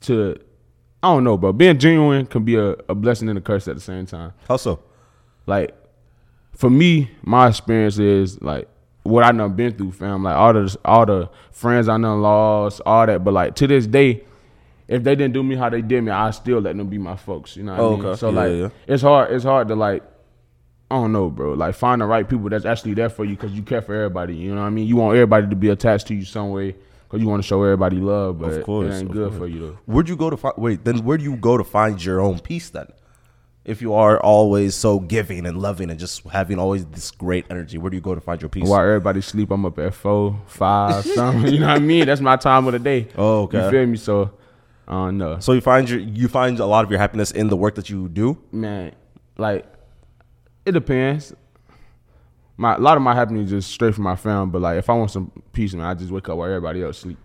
to 0.03 0.37
I 1.03 1.09
don't 1.09 1.23
know, 1.23 1.37
bro. 1.37 1.53
Being 1.53 1.79
genuine 1.79 2.25
can 2.27 2.45
be 2.45 2.57
a, 2.57 2.71
a 2.89 2.95
blessing 2.95 3.29
and 3.29 3.39
a 3.39 3.43
curse 3.43 3.69
at 3.69 3.75
the 3.75 3.81
same 3.81 4.07
time. 4.07 4.33
How 4.49 4.57
so? 4.57 4.81
Like 5.47 5.77
for 6.57 6.71
me, 6.71 7.11
my 7.23 7.49
experience 7.49 7.99
is 7.99 8.41
like 8.41 8.69
what 9.03 9.23
I 9.23 9.33
done 9.33 9.55
been 9.55 9.77
through, 9.77 9.93
fam. 9.93 10.23
Like 10.25 10.35
all 10.35 10.55
the 10.55 10.77
all 10.85 11.07
the 11.07 11.31
friends 11.53 11.89
I 11.89 11.99
done 11.99 12.23
lost, 12.23 12.81
all 12.87 13.07
that. 13.07 13.23
But 13.23 13.35
like 13.35 13.55
to 13.57 13.67
this 13.67 13.87
day, 13.87 14.25
if 14.89 15.03
they 15.03 15.15
didn't 15.15 15.33
do 15.35 15.43
me 15.43 15.55
how 15.57 15.69
they 15.71 15.83
did 15.83 16.03
me, 16.03 16.11
I 16.11 16.31
still 16.31 16.61
let 16.61 16.77
them 16.77 16.89
be 16.89 16.99
my 16.99 17.17
folks. 17.17 17.57
You 17.57 17.63
know 17.65 17.73
what 17.73 17.81
Oh, 17.81 17.93
I 17.95 17.97
mean? 17.97 18.07
okay. 18.07 18.19
So 18.19 18.31
Yeah, 18.31 18.37
like 18.37 18.53
yeah. 18.53 18.69
it's 18.95 19.03
hard. 19.03 19.33
It's 19.33 19.45
hard 19.45 19.69
to 19.69 19.75
like. 19.75 20.03
I 20.91 20.97
don't 20.97 21.13
know, 21.13 21.31
bro. 21.31 21.55
Like 21.55 21.75
find 21.75 22.01
the 22.01 22.05
right 22.05 22.29
people 22.29 22.49
that's 22.51 22.67
actually 22.67 22.95
there 22.95 23.09
for 23.09 23.25
you 23.25 23.35
because 23.37 23.53
you 23.53 23.63
care 23.63 23.81
for 23.83 23.95
everybody. 23.95 24.37
You 24.37 24.55
know 24.55 24.61
what 24.61 24.67
I 24.67 24.71
mean? 24.71 24.87
You 24.87 24.97
want 24.97 25.17
everybody 25.17 25.49
to 25.49 25.57
be 25.57 25.71
attached 25.71 26.07
to 26.09 26.15
you 26.15 26.25
some 26.25 26.51
way 26.51 26.77
because 27.09 27.21
you 27.23 27.27
want 27.29 27.43
to 27.43 27.47
show 27.47 27.63
everybody 27.63 27.97
love, 27.97 28.39
but 28.39 28.53
Of 28.53 28.65
course, 28.65 28.95
it 28.95 28.99
ain't 28.99 29.11
good 29.11 29.29
course. 29.31 29.39
for 29.39 29.47
you 29.49 29.61
though. 29.61 29.79
Where'd 29.87 30.09
you 30.09 30.15
go 30.17 30.29
to 30.31 30.37
find? 30.37 30.55
Wait, 30.59 30.85
then 30.85 30.99
where 31.05 31.17
do 31.19 31.25
you 31.25 31.37
go 31.37 31.57
to 31.57 31.65
find 31.65 32.03
your 32.05 32.21
own 32.21 32.39
peace 32.39 32.69
then? 32.71 32.87
If 33.65 33.81
you 33.81 33.95
are 33.95 34.21
always 34.21 34.75
so 34.75 35.01
giving 35.01 35.47
and 35.47 35.57
loving 35.57 35.89
and 35.91 35.99
just 35.99 36.23
having 36.29 36.59
always 36.59 36.85
this 36.85 37.11
great 37.11 37.47
energy, 37.49 37.79
where 37.79 37.89
do 37.91 37.97
you 37.97 38.03
go 38.03 38.15
to 38.15 38.21
find 38.21 38.41
your 38.43 38.51
peace? 38.51 38.69
While 38.69 38.81
everybody 38.83 39.23
sleep, 39.23 39.51
I'm 39.51 39.65
up 39.65 39.79
at 39.79 39.95
four, 39.95 40.39
five, 40.47 41.03
something. 41.07 41.47
You 41.55 41.61
know 41.61 41.69
what 41.69 41.77
I 41.77 41.79
mean? 41.81 42.05
That's 42.07 42.21
my 42.21 42.37
time 42.37 42.67
of 42.67 42.75
the 42.75 42.79
day. 42.79 43.09
Oh, 43.17 43.45
okay. 43.45 43.65
You 43.65 43.71
feel 43.71 43.87
me? 43.87 43.97
So, 43.97 44.33
Uh, 44.89 45.03
I 45.05 45.11
don't. 45.13 45.43
So 45.43 45.53
you 45.53 45.61
find 45.61 45.89
your 45.89 46.01
you 46.01 46.29
find 46.29 46.59
a 46.61 46.67
lot 46.67 46.85
of 46.85 46.91
your 46.91 47.01
happiness 47.01 47.31
in 47.31 47.49
the 47.49 47.57
work 47.57 47.75
that 47.77 47.89
you 47.91 48.09
do. 48.09 48.39
man, 48.53 48.93
like 49.39 49.65
it 50.67 50.73
depends. 50.73 51.33
My 52.57 52.75
a 52.77 52.79
lot 52.79 52.97
of 52.97 53.03
my 53.03 53.15
happiness 53.15 53.51
is 53.51 53.67
straight 53.67 53.95
from 53.95 54.05
my 54.05 54.17
family, 54.17 54.51
but 54.53 54.63
like 54.63 54.79
if 54.79 54.89
I 54.89 54.95
want 54.95 55.11
some 55.11 55.31
peace, 55.53 55.75
man, 55.75 55.87
I 55.87 55.95
just 55.95 56.11
wake 56.11 56.29
up 56.29 56.37
while 56.39 56.49
everybody 56.49 56.83
else 56.83 56.99
sleep. 56.99 57.19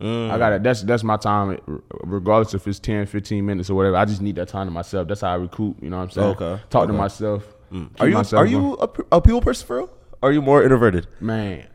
Mm. 0.00 0.30
I 0.30 0.38
got 0.38 0.52
it. 0.52 0.62
That's 0.62 0.82
that's 0.82 1.02
my 1.04 1.16
time, 1.16 1.58
regardless 2.02 2.52
if 2.52 2.66
it's 2.66 2.80
10, 2.80 3.06
15 3.06 3.46
minutes 3.46 3.70
or 3.70 3.74
whatever. 3.74 3.96
I 3.96 4.04
just 4.04 4.20
need 4.20 4.36
that 4.36 4.48
time 4.48 4.66
to 4.66 4.70
myself. 4.72 5.08
That's 5.08 5.20
how 5.22 5.30
I 5.30 5.34
recoup. 5.36 5.82
You 5.82 5.88
know 5.88 5.96
what 5.98 6.02
I'm 6.02 6.10
saying? 6.10 6.28
Okay. 6.36 6.60
Talk 6.68 6.86
to 6.88 6.92
Okay. 6.92 6.98
myself. 6.98 7.46
Mm. 7.72 7.90
Are 8.00 8.08
you 8.08 8.14
myself 8.14 8.40
are 8.42 8.46
you 8.46 8.74
a, 8.76 8.88
a 9.16 9.20
people 9.22 9.40
person 9.40 9.66
for 9.66 9.78
real? 9.78 9.90
Are 10.22 10.32
you 10.32 10.42
more 10.42 10.62
introverted? 10.62 11.06
Man, 11.20 11.66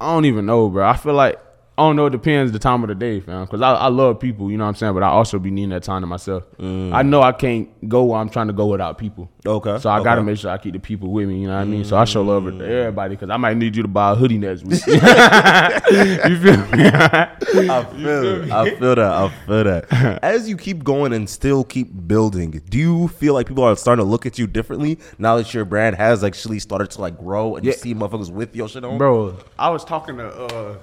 I 0.00 0.12
don't 0.12 0.24
even 0.24 0.46
know, 0.46 0.68
bro. 0.68 0.88
I 0.88 0.96
feel 0.96 1.14
like 1.14 1.38
I 1.78 1.82
don't 1.84 1.96
know. 1.96 2.06
It 2.06 2.10
depends 2.10 2.52
the 2.52 2.58
time 2.58 2.82
of 2.82 2.88
the 2.88 2.94
day, 2.94 3.20
fam. 3.20 3.46
Because 3.46 3.62
I, 3.62 3.72
I 3.72 3.88
love 3.88 4.20
people, 4.20 4.50
you 4.50 4.58
know 4.58 4.64
what 4.64 4.68
I'm 4.68 4.74
saying. 4.74 4.92
But 4.92 5.02
I 5.02 5.08
also 5.08 5.38
be 5.38 5.50
needing 5.50 5.70
that 5.70 5.82
time 5.82 6.02
to 6.02 6.06
myself. 6.06 6.42
I 6.60 7.02
know 7.02 7.22
I 7.22 7.32
can't 7.32 7.88
go 7.88 8.04
where 8.04 8.18
I'm 8.20 8.28
trying 8.28 8.48
to 8.48 8.52
go 8.52 8.66
without 8.66 8.98
people. 8.98 9.30
Okay, 9.46 9.78
So 9.78 9.88
I 9.88 10.02
gotta 10.04 10.22
make 10.22 10.36
sure 10.36 10.50
I 10.50 10.58
keep 10.58 10.74
the 10.74 10.78
people 10.78 11.10
with 11.10 11.26
me. 11.26 11.40
You 11.40 11.46
know 11.48 11.54
what 11.54 11.60
I 11.62 11.64
mean. 11.64 11.84
So 11.86 11.96
I 11.96 12.04
show 12.04 12.20
love 12.20 12.44
to 12.44 12.62
everybody 12.62 13.14
because 13.16 13.30
I 13.30 13.38
might 13.38 13.56
need 13.56 13.74
you 13.76 13.82
to 13.82 13.88
buy 13.88 14.12
a 14.12 14.14
hoodie 14.14 14.36
next 14.36 14.62
week. 14.64 14.82
you 14.86 16.36
feel 16.36 16.58
me? 16.68 16.84
I 16.90 17.84
feel 17.90 18.42
it. 18.42 18.50
I 18.52 18.70
feel 18.78 18.94
that. 18.96 18.98
I 19.00 19.28
feel 19.46 19.64
that. 19.64 20.18
As 20.22 20.48
you 20.50 20.58
keep 20.58 20.84
going 20.84 21.14
and 21.14 21.30
still 21.30 21.64
keep 21.64 21.88
building, 22.06 22.62
do 22.68 22.76
you 22.78 23.08
feel 23.08 23.32
like 23.32 23.46
people 23.46 23.64
are 23.64 23.74
starting 23.76 24.04
to 24.04 24.10
look 24.10 24.26
at 24.26 24.38
you 24.38 24.46
differently 24.46 24.98
now 25.18 25.36
that 25.36 25.54
your 25.54 25.64
brand 25.64 25.96
has 25.96 26.22
actually 26.24 26.58
started 26.58 26.90
to 26.90 27.00
like 27.00 27.16
grow 27.18 27.56
and 27.56 27.64
you 27.64 27.70
Yeah. 27.72 27.78
see 27.78 27.94
motherfuckers 27.94 28.30
with 28.30 28.54
your 28.54 28.68
shit 28.68 28.84
on? 28.84 28.98
Bro, 28.98 29.38
I 29.58 29.70
was 29.70 29.82
talking 29.84 30.18
to 30.18 30.28
uh 30.28 30.76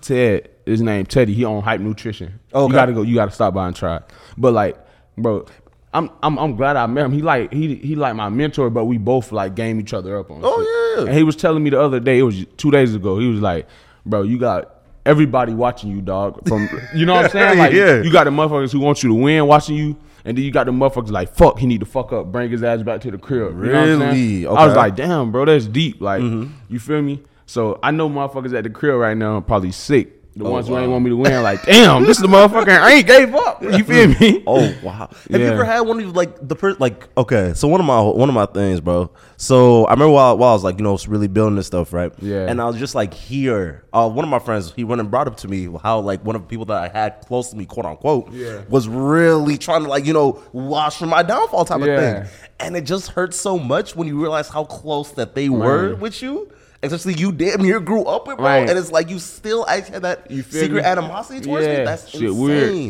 Ted. 0.00 0.50
His 0.64 0.82
name 0.82 1.06
Teddy. 1.06 1.32
He 1.34 1.44
on 1.44 1.62
Hype 1.62 1.80
Nutrition. 1.80 2.38
Okay. 2.52 2.66
You 2.66 2.72
gotta 2.72 2.92
go. 2.92 3.02
You 3.02 3.14
gotta 3.14 3.30
stop 3.30 3.54
by 3.54 3.66
and 3.68 3.76
try. 3.76 3.96
it. 3.96 4.02
But 4.36 4.52
like, 4.52 4.76
bro, 5.16 5.46
I'm 5.94 6.10
I'm 6.22 6.38
I'm 6.38 6.56
glad 6.56 6.76
I 6.76 6.86
met 6.86 7.04
him. 7.06 7.12
He 7.12 7.22
like 7.22 7.52
he 7.52 7.76
he 7.76 7.94
like 7.94 8.14
my 8.16 8.28
mentor, 8.28 8.68
but 8.70 8.86
we 8.86 8.98
both 8.98 9.30
like 9.32 9.54
game 9.54 9.78
each 9.80 9.94
other 9.94 10.18
up 10.18 10.30
on. 10.30 10.40
Oh, 10.42 10.62
shit. 10.96 11.04
yeah. 11.04 11.08
And 11.10 11.16
he 11.16 11.22
was 11.22 11.36
telling 11.36 11.62
me 11.62 11.70
the 11.70 11.80
other 11.80 12.00
day. 12.00 12.18
It 12.18 12.22
was 12.22 12.44
two 12.56 12.70
days 12.70 12.94
ago. 12.94 13.18
He 13.18 13.28
was 13.28 13.40
like, 13.40 13.66
bro, 14.04 14.22
you 14.22 14.38
got. 14.38 14.72
Everybody 15.04 15.54
watching 15.54 15.92
you, 15.92 16.00
dog. 16.02 16.48
From 16.48 16.68
you 16.96 17.06
know 17.06 17.14
what 17.14 17.26
I'm 17.26 17.30
saying? 17.30 17.58
Like 17.58 17.72
Yeah. 17.72 18.02
you 18.02 18.10
got 18.10 18.24
the 18.24 18.30
motherfuckers 18.30 18.72
who 18.72 18.80
want 18.80 19.04
you 19.04 19.10
to 19.10 19.14
win 19.14 19.46
watching 19.46 19.76
you, 19.76 19.96
and 20.24 20.36
then 20.36 20.44
you 20.44 20.50
got 20.50 20.66
the 20.66 20.72
motherfuckers 20.72 21.12
like 21.12 21.32
fuck. 21.32 21.60
He 21.60 21.66
need 21.66 21.78
to 21.78 21.86
fuck 21.86 22.12
up, 22.12 22.32
bring 22.32 22.50
his 22.50 22.64
ass 22.64 22.82
back 22.82 23.02
to 23.02 23.12
the 23.12 23.18
crib. 23.18 23.56
You 23.64 23.70
know 23.70 23.80
what 23.82 23.88
I'm 23.88 23.98
saying? 24.00 24.10
Really? 24.42 24.46
I 24.48 24.50
was 24.50 24.58
Mm-hmm. 24.70 24.76
like, 24.76 24.96
damn, 24.96 25.30
bro, 25.30 25.44
that's 25.44 25.66
deep. 25.66 26.00
Like, 26.00 26.22
you 26.22 26.80
feel 26.80 27.02
me? 27.02 27.22
So 27.46 27.78
I 27.82 27.90
know 27.92 28.08
motherfuckers 28.08 28.56
at 28.56 28.64
the 28.64 28.70
crib 28.70 28.96
right 28.96 29.16
now 29.16 29.36
are 29.36 29.40
probably 29.40 29.72
sick 29.72 30.12
The 30.36 30.44
Oh, 30.44 30.50
ones 30.50 30.68
who 30.68 30.76
ain't 30.76 30.90
want 30.90 31.02
me 31.04 31.10
to 31.10 31.16
win, 31.16 31.42
like, 31.42 31.62
damn, 31.64 32.02
this 32.04 32.18
is 32.18 32.22
the 32.22 32.28
motherfucker 32.28 32.68
I 32.78 32.92
ain't 32.94 33.06
gave 33.06 33.34
up. 33.34 33.62
You 33.62 33.82
feel 33.84 34.08
me? 34.20 34.42
Oh 34.46 34.74
wow! 34.82 35.08
Have 35.30 35.40
you 35.40 35.46
ever 35.46 35.64
had 35.64 35.80
one 35.80 35.98
of 35.98 36.04
you 36.04 36.12
like 36.12 36.46
the 36.46 36.54
person 36.54 36.76
like 36.78 37.08
okay? 37.16 37.54
So 37.54 37.68
one 37.68 37.80
of 37.80 37.86
my 37.86 38.00
one 38.02 38.28
of 38.28 38.34
my 38.34 38.44
things, 38.46 38.80
bro. 38.82 39.10
So 39.38 39.86
I 39.86 39.92
remember 39.92 40.12
while, 40.12 40.36
while 40.36 40.50
I 40.50 40.52
was 40.52 40.62
like 40.64 40.76
you 40.78 40.84
know 40.84 40.98
really 41.08 41.28
building 41.28 41.56
this 41.56 41.66
stuff, 41.68 41.92
right? 41.94 42.12
Yeah. 42.20 42.50
And 42.50 42.60
I 42.60 42.66
was 42.66 42.76
just 42.76 42.94
like 42.94 43.14
here. 43.14 43.84
Uh, 43.94 44.10
one 44.10 44.24
of 44.26 44.30
my 44.30 44.38
friends 44.40 44.74
he 44.76 44.84
went 44.84 45.00
and 45.00 45.10
brought 45.10 45.26
up 45.26 45.36
to 45.38 45.48
me 45.48 45.68
how 45.82 46.00
like 46.00 46.22
one 46.22 46.36
of 46.36 46.42
the 46.42 46.48
people 46.48 46.66
that 46.66 46.76
I 46.82 46.88
had 46.88 47.22
close 47.26 47.48
to 47.50 47.56
me, 47.56 47.64
quote 47.64 47.86
unquote, 47.86 48.30
Yeah. 48.32 48.62
was 48.68 48.88
really 48.88 49.56
trying 49.56 49.84
to 49.84 49.88
like 49.88 50.04
you 50.04 50.12
know 50.12 50.42
watch 50.52 50.96
for 50.98 51.06
my 51.06 51.22
downfall 51.22 51.64
type 51.64 51.80
Yeah. 51.80 51.86
of 51.86 52.00
thing. 52.28 52.32
And 52.60 52.76
it 52.76 52.82
just 52.84 53.08
hurts 53.12 53.38
so 53.38 53.58
much 53.58 53.96
when 53.96 54.06
you 54.06 54.20
realize 54.20 54.48
how 54.50 54.64
close 54.64 55.12
that 55.12 55.34
they 55.34 55.48
were 55.48 55.94
with 55.94 56.20
you. 56.20 56.50
Especially 56.82 57.14
you 57.14 57.32
damn 57.32 57.62
near 57.62 57.80
grew 57.80 58.04
up 58.04 58.26
with, 58.26 58.36
bro. 58.36 58.46
Right. 58.46 58.68
And 58.68 58.78
it's 58.78 58.92
like 58.92 59.08
you 59.10 59.18
still 59.18 59.66
actually 59.66 59.94
had 59.94 60.02
that 60.02 60.30
You 60.30 60.42
secret 60.42 60.72
me? 60.74 60.80
animosity 60.82 61.40
towards 61.40 61.66
me. 61.66 61.76
That's 61.76 62.08
shit 62.08 62.22
insane. 62.22 62.38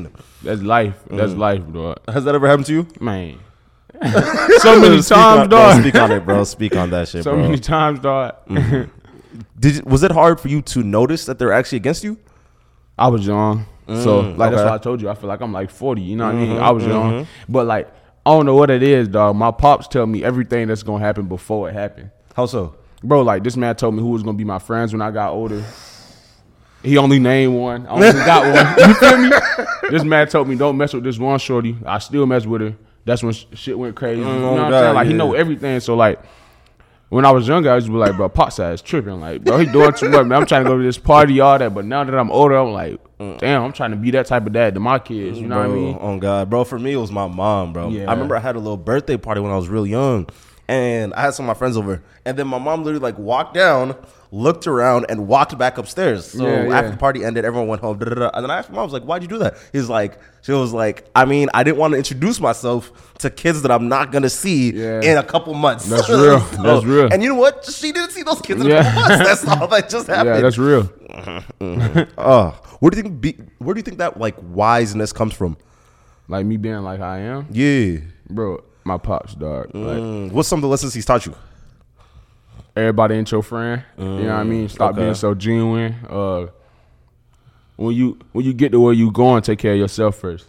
weird. 0.04 0.12
That's 0.42 0.62
life. 0.62 0.94
That's 1.08 1.32
Mm. 1.32 1.38
life, 1.38 1.72
dog. 1.72 1.96
Has 2.08 2.24
that 2.24 2.34
ever 2.34 2.46
happened 2.48 2.66
to 2.66 2.72
you? 2.72 2.88
Man. 3.00 3.38
so 4.58 4.78
many 4.80 4.96
times, 4.96 5.12
on, 5.12 5.48
bro, 5.48 5.58
dog. 5.58 5.80
Speak 5.80 5.94
on 5.94 6.12
it, 6.12 6.24
bro. 6.26 6.44
Speak 6.44 6.76
on 6.76 6.90
that 6.90 7.08
shit, 7.08 7.24
bro. 7.24 7.32
so 7.32 7.36
bro. 7.36 7.42
many 7.48 7.58
times, 7.58 8.00
dog. 8.00 8.34
Mm-hmm. 8.48 8.90
Did 9.58 9.84
was 9.86 10.02
it 10.02 10.10
hard 10.10 10.38
for 10.40 10.48
you 10.48 10.60
to 10.62 10.82
notice 10.82 11.24
that 11.26 11.38
they're 11.38 11.52
actually 11.52 11.76
against 11.76 12.04
you? 12.04 12.18
I 12.98 13.08
was 13.08 13.26
young. 13.26 13.66
so 13.86 14.22
mm, 14.22 14.36
like 14.36 14.50
that's 14.50 14.60
okay. 14.62 14.68
why 14.70 14.74
I 14.74 14.78
told 14.78 15.00
you 15.00 15.08
I 15.08 15.14
feel 15.14 15.28
like 15.28 15.40
I'm 15.40 15.52
like 15.52 15.70
40, 15.70 16.02
you 16.02 16.16
know 16.16 16.26
what 16.26 16.34
I 16.34 16.38
mean? 16.38 16.48
Mm-hmm, 16.56 16.64
I 16.64 16.70
was 16.70 16.84
young. 16.84 17.12
Mm-hmm. 17.24 17.52
But 17.52 17.66
like 17.66 17.88
I 18.26 18.30
don't 18.30 18.44
know 18.46 18.54
what 18.54 18.70
it 18.70 18.82
is, 18.82 19.08
dog. 19.08 19.36
My 19.36 19.50
pops 19.52 19.86
tell 19.88 20.06
me 20.06 20.24
everything 20.24 20.66
that's 20.68 20.82
gonna 20.82 21.04
happen 21.04 21.26
before 21.26 21.68
it 21.70 21.72
happened. 21.74 22.10
How 22.34 22.46
so? 22.46 22.74
Bro, 23.02 23.22
like 23.22 23.44
this 23.44 23.56
man 23.56 23.76
told 23.76 23.94
me 23.94 24.00
who 24.00 24.10
was 24.10 24.22
gonna 24.22 24.38
be 24.38 24.44
my 24.44 24.58
friends 24.58 24.92
when 24.92 25.02
I 25.02 25.10
got 25.10 25.32
older. 25.32 25.64
He 26.82 26.98
only 26.98 27.18
named 27.18 27.54
one. 27.54 27.86
I 27.86 27.90
only 27.90 28.12
got 28.12 28.78
one. 28.78 28.88
You 28.88 28.94
feel 28.94 29.18
me? 29.18 29.30
This 29.90 30.04
man 30.04 30.28
told 30.28 30.48
me 30.48 30.56
don't 30.56 30.76
mess 30.76 30.92
with 30.94 31.04
this 31.04 31.18
one 31.18 31.38
shorty. 31.38 31.76
I 31.84 31.98
still 31.98 32.26
mess 32.26 32.46
with 32.46 32.60
her. 32.60 32.76
That's 33.04 33.22
when 33.22 33.32
sh- 33.32 33.46
shit 33.54 33.78
went 33.78 33.96
crazy. 33.96 34.20
you 34.20 34.26
know 34.26 34.52
what 34.52 34.60
I'm 34.60 34.72
saying? 34.72 34.94
Like 34.94 35.06
he 35.06 35.12
know 35.12 35.34
everything. 35.34 35.80
So 35.80 35.94
like 35.94 36.20
when 37.08 37.24
I 37.24 37.30
was 37.30 37.46
younger, 37.46 37.70
I 37.70 37.76
used 37.76 37.86
to 37.86 37.92
be 37.92 37.98
like, 37.98 38.16
bro, 38.16 38.28
Pops 38.28 38.58
ass 38.58 38.82
tripping. 38.82 39.20
Like, 39.20 39.44
bro, 39.44 39.58
he 39.58 39.66
doing 39.66 39.92
too 39.92 40.08
much, 40.08 40.26
man. 40.26 40.40
I'm 40.40 40.46
trying 40.46 40.64
to 40.64 40.70
go 40.70 40.76
to 40.76 40.82
this 40.82 40.98
party, 40.98 41.38
all 41.38 41.58
that. 41.58 41.72
But 41.72 41.84
now 41.84 42.02
that 42.02 42.14
I'm 42.14 42.32
older, 42.32 42.56
I'm 42.56 42.72
like, 42.72 42.98
mm. 43.18 43.38
damn, 43.38 43.62
I'm 43.62 43.72
trying 43.72 43.92
to 43.92 43.96
be 43.96 44.10
that 44.12 44.26
type 44.26 44.44
of 44.46 44.52
dad 44.52 44.74
to 44.74 44.80
my 44.80 44.98
kids. 44.98 45.38
You 45.38 45.46
know 45.46 45.58
what 45.58 45.66
I 45.66 45.72
mean? 45.72 45.98
Oh 46.00 46.18
God, 46.18 46.50
bro. 46.50 46.64
For 46.64 46.78
me, 46.78 46.92
it 46.92 46.96
was 46.96 47.12
my 47.12 47.28
mom, 47.28 47.72
bro. 47.72 47.88
Yeah. 47.90 48.10
I 48.10 48.12
remember 48.12 48.36
I 48.36 48.40
had 48.40 48.56
a 48.56 48.58
little 48.58 48.76
birthday 48.76 49.16
party 49.16 49.40
when 49.40 49.52
I 49.52 49.56
was 49.56 49.68
real 49.68 49.86
young, 49.86 50.28
and 50.68 51.14
I 51.14 51.22
had 51.22 51.34
some 51.34 51.44
of 51.44 51.48
my 51.48 51.58
friends 51.58 51.76
over, 51.76 52.02
and 52.24 52.36
then 52.38 52.46
my 52.48 52.58
mom 52.58 52.82
literally 52.84 53.02
like 53.02 53.18
walked 53.18 53.54
down, 53.54 53.94
looked 54.32 54.66
around, 54.66 55.06
and 55.08 55.28
walked 55.28 55.56
back 55.56 55.78
upstairs. 55.78 56.26
So 56.26 56.44
Yeah, 56.44 56.52
after 56.74 56.86
yeah. 56.86 56.90
the 56.90 56.96
party 56.96 57.24
ended, 57.24 57.44
everyone 57.44 57.68
went 57.68 57.80
home. 57.82 57.98
Da, 57.98 58.06
da, 58.06 58.14
da. 58.14 58.30
And 58.34 58.44
then 58.44 58.50
I 58.50 58.58
asked 58.58 58.70
my 58.70 58.74
mom, 58.76 58.80
I 58.82 58.84
was 58.84 58.92
like, 58.92 59.04
"Why'd 59.04 59.22
you 59.22 59.28
do 59.28 59.38
that?" 59.38 59.54
He's 59.72 59.88
like, 59.88 60.18
"She 60.42 60.52
was 60.52 60.72
like, 60.72 61.08
I 61.14 61.24
mean, 61.24 61.48
I 61.54 61.62
didn't 61.62 61.76
want 61.78 61.92
to 61.92 61.98
introduce 61.98 62.40
myself 62.40 62.90
to 63.18 63.30
kids 63.30 63.62
that 63.62 63.70
I'm 63.70 63.88
not 63.88 64.10
gonna 64.12 64.28
see 64.30 64.72
Yeah. 64.72 65.00
in 65.02 65.18
a 65.18 65.22
couple 65.22 65.54
months." 65.54 65.86
That's 65.88 66.08
real. 66.10 66.38
That's 66.40 66.84
real. 66.84 67.12
And 67.12 67.22
you 67.22 67.28
know 67.30 67.34
what? 67.36 67.64
She 67.64 67.92
didn't 67.92 68.10
see 68.10 68.22
those 68.24 68.40
kids 68.40 68.60
in 68.60 68.70
a 68.70 68.82
couple 68.82 69.00
months. 69.02 69.18
That's 69.44 69.48
all 69.60 69.68
that 69.68 69.88
just 69.88 70.08
happened. 70.08 70.34
Yeah, 70.36 70.40
that's 70.40 70.58
real. 70.58 70.90
Uh, 72.18 72.50
where 72.80 72.90
do 72.90 72.96
you 72.96 73.02
think? 73.04 73.20
Be, 73.20 73.36
where 73.58 73.74
do 73.74 73.78
you 73.78 73.82
think 73.84 73.98
that 73.98 74.18
like 74.18 74.36
wiseness 74.42 75.12
comes 75.12 75.32
from? 75.34 75.56
Like 76.28 76.44
me 76.44 76.56
being 76.56 76.82
like 76.82 77.00
I 77.00 77.18
am, 77.20 77.46
Yeah. 77.52 77.98
bro. 78.28 78.62
My 78.86 78.98
pops, 78.98 79.34
dog. 79.34 79.74
Like 79.74 79.98
Mm, 79.98 80.30
what's 80.30 80.48
some 80.48 80.58
of 80.58 80.62
the 80.62 80.68
lessons 80.68 80.94
he's 80.94 81.04
taught 81.04 81.26
you? 81.26 81.34
everybody 82.76 83.14
ain't 83.14 83.32
your 83.32 83.42
friend. 83.42 83.82
you 83.98 84.04
know 84.04 84.22
what 84.26 84.30
I 84.32 84.44
mean? 84.44 84.68
Stop 84.68 84.92
okay. 84.92 85.00
being 85.00 85.14
so 85.14 85.34
genuine. 85.34 85.94
Uh, 86.08 86.46
when 87.76 87.94
you 87.96 88.18
when 88.32 88.44
you 88.44 88.52
get 88.52 88.70
to 88.72 88.80
where 88.80 88.92
you 88.92 89.10
going, 89.10 89.42
take 89.42 89.58
care 89.58 89.72
of 89.72 89.78
yourself 89.78 90.16
first. 90.16 90.46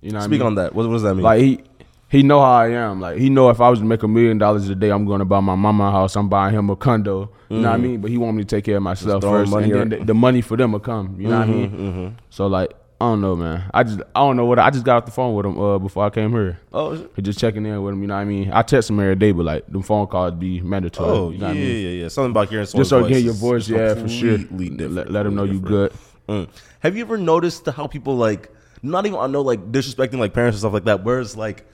You 0.00 0.10
know 0.10 0.18
what 0.18 0.24
Speak 0.24 0.28
I 0.28 0.28
mean? 0.28 0.38
Speak 0.40 0.46
on 0.46 0.54
that. 0.56 0.74
What, 0.74 0.86
what 0.86 0.92
does 0.92 1.02
that 1.02 1.14
mean? 1.14 1.24
Like 1.24 1.40
he 1.40 1.60
he 2.08 2.22
know 2.22 2.40
how 2.40 2.52
I 2.52 2.68
am. 2.68 3.00
Like 3.00 3.18
he 3.18 3.28
know 3.30 3.50
if 3.50 3.60
I 3.60 3.68
was 3.68 3.80
to 3.80 3.84
make 3.84 4.02
a 4.02 4.08
million 4.08 4.38
dollars 4.38 4.68
a 4.68 4.74
day, 4.74 4.90
I'm 4.90 5.04
going 5.04 5.18
to 5.18 5.24
buy 5.24 5.40
my 5.40 5.54
mama 5.56 5.84
a 5.84 5.90
house. 5.90 6.14
I'm 6.14 6.28
buying 6.28 6.54
him 6.54 6.70
a 6.70 6.76
condo. 6.76 7.30
You 7.48 7.58
know 7.60 7.68
what 7.68 7.74
I 7.74 7.78
mean? 7.78 8.00
But 8.00 8.10
he 8.10 8.16
want 8.18 8.36
me 8.36 8.44
to 8.44 8.48
take 8.48 8.64
care 8.64 8.76
of 8.76 8.82
myself 8.82 9.22
first, 9.22 9.52
and 9.52 9.72
then 9.72 9.88
the, 9.88 10.04
the 10.04 10.14
money 10.14 10.40
for 10.40 10.56
them 10.56 10.72
will 10.72 10.80
come. 10.80 11.20
You 11.20 11.28
know 11.28 11.38
what 11.38 11.48
I 11.48 11.50
mean? 11.50 12.16
So 12.30 12.46
like. 12.46 12.74
I 13.02 13.06
don't 13.06 13.20
know, 13.20 13.34
man. 13.34 13.68
I 13.74 13.82
just 13.82 13.98
I 14.14 14.20
don't 14.20 14.36
know 14.36 14.44
what 14.44 14.60
I 14.60 14.70
just 14.70 14.84
got 14.84 14.98
off 14.98 15.06
the 15.06 15.10
phone 15.10 15.34
with 15.34 15.44
him 15.44 15.58
uh, 15.58 15.76
before 15.76 16.06
I 16.06 16.10
came 16.10 16.30
here. 16.30 16.60
oh, 16.72 16.92
is 16.92 17.00
it? 17.00 17.10
He 17.16 17.22
just 17.22 17.36
checking 17.36 17.66
in 17.66 17.82
with 17.82 17.94
him. 17.94 18.00
You 18.00 18.06
know 18.06 18.14
what 18.14 18.20
I 18.20 18.24
mean? 18.24 18.52
I 18.52 18.62
text 18.62 18.90
him 18.90 19.00
every 19.00 19.16
day, 19.16 19.32
but 19.32 19.44
like 19.44 19.66
them 19.66 19.82
phone 19.82 20.06
calls 20.06 20.34
be 20.34 20.60
mandatory. 20.60 21.10
oh, 21.10 21.30
you 21.30 21.34
yeah, 21.34 21.40
know 21.40 21.46
what 21.48 21.50
I 21.50 21.54
mean? 21.54 21.82
yeah, 21.82 22.02
yeah. 22.02 22.08
Something 22.08 22.30
about 22.30 22.48
hearing 22.48 22.64
Just 22.64 22.90
so 22.90 23.02
hear 23.02 23.18
your 23.18 23.32
voice, 23.32 23.68
yeah, 23.68 23.94
for 23.94 24.08
sure. 24.08 24.38
Let, 24.38 25.10
let 25.10 25.24
them 25.24 25.34
know 25.34 25.42
you 25.42 25.58
good. 25.58 25.92
Mm. 26.28 26.48
Have 26.78 26.96
you 26.96 27.02
ever 27.02 27.18
noticed 27.18 27.66
how 27.66 27.88
people 27.88 28.14
like 28.14 28.54
not 28.84 29.04
even 29.04 29.18
I 29.18 29.26
know 29.26 29.42
like 29.42 29.72
disrespecting 29.72 30.18
like 30.18 30.32
parents 30.32 30.54
and 30.54 30.60
stuff 30.60 30.72
like 30.72 30.84
that, 30.84 31.02
whereas 31.02 31.36
like 31.36 31.66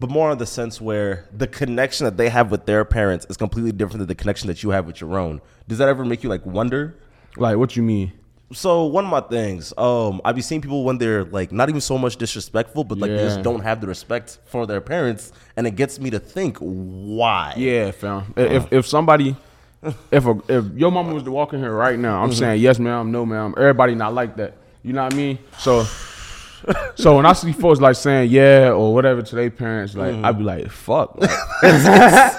but 0.00 0.10
more 0.10 0.28
on 0.28 0.38
the 0.38 0.46
sense 0.46 0.80
where 0.80 1.28
the 1.32 1.46
connection 1.46 2.04
that 2.04 2.16
they 2.16 2.30
have 2.30 2.50
with 2.50 2.66
their 2.66 2.84
parents 2.84 3.26
is 3.30 3.36
completely 3.36 3.70
different 3.70 3.98
than 4.00 4.08
the 4.08 4.16
connection 4.16 4.48
that 4.48 4.64
you 4.64 4.70
have 4.70 4.86
with 4.86 5.00
your 5.00 5.16
own. 5.20 5.40
Does 5.68 5.78
that 5.78 5.88
ever 5.88 6.04
make 6.04 6.24
you 6.24 6.28
like 6.28 6.44
wonder? 6.44 6.96
Like, 7.36 7.58
what 7.58 7.76
you 7.76 7.84
mean? 7.84 8.12
So 8.52 8.86
one 8.86 9.04
of 9.04 9.10
my 9.10 9.20
things, 9.20 9.74
um, 9.76 10.22
I 10.24 10.32
be 10.32 10.40
seeing 10.40 10.62
people 10.62 10.82
when 10.82 10.96
they're 10.96 11.24
like 11.24 11.52
not 11.52 11.68
even 11.68 11.82
so 11.82 11.98
much 11.98 12.16
disrespectful, 12.16 12.82
but 12.82 12.96
like 12.96 13.10
they 13.10 13.18
just 13.18 13.42
don't 13.42 13.60
have 13.60 13.82
the 13.82 13.86
respect 13.86 14.38
for 14.46 14.66
their 14.66 14.80
parents, 14.80 15.32
and 15.56 15.66
it 15.66 15.76
gets 15.76 16.00
me 16.00 16.08
to 16.10 16.18
think 16.18 16.56
why. 16.58 17.52
Yeah, 17.58 17.90
fam. 17.90 18.32
If 18.36 18.72
if 18.72 18.86
somebody, 18.86 19.36
if 20.10 20.24
a, 20.24 20.40
if 20.48 20.64
your 20.74 20.90
mama 20.90 21.12
was 21.12 21.24
to 21.24 21.30
walk 21.30 21.52
in 21.52 21.60
here 21.60 21.74
right 21.74 21.98
now, 21.98 22.22
I'm 22.22 22.30
mm-hmm. 22.30 22.38
saying 22.38 22.62
yes, 22.62 22.78
ma'am, 22.78 23.12
no, 23.12 23.26
ma'am. 23.26 23.52
Everybody 23.58 23.94
not 23.94 24.14
like 24.14 24.36
that. 24.36 24.56
You 24.82 24.94
know 24.94 25.04
what 25.04 25.12
I 25.12 25.16
mean? 25.16 25.38
So, 25.58 25.84
so 26.94 27.16
when 27.16 27.26
I 27.26 27.34
see 27.34 27.52
folks 27.52 27.80
like 27.80 27.96
saying 27.96 28.30
yeah 28.30 28.70
or 28.70 28.94
whatever 28.94 29.20
to 29.20 29.34
their 29.34 29.50
parents, 29.50 29.94
like 29.94 30.14
I'd 30.14 30.38
be 30.38 30.44
mm-hmm. 30.44 30.44
like, 30.44 30.70
fuck, 30.70 31.16
like, 31.20 31.30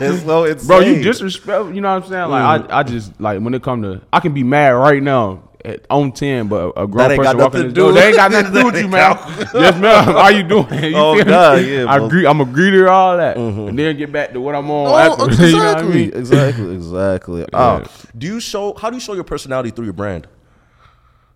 it's 0.01 0.23
so 0.23 0.55
bro, 0.65 0.79
you 0.79 1.03
disrespect. 1.03 1.75
You 1.75 1.81
know 1.81 1.93
what 1.93 2.03
I'm 2.03 2.09
saying? 2.09 2.29
Like 2.29 2.43
I, 2.43 2.57
mm. 2.65 2.71
I 2.71 2.81
just 2.81 3.21
like 3.21 3.41
when 3.41 3.53
it 3.53 3.61
come 3.61 3.83
to, 3.83 4.01
I 4.11 4.21
can 4.21 4.33
be 4.33 4.43
mad 4.43 4.69
right 4.69 5.03
now. 5.03 5.43
On 5.89 6.11
ten, 6.13 6.47
but 6.47 6.71
a 6.77 6.87
grown 6.87 7.09
That 7.09 7.17
person 7.17 7.37
walking 7.37 7.61
to 7.63 7.67
the 7.67 7.73
door, 7.73 7.91
they 7.91 8.07
ain't 8.07 8.15
got 8.15 8.31
nothing 8.31 8.53
to 8.53 8.59
do 8.61 8.65
with 8.67 8.77
you, 8.77 8.87
ma'am. 8.95 9.17
yes, 9.53 9.77
ma'am. 9.77 10.03
How 10.05 10.29
you 10.29 10.43
doing? 10.43 10.67
You 10.71 10.95
Oh, 10.95 11.15
feel 11.15 11.25
me? 11.25 11.31
God, 11.31 11.65
yeah, 11.65 11.83
I 11.85 11.97
agree. 11.97 12.25
I'm 12.25 12.39
a 12.39 12.45
greeter, 12.45 12.89
all 12.89 13.17
that, 13.17 13.35
mm-hmm. 13.35 13.67
and 13.67 13.77
then 13.77 13.97
get 13.97 14.09
back 14.11 14.31
to 14.31 14.39
what 14.39 14.55
I'm 14.55 14.71
on. 14.71 14.87
Oh, 14.87 14.97
after, 14.97 15.25
exactly, 15.25 15.49
you 15.49 15.57
know 15.57 15.71
I 15.71 15.83
mean? 15.83 16.13
exactly, 16.13 16.73
exactly. 16.75 17.39
Yeah. 17.41 17.81
Oh, 17.83 17.85
do 18.17 18.27
you 18.27 18.39
show? 18.39 18.73
How 18.75 18.89
do 18.89 18.95
you 18.95 19.01
show 19.01 19.13
your 19.13 19.25
personality 19.25 19.71
through 19.71 19.85
your 19.85 19.93
brand? 19.93 20.27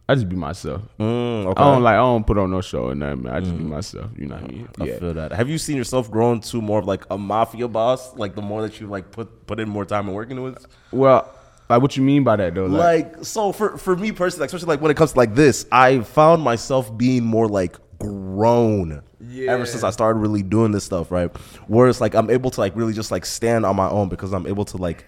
I 0.08 0.16
just 0.16 0.28
be 0.28 0.36
myself. 0.36 0.82
Mm, 1.00 1.46
okay. 1.48 1.62
I 1.62 1.72
don't 1.74 1.84
like. 1.84 1.94
I 1.94 1.98
don't 1.98 2.26
put 2.28 2.38
on 2.38 2.52
no 2.52 2.60
show 2.62 2.90
or 2.90 2.96
nothing. 2.96 3.24
Man. 3.24 3.34
I 3.34 3.40
just 3.40 3.58
be 3.58 3.64
mm. 3.64 3.68
myself. 3.70 4.12
You 4.18 4.26
know 4.28 4.36
what 4.36 4.44
I 4.44 4.48
mean? 4.48 4.70
I 4.80 4.84
Yeah. 4.86 5.00
feel 5.00 5.14
that. 5.14 5.32
Have 5.32 5.50
you 5.50 5.58
seen 5.58 5.78
yourself 5.78 6.12
grow 6.12 6.34
into 6.34 6.62
more 6.62 6.80
of 6.80 6.86
like 6.86 7.06
a 7.10 7.18
mafia 7.18 7.68
boss? 7.70 8.14
Like 8.16 8.36
the 8.36 8.42
more 8.42 8.62
that 8.64 8.82
you 8.82 8.88
like 8.88 9.12
put 9.12 9.48
put 9.48 9.60
in 9.62 9.70
more 9.70 9.86
time 9.86 10.08
and 10.08 10.16
working 10.16 10.42
with. 10.44 10.66
Well, 10.92 11.30
like 11.74 11.82
what 11.82 11.98
you 11.98 12.04
mean 12.04 12.24
by 12.24 12.36
that 12.36 12.56
though? 12.56 12.66
Like, 12.66 13.14
Like 13.16 13.26
so 13.26 13.52
for 13.52 13.78
for 13.78 13.96
me 13.96 14.12
personally, 14.12 14.42
like, 14.42 14.48
especially 14.48 14.68
like 14.68 14.82
when 14.82 14.92
it 14.92 14.98
comes 14.98 15.14
to 15.14 15.18
like 15.18 15.36
this, 15.36 15.66
I 15.72 16.02
found 16.02 16.42
myself 16.42 16.96
being 16.98 17.24
more 17.24 17.48
like 17.48 17.78
grown. 18.00 19.02
Ever 19.36 19.66
since 19.66 19.84
I 19.84 19.90
started 19.90 20.20
really 20.20 20.44
doing 20.44 20.72
this 20.72 20.84
stuff, 20.84 21.10
right? 21.10 21.36
Where 21.68 21.88
it's 21.88 22.02
like 22.02 22.14
I'm 22.14 22.30
able 22.30 22.52
to 22.52 22.60
like 22.60 22.76
really 22.76 22.94
just 22.94 23.10
like 23.10 23.26
stand 23.26 23.66
on 23.66 23.76
my 23.76 23.90
own 23.90 24.10
because 24.10 24.34
I'm 24.34 24.46
able 24.46 24.66
to 24.66 24.78
like 24.78 25.06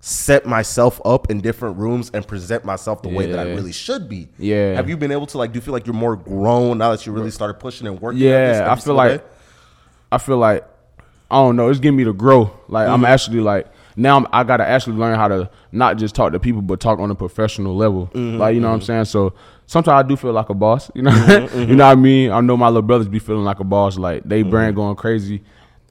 set 0.00 0.44
myself 0.44 1.00
up 1.04 1.30
in 1.30 1.40
different 1.40 1.76
rooms 1.76 2.10
and 2.12 2.26
present 2.26 2.64
myself 2.64 3.02
the 3.02 3.08
way 3.08 3.26
that 3.26 3.38
I 3.38 3.52
really 3.52 3.70
should 3.70 4.08
be. 4.08 4.28
Yeah. 4.36 4.74
Have 4.74 4.88
you 4.88 4.96
been 4.96 5.12
able 5.12 5.26
to 5.26 5.38
like 5.38 5.52
do 5.52 5.58
you 5.58 5.60
feel 5.60 5.72
like 5.72 5.86
you're 5.86 5.94
more 5.94 6.16
grown 6.16 6.78
now 6.78 6.90
that 6.90 7.06
you 7.06 7.12
really 7.12 7.30
started 7.30 7.54
pushing 7.54 7.86
and 7.86 8.00
working? 8.00 8.20
yeah, 8.20 8.66
I 8.68 8.76
feel 8.76 8.94
like 8.94 9.20
day? 9.20 9.26
I 10.10 10.18
feel 10.18 10.38
like 10.38 10.66
I 11.30 11.36
don't 11.36 11.56
know. 11.56 11.68
It's 11.68 11.78
getting 11.78 11.96
me 11.96 12.04
to 12.04 12.12
grow. 12.12 12.50
Like 12.68 12.88
I'm 12.88 12.96
mm-hmm. 12.96 13.04
actually 13.04 13.40
like 13.40 13.68
now 13.96 14.16
I'm, 14.16 14.26
I 14.32 14.44
gotta 14.44 14.66
actually 14.66 14.96
learn 14.96 15.16
how 15.16 15.28
to 15.28 15.50
not 15.70 15.96
just 15.96 16.14
talk 16.14 16.32
to 16.32 16.40
people, 16.40 16.62
but 16.62 16.80
talk 16.80 16.98
on 16.98 17.10
a 17.10 17.14
professional 17.14 17.76
level. 17.76 18.06
Mm-hmm, 18.08 18.38
like 18.38 18.54
you 18.54 18.60
know 18.60 18.68
what 18.68 18.74
I'm 18.74 18.80
mm-hmm. 18.80 18.86
saying. 18.86 19.04
So 19.06 19.34
sometimes 19.66 20.04
I 20.04 20.08
do 20.08 20.16
feel 20.16 20.32
like 20.32 20.48
a 20.48 20.54
boss. 20.54 20.90
You 20.94 21.02
know, 21.02 21.10
mm-hmm, 21.10 21.58
you 21.70 21.76
know 21.76 21.86
what 21.86 21.92
I 21.92 22.00
mean. 22.00 22.30
I 22.30 22.40
know 22.40 22.56
my 22.56 22.68
little 22.68 22.82
brothers 22.82 23.08
be 23.08 23.18
feeling 23.18 23.44
like 23.44 23.60
a 23.60 23.64
boss. 23.64 23.98
Like 23.98 24.24
they 24.24 24.42
brand 24.42 24.76
going 24.76 24.96
crazy. 24.96 25.42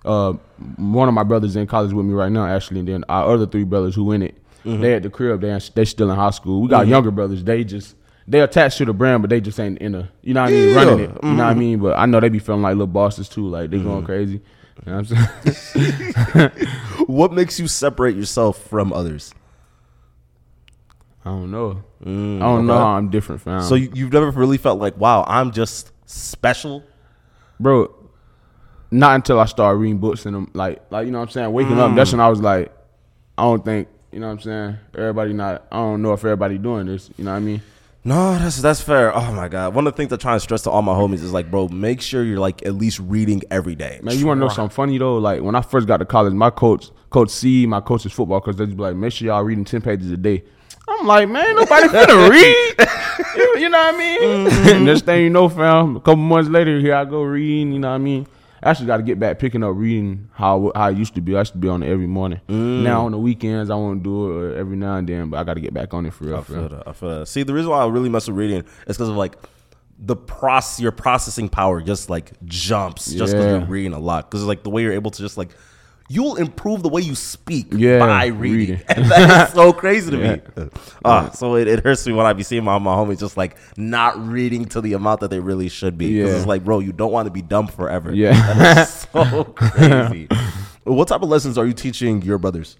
Uh, 0.04 0.34
one 0.78 1.08
of 1.08 1.14
my 1.14 1.24
brothers 1.24 1.56
in 1.56 1.68
college 1.68 1.94
with 1.94 2.06
me 2.06 2.14
right 2.14 2.32
now, 2.32 2.46
actually, 2.46 2.80
and 2.80 2.88
then 2.88 3.06
our 3.08 3.34
other 3.34 3.46
three 3.46 3.64
brothers 3.64 3.94
who 3.94 4.12
in 4.12 4.24
it, 4.24 4.36
they 4.64 4.96
at 4.96 5.04
the 5.04 5.10
crib. 5.10 5.42
They 5.42 5.60
they 5.76 5.86
still 5.86 6.10
in 6.10 6.16
high 6.16 6.32
school. 6.32 6.62
We 6.62 6.70
got 6.70 6.88
younger 6.88 7.12
brothers. 7.12 7.44
They 7.44 7.64
just 7.64 7.96
they 8.28 8.42
attached 8.42 8.78
to 8.78 8.86
the 8.86 8.94
brand, 8.94 9.22
but 9.22 9.30
they 9.30 9.42
just 9.42 9.60
ain't 9.60 9.80
in 9.80 9.92
the 9.94 10.08
you 10.22 10.34
know 10.34 10.42
what 10.42 10.50
I 10.50 10.54
mean, 10.54 10.76
running 10.76 11.00
it. 11.00 11.10
You 11.24 11.34
know 11.34 11.44
what 11.44 11.52
I 11.52 11.54
mean. 11.54 11.80
But 11.80 11.98
I 11.98 12.06
know 12.06 12.20
they 12.20 12.30
be 12.30 12.40
feeling 12.40 12.62
like 12.62 12.74
little 12.74 12.88
bosses 12.88 13.30
too. 13.30 13.48
Like 13.48 13.70
they 13.70 13.80
going 13.80 14.06
crazy. 14.06 14.42
You 14.86 14.92
know 14.92 15.02
what 17.06 17.34
makes 17.34 17.60
you 17.60 17.68
separate 17.68 18.16
yourself 18.16 18.58
from 18.68 18.94
others? 18.94 19.34
I 21.24 21.30
don't 21.30 21.52
know. 21.52 21.84
Mm, 22.04 22.38
I 22.38 22.40
don't 22.40 22.66
know 22.66 22.74
okay. 22.74 22.82
how 22.82 22.88
I'm 22.88 23.10
different, 23.10 23.42
fam. 23.42 23.62
So 23.62 23.76
you, 23.76 23.92
you've 23.94 24.12
never 24.12 24.32
really 24.32 24.58
felt 24.58 24.80
like, 24.80 24.98
wow, 24.98 25.24
I'm 25.28 25.52
just 25.52 25.92
special. 26.06 26.84
bro, 27.60 27.94
not 28.90 29.16
until 29.16 29.40
I 29.40 29.46
started 29.46 29.78
reading 29.78 30.00
books 30.00 30.26
and 30.26 30.36
them, 30.36 30.52
like, 30.54 30.82
like 30.90 31.06
you 31.06 31.12
know 31.12 31.20
what 31.20 31.30
I'm 31.30 31.32
saying, 31.32 31.54
waking 31.54 31.80
up. 31.80 31.92
Mm. 31.92 31.96
That's 31.96 32.12
when 32.12 32.22
I 32.22 32.30
was 32.30 32.42
like, 32.42 32.74
I 33.38 33.44
don't 33.44 33.64
think, 33.64 33.88
you 34.12 34.20
know 34.20 34.28
what 34.28 34.34
I'm 34.34 34.40
saying. 34.40 34.78
Everybody 34.96 35.34
not. 35.34 35.68
I 35.72 35.78
don't 35.78 36.02
know 36.02 36.14
if 36.14 36.20
everybody 36.20 36.58
doing 36.58 36.88
this. 36.88 37.10
You 37.18 37.26
know 37.26 37.32
what 37.32 37.38
I 37.38 37.42
mean. 37.42 37.62
No, 38.04 38.38
that's 38.38 38.60
that's 38.62 38.82
fair. 38.82 39.16
Oh 39.16 39.32
my 39.32 39.48
god, 39.48 39.76
one 39.76 39.86
of 39.86 39.94
the 39.94 39.98
things 39.98 40.12
I 40.12 40.16
try 40.16 40.34
and 40.34 40.42
stress 40.42 40.64
to 40.64 40.72
all 40.72 40.82
my 40.82 40.94
homies 40.94 41.22
is 41.22 41.32
like, 41.32 41.52
bro, 41.52 41.68
make 41.68 42.02
sure 42.02 42.24
you're 42.24 42.40
like 42.40 42.66
at 42.66 42.74
least 42.74 43.00
reading 43.00 43.44
every 43.52 43.76
day. 43.76 44.00
Man, 44.02 44.18
you 44.18 44.26
want 44.26 44.40
to 44.40 44.48
know 44.48 44.50
something 44.52 44.74
funny 44.74 44.98
though? 44.98 45.18
Like 45.18 45.42
when 45.42 45.54
I 45.54 45.62
first 45.62 45.88
got 45.88 45.98
to 45.98 46.06
college, 46.06 46.34
my 46.34 46.50
coach, 46.50 46.90
Coach 47.12 47.30
C, 47.30 47.68
my 47.68 47.80
coach 47.80 48.06
is 48.08 48.12
football 48.12 48.42
coach, 48.42 48.56
they 48.56 48.66
just 48.66 48.76
be 48.76 48.82
like, 48.82 48.96
make 48.96 49.14
sure 49.14 49.28
y'all 49.28 49.44
reading 49.44 49.66
ten 49.66 49.82
pages 49.82 50.10
a 50.10 50.18
day. 50.18 50.44
I'm 50.88 51.06
like, 51.06 51.30
man, 51.30 51.56
nobody 51.56 51.88
gonna 51.92 52.30
read. 52.30 52.76
you, 53.36 53.56
you 53.60 53.70
know 53.70 53.78
what 53.78 53.94
I 53.94 53.98
mean? 53.98 54.20
Mm-hmm. 54.48 54.86
Next 54.86 55.06
thing 55.06 55.24
you 55.24 55.30
know, 55.30 55.48
fam, 55.48 55.98
a 55.98 56.00
couple 56.00 56.16
months 56.18 56.50
later, 56.50 56.80
here 56.80 56.96
I 56.96 57.06
go 57.06 57.22
reading. 57.22 57.72
You 57.72 57.80
know 57.80 57.90
what 57.90 57.96
I 57.96 58.00
mean? 58.00 58.26
I 58.64 58.70
actually 58.70 58.86
got 58.88 58.98
to 58.98 59.04
get 59.04 59.20
back 59.20 59.40
picking 59.40 59.64
up 59.64 59.74
reading 59.76 60.30
how 60.34 60.72
how 60.76 60.84
I 60.84 60.90
used 60.92 61.16
to 61.16 61.22
be. 61.22 61.36
I 61.36 61.40
used 61.40 61.54
to 61.54 61.58
be 61.58 61.68
on 61.68 61.82
it 61.84 61.90
every 61.90 62.08
morning. 62.08 62.42
Mm. 62.48 62.84
Now 62.84 63.06
on 63.06 63.12
the 63.12 63.18
weekends, 63.18 63.70
I 63.70 63.76
want 63.76 64.04
to 64.04 64.04
do 64.04 64.46
it 64.50 64.54
uh, 64.56 64.60
every 64.60 64.76
now 64.78 64.98
and 64.98 65.08
then, 65.10 65.30
but 65.30 65.38
I 65.40 65.44
got 65.44 65.56
to 65.56 65.62
get 65.62 65.74
back 65.74 65.94
on 65.94 66.06
it 66.06 66.14
for 66.14 66.26
real. 66.26 66.38
I 66.38 66.42
feel 66.44 66.70
that. 66.70 66.88
I 66.88 66.94
feel 66.94 67.20
that. 67.20 67.26
See, 67.28 67.44
the 67.44 67.54
reason 67.54 67.72
why 67.72 67.80
I 67.84 67.88
really 67.88 68.10
mess 68.10 68.28
with 68.28 68.38
reading 68.38 68.60
is 68.88 68.98
because 68.98 69.10
of 69.10 69.16
like 69.16 69.36
the 69.98 70.16
process, 70.16 70.80
your 70.80 70.92
processing 70.92 71.50
power 71.50 71.82
just 71.82 72.10
like 72.10 72.32
jumps 72.46 73.12
just 73.12 73.34
because 73.34 73.46
Yeah. 73.46 73.58
you're 73.60 73.68
reading 73.68 73.94
a 73.94 74.00
lot. 74.00 74.30
Because 74.30 74.44
like 74.46 74.64
the 74.64 74.70
way 74.70 74.82
you're 74.84 74.94
able 74.94 75.12
to 75.12 75.22
just 75.22 75.38
like 75.38 75.50
you'll 76.14 76.36
improve 76.36 76.84
the 76.84 76.90
way 76.90 77.02
you 77.02 77.16
speak 77.16 77.68
Yeah, 77.72 78.00
by 78.00 78.26
reading. 78.28 78.76
reading. 78.78 78.82
And 78.90 79.06
that 79.06 79.48
is 79.48 79.54
so 79.54 79.72
crazy 79.72 80.12
to 80.12 80.18
me. 80.26 80.42
Yeah. 80.58 80.66
Ah, 81.06 81.30
so 81.32 81.56
it, 81.56 81.68
it 81.68 81.84
hurts 81.84 82.06
me 82.06 82.14
when 82.14 82.26
I 82.26 82.34
be 82.34 82.44
seeing 82.44 82.64
my, 82.64 82.78
my 82.80 82.94
homies 82.96 83.20
just 83.20 83.38
like 83.38 83.58
not 83.78 84.18
reading 84.28 84.66
to 84.66 84.82
the 84.82 84.94
amount 84.94 85.22
that 85.22 85.30
they 85.30 85.40
really 85.40 85.70
should 85.70 85.98
be. 85.98 86.18
Because 86.18 86.36
it's 86.36 86.46
like, 86.46 86.64
bro, 86.66 86.80
you 86.80 86.92
don't 86.92 87.12
want 87.12 87.28
to 87.28 87.32
be 87.32 87.42
dumb 87.42 87.68
forever. 87.68 88.14
Yeah. 88.14 88.34
That 88.56 88.78
is 88.88 88.94
so 89.14 89.44
crazy. 89.56 90.28
what 90.84 91.08
type 91.08 91.22
of 91.22 91.30
lessons 91.30 91.58
are 91.58 91.66
you 91.66 91.74
teaching 91.74 92.22
your 92.24 92.38
brothers? 92.38 92.78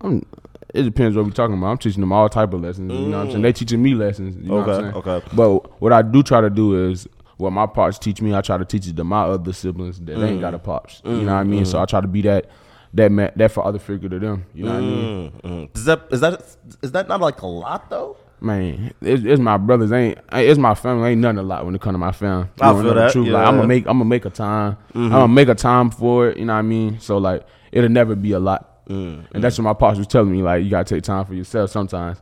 I'm, 0.00 0.24
it 0.72 0.84
depends 0.84 1.16
what 1.16 1.26
we're 1.26 1.32
talking 1.32 1.56
about. 1.58 1.66
I'm 1.72 1.78
teaching 1.78 2.00
them 2.00 2.12
all 2.12 2.28
type 2.28 2.52
of 2.54 2.60
lessons. 2.62 2.92
You 2.92 2.98
know 3.08 3.18
what 3.18 3.24
I'm 3.24 3.30
saying? 3.32 3.42
They 3.42 3.52
teaching 3.52 3.82
me 3.82 3.94
lessons. 3.94 4.36
You 4.36 4.48
know 4.48 4.56
what 4.56 4.68
I'm 4.68 4.70
Okay, 4.70 4.82
saying? 4.82 5.18
okay. 5.18 5.26
But 5.36 5.80
what 5.82 5.92
I 5.92 6.02
do 6.02 6.22
try 6.22 6.40
to 6.40 6.48
do 6.50 6.88
is 6.90 7.06
what 7.40 7.52
my 7.52 7.66
pops 7.66 7.98
teach 7.98 8.20
me, 8.22 8.34
I 8.34 8.40
try 8.40 8.56
to 8.58 8.64
teach 8.64 8.86
it 8.86 8.96
to 8.96 9.04
my 9.04 9.22
other 9.22 9.52
siblings 9.52 9.98
that 10.00 10.16
Mm. 10.18 10.28
ain't 10.28 10.40
got 10.40 10.54
a 10.54 10.58
pops. 10.58 11.00
You 11.04 11.12
know 11.22 11.34
what 11.34 11.40
I 11.40 11.44
mean? 11.44 11.64
So 11.64 11.80
I 11.80 11.86
try 11.86 12.00
to 12.00 12.06
be 12.08 12.22
that 12.22 12.46
that 12.94 13.10
man, 13.12 13.30
that 13.36 13.50
father 13.52 13.78
figure 13.78 14.08
to 14.08 14.18
them. 14.18 14.44
You 14.54 14.64
know 14.64 14.70
what 14.72 14.76
I 14.78 14.80
mean? 14.80 15.30
Mm, 15.44 15.50
mm. 15.50 15.76
Is 15.76 15.84
that 15.84 16.02
is 16.10 16.20
that 16.20 16.42
is 16.82 16.92
that 16.92 17.08
not 17.08 17.20
like 17.20 17.40
a 17.42 17.46
lot 17.46 17.88
though? 17.90 18.16
Man, 18.42 18.92
it's, 19.02 19.22
it's 19.22 19.40
my 19.40 19.58
brothers. 19.58 19.92
Ain't 19.92 20.18
it's 20.32 20.58
my 20.58 20.74
family. 20.74 21.10
Ain't 21.10 21.20
nothing 21.20 21.38
a 21.38 21.42
lot 21.42 21.64
when 21.66 21.74
it 21.74 21.80
come 21.80 21.92
to 21.92 21.98
my 21.98 22.10
family. 22.12 22.46
You 22.60 22.66
I 22.66 22.72
feel 22.72 22.82
know 22.82 22.88
the 22.88 22.94
that, 22.94 23.12
truth? 23.12 23.28
Like, 23.28 23.32
yeah. 23.32 23.38
Mm-hmm. 23.38 23.48
I'm 23.48 23.56
gonna 23.56 23.68
make 23.68 23.86
I'm 23.86 23.98
gonna 23.98 24.04
make 24.06 24.24
a 24.24 24.30
time. 24.30 24.76
I'm 24.94 25.10
gonna 25.10 25.28
make 25.28 25.48
a 25.48 25.54
time 25.54 25.90
for 25.90 26.28
it. 26.30 26.36
You 26.38 26.46
know 26.46 26.54
what 26.54 26.58
I 26.60 26.62
mean? 26.62 26.98
So 27.00 27.18
like 27.18 27.46
it'll 27.70 27.90
never 27.90 28.14
be 28.16 28.32
a 28.32 28.40
lot. 28.40 28.66
Mm, 28.88 29.26
And 29.32 29.44
that's 29.44 29.56
what 29.56 29.64
my 29.64 29.74
pops 29.74 29.98
was 29.98 30.06
telling 30.08 30.32
me. 30.32 30.42
Like 30.42 30.64
you 30.64 30.70
gotta 30.70 30.84
take 30.94 31.04
time 31.04 31.24
for 31.26 31.34
yourself 31.34 31.70
sometimes. 31.70 32.20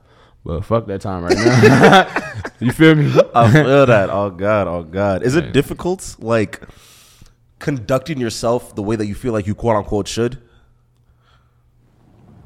But 0.49 0.65
fuck 0.65 0.87
that 0.87 1.03
time 1.03 1.25
right 1.25 1.37
now. 1.37 2.43
you 2.59 2.73
feel 2.73 2.95
me? 2.95 3.13
I 3.35 3.53
feel 3.53 3.85
that. 3.85 4.09
Oh 4.09 4.31
God, 4.31 4.67
oh 4.67 4.83
God. 4.83 5.23
Is 5.23 5.37
it 5.37 5.53
difficult, 5.53 6.17
like 6.21 6.63
conducting 7.59 8.19
yourself 8.19 8.75
the 8.75 8.83
way 8.83 8.97
that 8.97 9.05
you 9.05 9.15
feel 9.15 9.35
like 9.35 9.47
you 9.47 9.55
quote 9.55 9.77
unquote 9.77 10.09
should? 10.09 10.39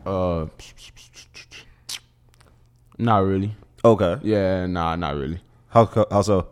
Uh, 0.04 0.46
not 2.98 3.18
really. 3.18 3.54
Okay. 3.84 4.18
Yeah, 4.24 4.66
nah, 4.66 4.96
not 4.96 5.14
really. 5.14 5.38
How 5.68 5.86
co- 5.86 6.08
how 6.10 6.22
so? 6.22 6.48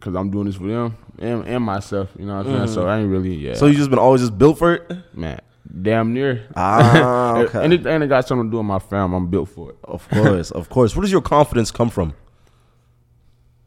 Cause 0.00 0.14
I'm 0.14 0.30
doing 0.30 0.44
this 0.48 0.56
for 0.56 0.66
them 0.66 0.98
and, 1.18 1.48
and 1.48 1.64
myself. 1.64 2.10
You 2.18 2.26
know 2.26 2.36
what 2.36 2.46
I'm 2.46 2.66
saying? 2.66 2.74
So 2.74 2.86
I 2.86 2.98
ain't 2.98 3.10
really. 3.10 3.34
Yeah. 3.34 3.54
So 3.54 3.68
you 3.68 3.74
just 3.74 3.88
been 3.88 3.98
always 3.98 4.20
just 4.20 4.36
built 4.36 4.58
for 4.58 4.74
it? 4.74 4.90
man, 5.14 5.40
damn 5.82 6.12
near. 6.12 6.48
Ah, 6.56 7.36
okay. 7.38 7.62
Anything 7.64 8.00
that 8.00 8.06
got 8.08 8.26
something 8.26 8.48
to 8.48 8.50
do 8.50 8.56
with 8.58 8.66
my 8.66 8.78
fam, 8.78 9.12
I'm 9.12 9.28
built 9.28 9.48
for 9.48 9.70
it. 9.70 9.76
Of 9.84 10.08
course, 10.08 10.50
of 10.50 10.68
course. 10.68 10.94
Where 10.96 11.02
does 11.02 11.12
your 11.12 11.22
confidence 11.22 11.70
come 11.70 11.90
from? 11.90 12.14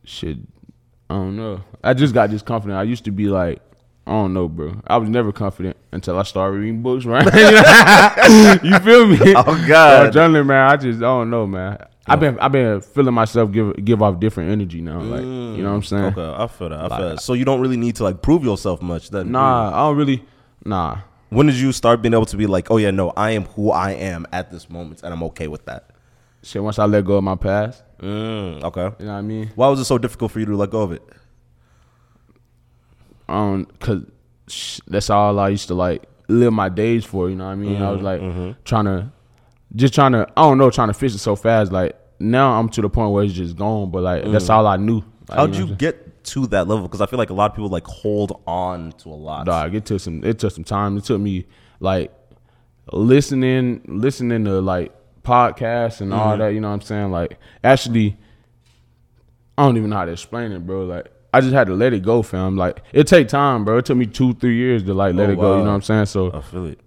Shit, 0.04 0.38
I 1.10 1.16
don't 1.16 1.36
know. 1.38 1.64
I 1.84 1.94
just 1.94 2.14
got 2.14 2.30
this 2.30 2.42
confident. 2.42 2.80
I 2.80 2.84
used 2.84 3.06
to 3.06 3.12
be 3.12 3.28
like, 3.28 3.62
I 4.08 4.12
don't 4.12 4.34
know, 4.34 4.48
bro. 4.48 4.82
I 4.88 4.98
was 4.98 5.08
never 5.10 5.32
confident 5.32 5.78
until 5.92 6.18
I 6.18 6.24
started 6.24 6.58
reading 6.58 6.82
books, 6.82 7.06
right? 7.06 7.24
you 8.64 8.80
feel 8.80 9.06
me? 9.06 9.20
Oh, 9.36 9.66
God. 9.68 10.14
Journaling, 10.14 10.48
man. 10.48 10.70
I 10.70 10.78
just 10.78 10.98
I 10.98 11.02
don't 11.02 11.30
know, 11.30 11.46
man. 11.46 11.78
I've 12.08 12.20
been 12.20 12.40
I've 12.40 12.52
been 12.52 12.82
feeling 12.82 13.14
myself 13.14 13.52
give 13.52 13.86
give 13.86 14.02
off 14.02 14.20
different 14.20 14.50
energy 14.50 14.82
now. 14.82 15.00
Like 15.00 15.22
you 15.22 15.62
know 15.62 15.70
what 15.70 15.76
I'm 15.76 15.84
saying? 15.84 16.06
Okay, 16.06 16.34
I 16.44 16.48
feel 16.48 16.70
that. 16.70 16.92
I 16.92 16.98
feel 16.98 17.10
that. 17.10 17.22
So 17.22 17.34
you 17.34 17.46
don't 17.46 17.62
really 17.62 17.78
need 17.78 17.98
to 17.98 18.04
like 18.04 18.24
prove 18.24 18.44
yourself 18.44 18.82
much. 18.82 19.12
Then 19.12 19.32
Nah, 19.32 19.70
I 19.70 19.88
don't 19.88 19.96
really. 19.98 20.26
Nah, 20.66 21.02
When 21.30 21.46
did 21.48 21.56
you 21.56 21.72
start 21.72 22.02
being 22.02 22.14
able 22.14 22.26
to 22.26 22.38
be 22.38 22.48
like, 22.48 22.72
oh 22.72 22.78
yeah, 22.78 22.92
no, 22.92 23.12
I 23.16 23.32
am 23.32 23.46
who 23.46 23.72
I 23.72 23.92
am 23.92 24.26
at 24.32 24.52
this 24.52 24.70
moment, 24.70 25.04
and 25.04 25.14
I'm 25.14 25.24
okay 25.24 25.48
with 25.48 25.66
that? 25.66 25.90
shit. 26.42 26.64
Once 26.64 26.80
I 26.80 26.86
let 26.86 27.04
go 27.06 27.18
of 27.18 27.24
my 27.24 27.36
past, 27.36 27.84
Mm, 28.02 28.64
okay. 28.64 28.96
you 29.00 29.06
know 29.06 29.12
what 29.14 29.18
I 29.18 29.22
mean? 29.22 29.52
Why 29.56 29.68
was 29.68 29.80
it 29.82 29.86
so 29.86 29.98
difficult 29.98 30.32
for 30.32 30.40
you 30.40 30.46
to 30.46 30.56
let 30.56 30.70
go 30.70 30.82
of 30.84 30.92
it? 30.94 31.04
um, 33.28 33.68
cause 33.80 34.04
sh- 34.48 34.80
that's 34.88 35.10
all 35.10 35.38
I 35.40 35.50
used 35.50 35.68
to 35.68 35.74
like 35.76 36.08
live 36.28 36.54
my 36.54 36.70
days 36.70 37.06
for. 37.06 37.30
You 37.30 37.36
know 37.36 37.46
what 37.46 37.52
I 37.52 37.56
mean? 37.56 37.82
I 37.82 37.92
was 37.92 38.02
like 38.02 38.22
trying 38.66 38.86
to, 38.86 39.12
just 39.76 39.94
trying 39.94 40.14
to, 40.14 40.28
I 40.36 40.42
don't 40.44 40.58
know, 40.58 40.70
trying 40.72 40.88
to 40.88 40.94
fix 40.94 41.14
it 41.14 41.20
so 41.20 41.36
fast. 41.36 41.72
Like 41.72 41.96
now 42.20 42.60
I'm 42.60 42.70
to 42.70 42.82
the 42.82 42.90
point 42.90 43.12
where 43.12 43.24
it's 43.24 43.34
just 43.34 43.56
gone. 43.56 43.92
But 43.92 44.02
like 44.04 44.24
that's 44.32 44.50
all 44.50 44.66
I 44.66 44.78
knew. 44.78 45.04
Like, 45.28 45.38
How'd 45.38 45.52
know 45.52 45.58
you 45.60 45.76
get 45.76 46.09
to 46.26 46.48
that 46.48 46.68
level? 46.68 46.88
Because 46.88 47.02
I 47.02 47.06
feel 47.06 47.20
like 47.20 47.30
a 47.30 47.34
lot 47.34 47.52
of 47.52 47.56
people 47.56 47.70
like 47.70 47.86
hold 47.86 48.42
on 48.46 48.92
to 48.94 49.10
a 49.10 49.12
lot. 49.12 49.46
Dog, 49.46 49.76
it 49.76 49.86
took 49.86 50.00
some. 50.00 50.24
It 50.24 50.40
took 50.40 50.52
some 50.52 50.64
time. 50.64 50.98
It 50.98 51.04
took 51.06 51.20
me 51.20 51.46
like 51.80 52.14
listening, 52.92 53.82
listening 53.88 54.46
to 54.46 54.62
like 54.62 54.94
podcasts 55.24 56.02
and 56.02 56.14
all 56.14 56.32
mm-hmm. 56.32 56.42
that. 56.42 56.54
You 56.54 56.62
know 56.62 56.70
what 56.70 56.76
I'm 56.76 56.82
saying? 56.82 57.12
Like 57.12 57.40
actually, 57.64 58.18
I 59.58 59.64
don't 59.64 59.78
even 59.78 59.90
know 59.90 59.98
how 59.98 60.06
to 60.06 60.12
explain 60.12 60.52
it, 60.52 60.66
bro. 60.66 60.86
Like. 60.86 61.12
I 61.32 61.42
just 61.42 61.54
had 61.54 61.68
to 61.68 61.76
let 61.76 61.94
it 61.94 62.02
go, 62.02 62.24
fam. 62.24 62.58
Like 62.58 62.82
it 62.92 63.06
take 63.06 63.28
time, 63.28 63.64
bro. 63.64 63.78
It 63.78 63.86
took 63.86 63.98
me 63.98 64.08
two, 64.08 64.34
three 64.34 64.56
years 64.56 64.82
to 64.86 64.96
like 64.96 65.14
let 65.14 65.30
Oh, 65.30 65.34
it 65.34 65.36
go. 65.36 65.58
You 65.58 65.64
know 65.64 65.70
what 65.70 65.76
I'm 65.76 65.82
saying? 65.84 66.08
So 66.08 66.32
I 66.34 66.42
feel 66.42 66.66
it. 66.66 66.80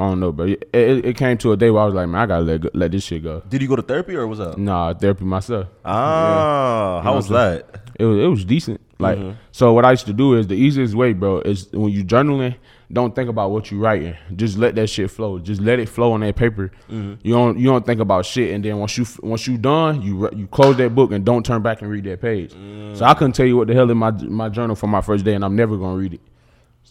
I 0.00 0.08
don't 0.08 0.20
know, 0.20 0.32
but 0.32 0.48
It, 0.48 0.68
it, 0.72 1.04
it 1.04 1.16
came 1.16 1.36
to 1.38 1.52
a 1.52 1.56
day 1.56 1.70
where 1.70 1.82
I 1.82 1.84
was 1.84 1.94
like, 1.94 2.08
man, 2.08 2.22
I 2.22 2.26
gotta 2.26 2.42
let 2.42 2.60
go, 2.62 2.70
let 2.72 2.90
this 2.92 3.04
shit 3.04 3.22
go. 3.22 3.42
Did 3.48 3.60
you 3.60 3.68
go 3.68 3.76
to 3.76 3.82
therapy 3.82 4.16
or 4.16 4.26
was 4.26 4.38
that? 4.38 4.56
Nah, 4.56 4.94
therapy 4.94 5.24
myself. 5.24 5.66
Ah, 5.84 7.00
how 7.02 7.14
was 7.14 7.28
that? 7.28 7.66
It 7.98 8.04
was 8.06 8.18
it 8.18 8.26
was 8.26 8.44
decent. 8.44 8.80
Like 8.98 9.18
Mm-hmm. 9.18 9.30
so, 9.50 9.72
what 9.72 9.84
I 9.86 9.90
used 9.92 10.06
to 10.06 10.12
do 10.12 10.34
is 10.34 10.46
the 10.46 10.54
easiest 10.54 10.94
way, 10.94 11.14
bro, 11.14 11.40
is 11.40 11.68
when 11.72 11.90
you 11.90 12.04
journaling, 12.04 12.54
don't 12.92 13.14
think 13.14 13.30
about 13.30 13.50
what 13.50 13.70
you 13.70 13.78
writing. 13.80 14.14
Just 14.36 14.58
let 14.58 14.74
that 14.74 14.88
shit 14.88 15.10
flow. 15.10 15.38
Just 15.38 15.60
let 15.62 15.78
it 15.78 15.88
flow 15.88 16.12
on 16.12 16.20
that 16.20 16.36
paper. 16.36 16.70
Mm-hmm. 16.90 17.14
You 17.22 17.32
don't 17.34 17.58
you 17.58 17.66
don't 17.66 17.84
think 17.86 18.00
about 18.00 18.26
shit, 18.26 18.54
and 18.54 18.62
then 18.64 18.78
once 18.78 18.96
you 18.98 19.06
once 19.22 19.46
you 19.46 19.56
done, 19.58 20.02
you 20.02 20.28
you 20.36 20.46
close 20.48 20.76
that 20.76 20.94
book 20.94 21.12
and 21.12 21.24
don't 21.24 21.44
turn 21.44 21.62
back 21.62 21.80
and 21.82 21.90
read 21.90 22.04
that 22.04 22.20
page. 22.20 22.52
Mm. 22.52 22.96
So 22.96 23.04
I 23.06 23.14
couldn't 23.14 23.32
tell 23.32 23.46
you 23.46 23.56
what 23.56 23.68
the 23.68 23.74
hell 23.74 23.90
in 23.90 23.96
my 23.96 24.10
my 24.10 24.48
journal 24.50 24.76
for 24.76 24.86
my 24.86 25.00
first 25.00 25.24
day, 25.24 25.34
and 25.34 25.44
I'm 25.44 25.56
never 25.56 25.76
gonna 25.78 25.96
read 25.96 26.14
it. 26.14 26.20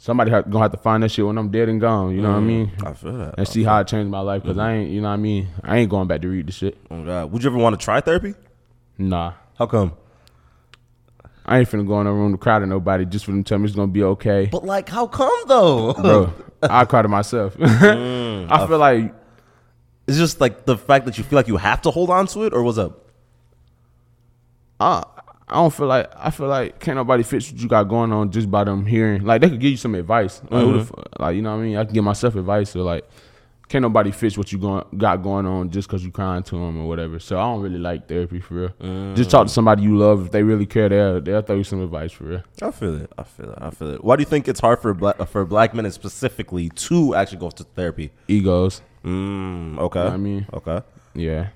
Somebody 0.02 0.32
ha- 0.32 0.42
gonna 0.44 0.60
have 0.64 0.72
to 0.72 0.78
find 0.78 1.04
that 1.04 1.12
shit 1.12 1.26
when 1.26 1.38
I'm 1.38 1.50
dead 1.52 1.68
and 1.68 1.82
gone. 1.82 2.16
You 2.16 2.22
know 2.22 2.30
what 2.32 2.38
I 2.38 2.40
mean? 2.40 2.68
Mm. 2.78 2.88
I 2.88 2.94
feel 2.94 3.18
that. 3.18 3.36
and 3.38 3.46
see 3.48 3.64
how 3.66 3.82
it 3.82 3.88
changed 3.88 4.10
my 4.10 4.22
life 4.22 4.44
because 4.44 4.58
I 4.58 4.70
Mm-hmm. 4.72 4.82
ain't, 4.84 4.92
you 4.92 5.02
know 5.02 5.10
what 5.10 5.14
I 5.16 5.18
mean? 5.18 5.48
I 5.62 5.78
ain't 5.78 5.90
going 5.90 6.08
back 6.08 6.22
to 6.22 6.30
read 6.30 6.48
the 6.48 6.54
shit. 6.54 6.78
Oh 6.90 7.04
God, 7.04 7.32
would 7.34 7.44
you 7.44 7.50
ever 7.50 7.58
want 7.60 7.78
to 7.78 7.84
try 7.84 8.00
therapy? 8.00 8.34
Nah. 8.98 9.34
How 9.58 9.66
come? 9.66 9.92
I 11.46 11.60
ain't 11.60 11.70
finna 11.70 11.86
go 11.86 12.00
in 12.00 12.08
a 12.08 12.14
room 12.14 12.32
to 12.32 12.38
cry 12.38 12.60
to 12.60 12.66
nobody 12.66 13.04
just 13.06 13.26
for 13.26 13.32
them 13.32 13.44
to 13.44 13.50
tell 13.50 13.58
me 13.58 13.66
it's 13.66 13.76
gonna 13.76 13.88
be 13.92 14.04
okay. 14.04 14.48
But 14.50 14.64
like, 14.66 14.88
how 14.88 15.06
come 15.08 15.32
though? 15.48 15.94
Bro, 15.94 16.34
I 16.64 16.86
cry 16.86 17.02
to 17.02 17.08
myself. 17.10 17.58
I 17.62 18.66
feel 18.68 18.78
like 18.78 19.14
It's 20.08 20.18
just 20.18 20.40
like 20.40 20.66
the 20.66 20.78
fact 20.78 21.06
that 21.08 21.18
you 21.18 21.26
feel 21.26 21.36
like 21.38 21.48
you 21.50 21.58
have 21.58 21.82
to 21.82 21.92
hold 21.92 22.10
on 22.10 22.26
to 22.28 22.44
it, 22.46 22.54
or 22.54 22.64
what's 22.64 22.78
up? 22.78 23.06
I, 24.80 25.04
I 25.50 25.56
don't 25.56 25.74
feel 25.74 25.88
like 25.88 26.12
I 26.16 26.30
feel 26.30 26.48
like 26.48 26.80
can't 26.80 26.96
nobody 26.96 27.24
fix 27.24 27.52
what 27.52 27.60
you 27.60 27.68
got 27.68 27.84
going 27.86 28.12
on 28.14 28.32
just 28.32 28.52
by 28.52 28.64
them 28.64 28.86
hearing. 28.86 29.26
Like 29.26 29.42
they 29.42 29.50
could 29.50 29.60
give 29.60 29.72
you 29.72 29.78
some 29.78 29.96
advice. 29.96 30.42
Like, 30.50 30.64
who 30.64 30.84
the 30.84 31.04
like 31.18 31.36
you 31.36 31.42
know 31.42 31.56
what 31.56 31.62
I 31.62 31.66
mean? 31.66 31.78
I 31.78 31.86
can 31.86 31.94
give 31.94 32.04
myself 32.04 32.36
advice. 32.36 32.70
So 32.72 32.84
like, 32.84 33.04
can't 33.68 33.82
nobody 33.82 34.12
fix 34.12 34.38
what 34.38 34.52
you 34.52 34.60
going 34.60 34.86
got 34.98 35.24
going 35.24 35.48
on 35.48 35.72
just 35.72 35.88
because 35.88 36.04
you 36.06 36.12
crying 36.12 36.44
to 36.44 36.56
them 36.56 36.82
or 36.82 36.88
whatever. 36.88 37.18
So 37.18 37.40
I 37.40 37.42
don't 37.44 37.62
really 37.62 37.80
like 37.80 38.08
therapy 38.08 38.40
for 38.40 38.54
real. 38.54 39.16
Just 39.16 39.32
talk 39.32 39.48
to 39.48 39.54
somebody 39.54 39.82
you 39.84 39.98
love. 39.98 40.28
If 40.28 40.32
they 40.32 40.44
really 40.44 40.68
care, 40.68 40.88
they'll 40.88 41.20
they'll 41.20 41.42
throw 41.42 41.56
you 41.56 41.64
some 41.64 41.82
advice 41.82 42.12
for 42.12 42.26
real. 42.26 42.44
I 42.62 42.70
feel 42.70 43.02
it. 43.02 43.12
I 43.18 43.24
feel 43.24 43.52
it. 43.52 43.58
I 43.60 43.70
feel 43.72 43.90
it. 43.96 44.04
Why 44.04 44.18
do 44.18 44.22
you 44.22 44.28
think 44.28 44.48
it's 44.48 44.60
hard 44.60 44.80
for 44.80 44.94
black 44.94 45.18
for 45.28 45.46
black 45.46 45.74
men 45.74 45.90
specifically 45.92 46.70
to 46.70 47.16
actually 47.16 47.40
go 47.40 47.50
to 47.50 47.64
therapy? 47.64 48.12
Egos. 48.28 48.84
Mm, 49.04 49.80
okay. 49.80 50.02
I 50.02 50.18
mean? 50.18 50.46
okay. 50.54 50.82
Yeah. 51.16 51.48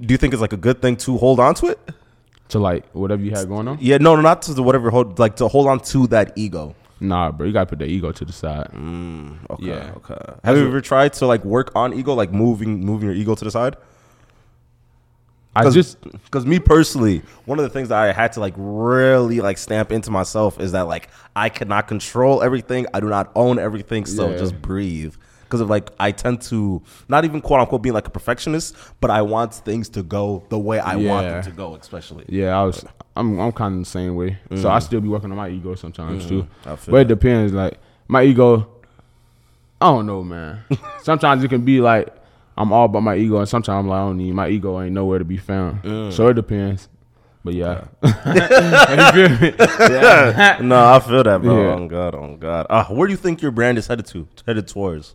Do 0.00 0.12
you 0.12 0.18
think 0.18 0.32
it's 0.32 0.42
like 0.42 0.52
a 0.52 0.58
good 0.58 0.80
thing 0.80 0.96
to 0.98 1.16
hold 1.16 1.40
on 1.40 1.54
to 1.56 1.66
it? 1.66 1.78
To 2.52 2.58
like 2.58 2.84
whatever 2.92 3.22
you 3.22 3.30
had 3.30 3.48
going 3.48 3.66
on. 3.68 3.78
Yeah, 3.80 3.98
no, 3.98 4.14
no, 4.16 4.22
not 4.22 4.42
to 4.42 4.54
the 4.54 4.62
whatever 4.62 4.90
hold 4.90 5.18
like 5.18 5.36
to 5.36 5.48
hold 5.48 5.66
on 5.68 5.80
to 5.92 6.06
that 6.08 6.32
ego. 6.36 6.74
Nah, 7.00 7.32
bro, 7.32 7.46
you 7.46 7.52
gotta 7.52 7.66
put 7.66 7.78
the 7.80 7.86
ego 7.86 8.12
to 8.12 8.24
the 8.24 8.32
side. 8.32 8.68
Mm, 8.72 9.38
Okay, 9.50 9.66
Yeah. 9.66 9.92
okay. 9.96 10.32
Have 10.44 10.56
you 10.56 10.66
ever 10.66 10.80
tried 10.80 11.12
to 11.14 11.26
like 11.26 11.44
work 11.44 11.72
on 11.74 11.92
ego, 11.94 12.14
like 12.14 12.32
moving 12.32 12.84
moving 12.84 13.08
your 13.08 13.16
ego 13.16 13.34
to 13.34 13.44
the 13.44 13.50
side? 13.50 13.76
I 15.54 15.68
just 15.68 16.00
because 16.24 16.46
me 16.46 16.58
personally, 16.58 17.22
one 17.44 17.58
of 17.58 17.62
the 17.64 17.68
things 17.68 17.88
that 17.90 17.98
I 17.98 18.12
had 18.12 18.32
to 18.34 18.40
like 18.40 18.54
really 18.56 19.40
like 19.40 19.58
stamp 19.58 19.92
into 19.92 20.10
myself 20.10 20.58
is 20.60 20.72
that 20.72 20.86
like 20.88 21.08
I 21.36 21.50
cannot 21.50 21.88
control 21.88 22.42
everything. 22.42 22.86
I 22.94 23.00
do 23.00 23.08
not 23.08 23.30
own 23.34 23.58
everything. 23.58 24.06
So 24.06 24.30
Yeah. 24.30 24.38
just 24.38 24.62
breathe. 24.62 25.14
Because 25.52 25.60
of 25.60 25.68
like 25.68 25.90
I 26.00 26.12
tend 26.12 26.40
to 26.42 26.80
not 27.08 27.26
even 27.26 27.42
quote 27.42 27.60
unquote 27.60 27.82
being 27.82 27.92
like 27.92 28.06
a 28.06 28.10
perfectionist, 28.10 28.74
but 29.02 29.10
I 29.10 29.20
want 29.20 29.52
things 29.52 29.90
to 29.90 30.02
go 30.02 30.42
the 30.48 30.58
way 30.58 30.78
I 30.78 30.96
want 30.96 31.28
them 31.28 31.42
to 31.42 31.50
go, 31.50 31.74
especially. 31.74 32.24
Yeah, 32.26 32.58
I 32.58 32.64
was. 32.64 32.82
I'm. 33.14 33.38
I'm 33.38 33.52
kind 33.52 33.74
of 33.74 33.80
the 33.80 33.90
same 33.90 34.16
way. 34.16 34.38
So 34.56 34.70
I 34.70 34.78
mm. 34.78 34.82
still 34.82 35.02
be 35.02 35.08
working 35.08 35.30
on 35.30 35.36
my 35.36 35.50
ego 35.50 35.74
sometimes 35.74 36.24
mm, 36.24 36.28
too. 36.28 36.48
I 36.64 36.76
feel 36.76 36.92
But 36.92 37.02
it 37.02 37.08
depends. 37.08 37.52
Like 37.52 37.78
my 38.08 38.22
ego. 38.22 38.66
I 39.78 39.86
don't 39.86 40.06
know, 40.06 40.22
man. 40.22 40.64
sometimes 41.02 41.44
it 41.44 41.48
can 41.48 41.66
be 41.66 41.82
like 41.82 42.08
I'm 42.56 42.72
all 42.72 42.86
about 42.86 43.02
my 43.02 43.16
ego, 43.16 43.36
and 43.36 43.48
sometimes 43.48 43.84
I'm 43.84 43.88
like 43.88 43.98
I 43.98 44.06
don't 44.06 44.16
need 44.16 44.32
my 44.32 44.48
ego 44.48 44.80
ain't 44.80 44.94
nowhere 44.94 45.18
to 45.18 45.26
be 45.26 45.36
found. 45.36 45.82
Mm. 45.82 46.12
So 46.14 46.28
it 46.28 46.34
depends. 46.34 46.88
But 47.44 47.54
yeah, 47.54 47.88
You 48.02 48.12
feel 49.12 49.38
me? 49.40 49.54
yeah. 49.58 50.58
no, 50.62 50.86
I 50.94 51.00
feel 51.00 51.24
that, 51.24 51.42
bro. 51.42 51.62
Yeah. 51.62 51.74
Oh 51.74 51.88
god, 51.88 52.14
oh 52.14 52.36
god. 52.36 52.66
Uh, 52.70 52.84
where 52.86 53.06
do 53.06 53.12
you 53.12 53.18
think 53.18 53.42
your 53.42 53.50
brand 53.50 53.76
is 53.76 53.88
headed 53.88 54.06
to? 54.06 54.26
Headed 54.46 54.68
towards? 54.68 55.14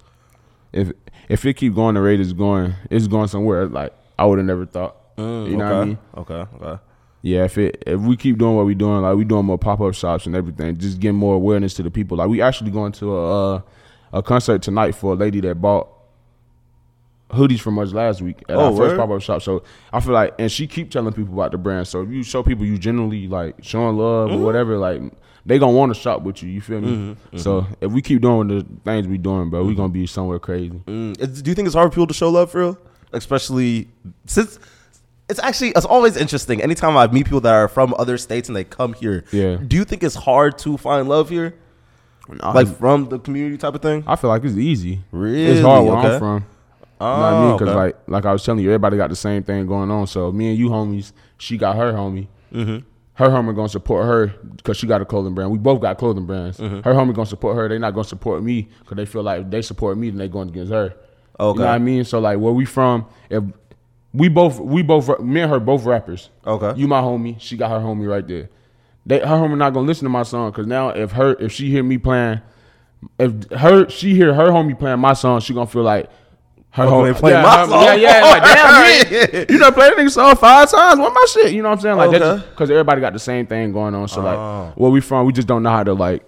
If 0.78 0.92
if 1.30 1.46
it 1.46 1.56
keep 1.56 1.76
going, 1.76 1.96
the 1.96 2.02
rate 2.02 2.20
is 2.20 2.34
going. 2.34 2.74
It's 2.90 3.08
going 3.08 3.28
somewhere 3.28 3.66
like 3.68 3.94
I 4.18 4.26
would 4.26 4.38
have 4.40 4.48
never 4.48 4.66
thought. 4.66 4.96
you 5.18 5.24
know 5.26 5.44
okay. 5.46 5.56
what 5.56 5.64
I 5.74 5.86
mean? 5.86 5.98
Okay. 6.18 6.46
Okay. 6.56 6.82
Yeah, 7.24 7.44
if 7.46 7.58
it 7.58 7.84
if 7.86 8.00
we 8.00 8.16
keep 8.16 8.38
doing 8.38 8.56
what 8.56 8.66
we're 8.66 8.76
doing, 8.76 9.02
like 9.02 9.16
we 9.18 9.26
doing 9.26 9.46
more 9.46 9.58
pop 9.58 9.82
up 9.82 9.94
shops 9.94 10.26
and 10.28 10.36
everything, 10.36 10.78
just 10.78 11.00
getting 11.00 11.18
more 11.18 11.36
awareness 11.36 11.74
to 11.76 11.84
the 11.84 11.92
people. 11.92 12.18
Like 12.18 12.30
we 12.30 12.42
actually 12.42 12.72
going 12.72 12.92
to 12.94 13.18
a 13.18 13.56
uh, 13.56 13.62
a 14.14 14.24
concert 14.24 14.62
tonight 14.62 14.94
for 14.96 15.14
a 15.14 15.16
lady 15.16 15.42
that 15.42 15.56
bought 15.62 15.90
hoodies 17.32 17.60
from 17.60 17.78
us 17.80 17.92
last 17.92 18.22
week 18.22 18.42
at 18.48 18.56
Oh, 18.56 18.72
our 18.72 18.78
first 18.78 18.96
pop 18.96 19.10
up 19.10 19.22
shop. 19.22 19.42
So 19.42 19.64
I 19.92 20.00
feel 20.00 20.14
like, 20.14 20.34
and 20.40 20.50
she 20.50 20.66
keep 20.68 20.90
telling 20.92 21.12
people 21.12 21.34
about 21.34 21.52
the 21.52 21.58
brand. 21.58 21.88
So 21.88 22.02
if 22.04 22.10
you 22.10 22.24
show 22.24 22.42
people 22.44 22.66
you 22.66 22.78
generally 22.78 23.28
like 23.28 23.56
showing 23.62 23.98
love 23.98 24.30
Mm-hmm. 24.30 24.42
or 24.42 24.46
whatever, 24.46 24.78
like 24.78 25.02
they 25.48 25.58
gonna 25.58 25.72
want 25.72 25.94
to 25.96 26.00
shop 26.00 26.22
with 26.22 26.44
you. 26.44 26.50
You 26.50 26.62
feel 26.62 26.82
me? 26.82 26.88
Mm-hmm. 27.16 27.38
So 27.38 27.66
if 27.82 27.92
we 27.92 28.02
keep 28.02 28.22
doing 28.22 28.48
the 28.50 28.66
things 28.84 29.08
we 29.08 29.18
doing, 29.18 29.50
bro, 29.50 29.64
we 29.64 29.74
gonna 29.74 29.90
be 29.90 30.06
somewhere 30.06 30.40
crazy. 30.40 30.82
Mm, 30.86 31.42
do 31.44 31.50
you 31.50 31.56
think 31.56 31.66
it's 31.66 31.76
hard 31.76 31.90
for 31.92 31.96
people 31.96 32.08
to 32.08 32.14
show 32.14 32.30
love 32.30 32.52
for 32.52 32.60
real? 32.60 32.78
Especially 33.14 33.88
since 34.26 34.60
it's 35.30 35.40
actually 35.40 35.70
it's 35.70 35.86
always 35.86 36.18
interesting. 36.18 36.62
Anytime 36.62 36.98
I 36.98 37.08
meet 37.08 37.26
people 37.26 37.40
that 37.42 37.54
are 37.54 37.68
from 37.68 37.96
other 37.98 38.18
states 38.18 38.50
and 38.50 38.56
they 38.56 38.66
come 38.66 38.94
here, 38.94 39.24
Yeah. 39.32 39.56
Do 39.66 39.76
you 39.78 39.86
think 39.86 40.04
it's 40.04 40.16
hard 40.16 40.58
to 40.60 40.78
find 40.78 41.08
love 41.08 41.30
here, 41.30 41.56
like 42.44 42.68
from 42.78 43.08
the 43.10 43.18
community 43.20 43.58
type 43.58 43.74
of 43.74 43.82
thing? 43.82 44.04
I 44.06 44.18
feel 44.18 44.30
like 44.30 44.44
it's 44.44 44.56
easy. 44.58 45.00
Really? 45.12 45.46
It's 45.46 45.62
hard 45.62 45.86
where 45.86 45.98
Okay. 45.98 46.14
I'm 46.14 46.20
from. 46.20 46.46
Oh, 47.00 47.06
You 47.14 47.18
know 47.18 47.22
what 47.22 47.34
I 47.34 47.46
mean? 47.46 47.58
Because 47.58 47.70
okay. 47.70 47.78
like 47.78 47.96
like 48.08 48.26
I 48.26 48.34
was 48.34 48.44
telling 48.44 48.64
you, 48.64 48.70
everybody 48.70 48.98
got 48.98 49.10
the 49.10 49.16
same 49.16 49.44
thing 49.44 49.66
going 49.66 49.90
on. 49.92 50.08
So 50.08 50.32
me 50.32 50.50
and 50.50 50.58
you 50.58 50.70
homies, 50.70 51.14
she 51.38 51.58
got 51.58 51.76
her 51.78 51.94
homie. 51.94 52.28
Mm-hmm. 52.54 52.86
Her 53.18 53.30
homie 53.30 53.56
gonna 53.56 53.68
support 53.68 54.06
her 54.06 54.28
because 54.58 54.78
she 54.78 54.86
got 54.86 55.02
a 55.02 55.06
clothing 55.06 55.34
brand. 55.34 55.50
We 55.50 55.58
both 55.58 55.82
got 55.82 55.98
clothing 55.98 56.28
brands. 56.28 56.60
Mm-hmm. 56.60 56.82
Her 56.82 56.94
homie 56.94 57.16
gonna 57.16 57.26
support 57.26 57.56
her. 57.56 57.68
They 57.68 57.80
not 57.80 57.96
gonna 57.96 58.04
support 58.04 58.44
me 58.44 58.70
because 58.80 58.96
they 58.96 59.08
feel 59.08 59.24
like 59.24 59.42
if 59.42 59.50
they 59.50 59.64
support 59.64 59.98
me, 59.98 60.12
then 60.12 60.20
they 60.20 60.28
going 60.28 60.50
against 60.50 60.72
her. 60.72 60.94
Okay. 61.40 61.58
You 61.58 61.60
know 61.64 61.66
what 61.66 61.74
I 61.74 61.80
mean? 61.80 62.04
So 62.04 62.20
like 62.20 62.38
where 62.38 62.54
we 62.54 62.66
from, 62.66 63.08
if 63.32 63.44
we 64.14 64.30
both 64.30 64.60
we 64.60 64.84
both 64.84 65.20
me 65.20 65.42
and 65.42 65.52
her 65.52 65.60
both 65.60 65.84
rappers. 65.86 66.30
Okay. 66.46 66.80
You 66.80 66.88
my 66.88 67.02
homie. 67.02 67.42
She 67.42 67.58
got 67.58 67.72
her 67.72 67.80
homie 67.80 68.08
right 68.08 68.28
there. 68.28 68.50
They 69.04 69.18
her 69.18 69.26
homie 69.26 69.58
not 69.58 69.74
gonna 69.74 69.88
listen 69.88 70.06
to 70.06 70.10
my 70.10 70.22
song 70.22 70.52
because 70.52 70.68
now 70.68 70.90
if 70.90 71.14
her 71.14 71.34
if 71.40 71.52
she 71.52 71.72
hear 71.72 71.82
me 71.82 71.98
playing, 71.98 72.42
if 73.18 73.50
her 73.50 73.90
she 73.90 74.14
hear 74.14 74.36
her 74.36 74.50
homie 74.50 74.78
playing 74.78 75.00
my 75.00 75.14
song, 75.14 75.40
she 75.40 75.56
gonna 75.56 75.66
feel 75.66 75.82
like 75.82 76.08
her 76.86 77.14
they 77.14 77.20
playing 77.20 77.38
yeah, 77.38 77.42
my 77.44 77.58
her- 77.60 77.68
song? 77.68 77.84
Yeah, 77.84 77.94
yeah. 77.96 78.22
Like 78.24 78.44
damn, 78.44 79.32
man, 79.34 79.46
you 79.50 79.58
done 79.58 79.74
played 79.74 79.92
that 79.94 79.98
nigga 79.98 80.12
song 80.12 80.36
five 80.36 80.70
times. 80.70 81.00
What 81.00 81.14
my 81.14 81.26
shit? 81.30 81.54
You 81.54 81.62
know 81.62 81.70
what 81.70 81.76
I'm 81.76 81.82
saying? 81.82 81.98
Like 81.98 82.10
Okay. 82.10 82.20
that's 82.20 82.44
because 82.44 82.70
everybody 82.72 83.02
got 83.02 83.14
the 83.14 83.20
same 83.20 83.46
thing 83.48 83.72
going 83.74 83.96
on. 83.96 84.08
So 84.08 84.22
Oh. 84.22 84.24
like 84.68 84.78
where 84.78 84.92
we 84.92 85.02
from, 85.02 85.26
we 85.26 85.34
just 85.34 85.48
don't 85.48 85.64
know 85.64 85.72
how 85.72 85.84
to 85.84 85.94
like 85.94 86.24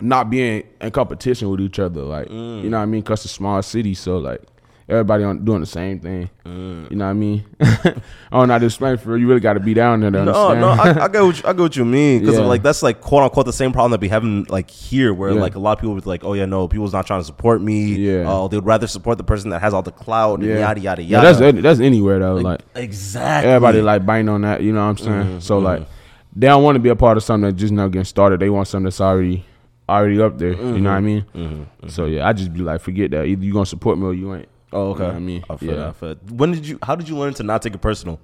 not 0.00 0.30
being 0.30 0.62
in 0.80 0.90
competition 0.92 1.50
with 1.50 1.60
each 1.60 1.78
other. 1.78 2.02
Like 2.02 2.28
Mm. 2.28 2.62
you 2.62 2.70
know 2.70 2.76
what 2.78 2.84
I 2.84 2.86
mean? 2.86 3.02
Cause 3.02 3.20
it's 3.24 3.32
a 3.32 3.34
small 3.34 3.62
city, 3.62 3.94
so 3.94 4.18
like. 4.18 4.42
Everybody 4.90 5.22
on 5.24 5.44
doing 5.44 5.60
the 5.60 5.66
same 5.66 6.00
thing. 6.00 6.30
Mm. 6.46 6.90
You 6.90 6.96
know 6.96 7.04
what 7.04 7.10
I 7.10 7.12
mean? 7.14 7.44
I 7.60 7.92
don't 8.32 8.48
know 8.48 8.54
how 8.54 8.58
to 8.58 8.64
explain 8.64 8.96
for 8.96 9.10
real. 9.10 9.18
You 9.18 9.28
really 9.28 9.40
got 9.40 9.52
to 9.52 9.60
be 9.60 9.74
down 9.74 10.00
there 10.00 10.10
to 10.10 10.24
No, 10.24 10.48
understand. 10.48 10.60
no, 10.62 10.68
I, 10.68 11.04
I 11.04 11.08
get 11.12 11.22
what 11.22 11.36
you, 11.36 11.42
I 11.46 11.52
get 11.52 11.60
what 11.60 11.76
you 11.76 11.84
mean 11.84 12.20
because 12.20 12.36
Yeah. 12.38 12.46
like 12.46 12.62
that's 12.62 12.82
like 12.82 13.02
quote 13.02 13.22
unquote 13.22 13.44
the 13.44 13.52
same 13.52 13.70
problem 13.72 13.90
that 13.90 14.00
we 14.00 14.08
having 14.08 14.44
like 14.48 14.70
here, 14.70 15.12
where 15.12 15.30
Yeah. 15.32 15.40
like 15.42 15.56
a 15.56 15.58
lot 15.58 15.72
of 15.72 15.80
people 15.82 15.94
was 15.94 16.06
like, 16.06 16.24
oh 16.24 16.32
yeah, 16.32 16.46
no, 16.46 16.68
people's 16.68 16.94
not 16.94 17.06
trying 17.06 17.20
to 17.20 17.24
support 17.26 17.60
me. 17.60 17.96
Yeah. 17.96 18.30
uh, 18.32 18.48
they 18.48 18.56
would 18.56 18.64
rather 18.64 18.86
support 18.86 19.18
the 19.18 19.24
person 19.24 19.50
that 19.50 19.60
has 19.60 19.74
all 19.74 19.82
the 19.82 19.92
clout 19.92 20.40
and 20.40 20.48
yada 20.48 20.80
yada 20.80 21.02
yada. 21.02 21.02
Yeah, 21.02 21.32
that's 21.32 21.62
that's 21.62 21.80
anywhere 21.80 22.18
though. 22.20 22.36
Like, 22.36 22.60
exactly. 22.74 23.50
everybody 23.50 23.82
like 23.82 24.06
biting 24.06 24.30
on 24.30 24.40
that. 24.40 24.62
You 24.62 24.72
know 24.72 24.84
what 24.84 24.90
I'm 24.90 24.96
saying? 24.96 25.22
Mm-hmm, 25.24 25.38
so 25.40 25.58
like 25.58 25.86
they 26.34 26.46
don't 26.46 26.62
want 26.62 26.76
to 26.76 26.80
be 26.80 26.88
a 26.88 26.96
part 26.96 27.18
of 27.18 27.22
something 27.24 27.50
that 27.50 27.56
just 27.56 27.74
now 27.74 27.88
getting 27.88 28.04
started. 28.04 28.40
They 28.40 28.48
want 28.48 28.68
something 28.68 28.84
that's 28.84 29.02
already 29.02 29.44
already 29.86 30.18
up 30.22 30.38
there. 30.38 30.52
You 30.54 30.80
know 30.80 30.90
what 30.90 30.96
I 30.96 31.00
mean? 31.00 31.24
Mm-hmm, 31.34 31.88
So 31.88 32.06
yeah, 32.06 32.26
I 32.26 32.32
just 32.32 32.54
be 32.54 32.60
like, 32.60 32.80
forget 32.80 33.10
that. 33.10 33.26
Either 33.26 33.44
you 33.44 33.52
gonna 33.52 33.66
support 33.66 33.98
me 33.98 34.06
or 34.06 34.14
you 34.14 34.34
ain't. 34.34 34.48
Oh, 34.72 34.90
okay. 34.90 35.04
You 35.06 35.10
know 35.10 35.16
I 35.16 35.18
mean, 35.20 35.44
I 35.50 35.56
feel 35.56 35.70
yeah. 35.70 35.76
that, 35.76 35.88
I 35.88 35.92
feel 35.92 36.08
that. 36.10 36.30
When 36.32 36.52
did 36.52 36.66
you? 36.66 36.78
How 36.82 36.94
did 36.94 37.08
you 37.08 37.16
learn 37.16 37.34
to 37.34 37.42
not 37.42 37.62
take 37.62 37.74
it 37.74 37.80
personal 37.80 38.20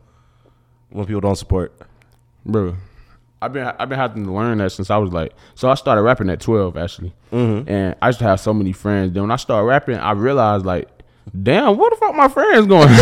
when 0.90 1.06
people 1.06 1.20
don't 1.20 1.36
support? 1.36 1.72
bro. 2.46 2.76
I've 3.42 3.52
been 3.52 3.66
I've 3.78 3.88
been 3.90 3.98
having 3.98 4.24
to 4.24 4.32
learn 4.32 4.58
that 4.58 4.70
since 4.72 4.90
I 4.90 4.96
was 4.96 5.12
like 5.12 5.34
so 5.54 5.68
I 5.68 5.74
started 5.74 6.00
rapping 6.02 6.30
at 6.30 6.40
twelve 6.40 6.76
actually, 6.78 7.12
Mm-hmm. 7.30 7.68
and 7.68 7.94
I 8.00 8.06
used 8.08 8.18
to 8.20 8.24
have 8.24 8.40
so 8.40 8.54
many 8.54 8.72
friends. 8.72 9.12
Then 9.12 9.22
when 9.24 9.30
I 9.30 9.36
started 9.36 9.66
rapping, 9.66 9.96
I 9.96 10.12
realized 10.12 10.64
like, 10.64 10.88
damn, 11.42 11.76
what 11.76 11.90
the 11.90 11.96
fuck 11.96 12.14
my 12.14 12.28
friends 12.28 12.66
going? 12.66 12.88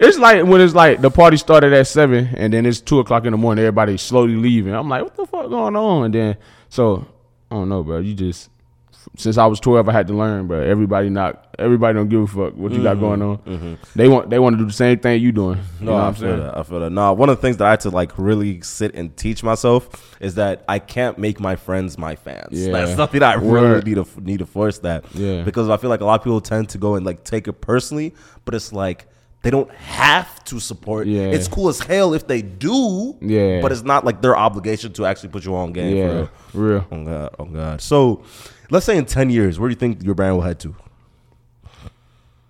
it's 0.00 0.18
like 0.18 0.44
when 0.46 0.60
it's 0.60 0.74
like 0.74 1.00
the 1.00 1.10
party 1.10 1.36
started 1.36 1.72
at 1.72 1.86
seven, 1.88 2.28
and 2.36 2.52
then 2.52 2.66
it's 2.66 2.80
two 2.80 3.00
o'clock 3.00 3.24
in 3.24 3.32
the 3.32 3.36
morning. 3.38 3.64
Everybody 3.64 3.96
slowly 3.96 4.36
leaving. 4.36 4.74
I'm 4.74 4.88
like, 4.88 5.02
what 5.02 5.16
the 5.16 5.26
fuck 5.26 5.48
going 5.48 5.74
on? 5.74 6.04
And 6.06 6.14
then 6.14 6.36
so 6.68 7.06
I 7.50 7.56
don't 7.56 7.68
know, 7.68 7.82
bro. 7.82 7.98
You 7.98 8.14
just 8.14 8.48
since 9.16 9.36
I 9.36 9.46
was 9.46 9.60
twelve, 9.60 9.88
I 9.88 9.92
had 9.92 10.06
to 10.06 10.14
learn, 10.14 10.46
bro. 10.46 10.60
Everybody 10.60 11.10
not 11.10 11.54
everybody 11.58 11.94
don't 11.94 12.08
give 12.08 12.22
a 12.22 12.26
fuck 12.26 12.56
what 12.56 12.72
you 12.72 12.82
got 12.82 12.96
mm-hmm. 12.96 13.00
going 13.00 13.22
on. 13.22 13.38
Mm-hmm. 13.38 13.74
They 13.94 14.08
want 14.08 14.30
they 14.30 14.38
want 14.38 14.54
to 14.54 14.58
do 14.58 14.66
the 14.66 14.72
same 14.72 14.98
thing 14.98 15.20
you 15.20 15.32
doing. 15.32 15.58
You 15.80 15.86
know 15.86 15.92
what 15.92 16.02
I 16.02 16.06
I'm 16.06 16.14
feel 16.14 16.28
saying? 16.28 16.40
that. 16.40 16.56
I 16.56 16.62
feel 16.62 16.80
that. 16.80 16.90
No, 16.90 17.12
one 17.12 17.28
of 17.28 17.36
the 17.36 17.42
things 17.42 17.58
that 17.58 17.66
I 17.66 17.70
had 17.70 17.80
to 17.80 17.90
like 17.90 18.16
really 18.16 18.62
sit 18.62 18.94
and 18.94 19.14
teach 19.16 19.42
myself 19.42 20.16
is 20.20 20.36
that 20.36 20.64
I 20.66 20.78
can't 20.78 21.18
make 21.18 21.40
my 21.40 21.56
friends 21.56 21.98
my 21.98 22.16
fans. 22.16 22.48
Yeah. 22.52 22.72
That's 22.72 22.94
something 22.94 23.20
that 23.20 23.36
I 23.36 23.40
really 23.40 23.50
Word. 23.50 23.86
need 23.86 23.94
to 23.96 24.06
need 24.20 24.38
to 24.38 24.46
force 24.46 24.78
that. 24.78 25.04
Yeah. 25.14 25.42
Because 25.42 25.68
I 25.68 25.76
feel 25.76 25.90
like 25.90 26.00
a 26.00 26.06
lot 26.06 26.20
of 26.20 26.24
people 26.24 26.40
tend 26.40 26.70
to 26.70 26.78
go 26.78 26.94
and 26.94 27.04
like 27.04 27.22
take 27.24 27.48
it 27.48 27.54
personally, 27.54 28.14
but 28.46 28.54
it's 28.54 28.72
like 28.72 29.06
they 29.42 29.50
don't 29.50 29.70
have 29.72 30.42
to 30.44 30.60
support. 30.60 31.06
Yeah. 31.06 31.22
It's 31.22 31.48
cool 31.48 31.68
as 31.68 31.80
hell 31.80 32.14
if 32.14 32.26
they 32.26 32.42
do. 32.42 33.16
Yeah. 33.20 33.60
But 33.60 33.72
it's 33.72 33.82
not 33.82 34.04
like 34.04 34.22
their 34.22 34.36
obligation 34.36 34.92
to 34.94 35.06
actually 35.06 35.30
put 35.30 35.44
you 35.44 35.54
on 35.56 35.72
game. 35.72 35.96
Yeah, 35.96 36.28
For 36.48 36.58
real. 36.58 36.70
real. 36.70 36.86
Oh 36.90 37.04
god. 37.04 37.36
Oh 37.38 37.44
god. 37.46 37.80
So, 37.80 38.22
let's 38.70 38.86
say 38.86 38.96
in 38.96 39.04
ten 39.04 39.30
years, 39.30 39.58
where 39.58 39.68
do 39.68 39.72
you 39.72 39.78
think 39.78 40.02
your 40.02 40.14
brand 40.14 40.36
will 40.36 40.42
head 40.42 40.60
to? 40.60 40.74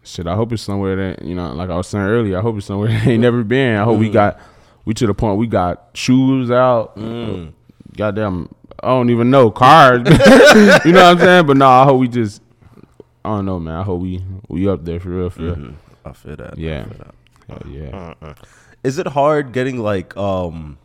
Shit, 0.05 0.27
I 0.27 0.35
hope 0.35 0.53
it's 0.53 0.63
somewhere 0.63 0.97
that 0.97 1.25
you 1.25 1.35
know, 1.35 1.53
like 1.55 1.71
I 1.71 1.77
was 1.77 1.87
saying 1.87 2.05
earlier. 2.05 2.39
I 2.39 2.43
hope 2.43 2.57
it's 2.59 2.67
somewhere 2.67 2.89
that 2.91 3.07
ain't 3.07 3.23
never 3.23 3.43
been. 3.43 3.77
I 3.77 3.85
hope 3.85 3.99
we 3.99 4.11
mm. 4.11 4.13
got 4.13 4.41
we 4.85 4.95
to 4.95 5.07
the 5.07 5.15
point 5.15 5.39
we 5.39 5.47
got 5.47 5.91
shoes 5.95 6.51
out. 6.51 6.97
Mm. 6.97 7.53
Goddamn, 7.97 8.55
I 8.83 8.89
don't 8.89 9.11
even 9.11 9.31
know 9.31 9.51
cars. 9.51 10.01
you 10.85 10.93
know 10.93 11.05
what 11.05 11.13
I'm 11.13 11.19
saying? 11.19 11.47
But 11.47 11.57
no, 11.57 11.69
I 11.69 11.85
hope 11.85 12.01
we 12.01 12.09
just. 12.09 12.43
I 13.25 13.37
don't 13.37 13.45
know, 13.47 13.61
man. 13.61 13.77
I 13.77 13.83
hope 13.83 14.01
we 14.03 14.23
we 14.49 14.69
up 14.69 14.85
there 14.85 14.99
for 14.99 15.11
real, 15.11 15.31
for 15.31 15.43
real. 15.43 15.55
Mm-hmm. 15.55 15.92
I 16.05 16.13
feel 16.13 16.37
that. 16.37 16.55
I 16.55 16.61
Yeah. 16.61 16.85
feel 16.85 16.99
that. 16.99 17.15
Hell 17.49 17.73
yeah. 17.73 18.35
Is 18.85 18.99
it 18.99 19.07
hard 19.09 19.53
getting 19.53 19.79
like 19.79 20.17
um 20.17 20.79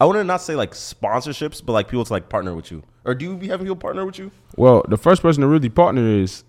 I 0.00 0.06
want 0.06 0.16
to 0.18 0.24
not 0.24 0.40
say 0.42 0.56
like 0.56 0.72
sponsorships, 0.72 1.64
but 1.64 1.72
like 1.72 1.88
people 1.88 2.04
to 2.04 2.12
like 2.12 2.28
partner 2.28 2.54
with 2.54 2.70
you, 2.72 2.82
or 3.04 3.14
do 3.14 3.24
you 3.24 3.36
be 3.36 3.46
having 3.48 3.66
people 3.66 3.76
partner 3.76 4.04
with 4.04 4.18
you? 4.18 4.30
Well, 4.56 4.84
the 4.88 4.96
first 4.96 5.22
person 5.22 5.40
to 5.42 5.46
really 5.46 5.68
partner 5.68 6.02
is 6.06 6.42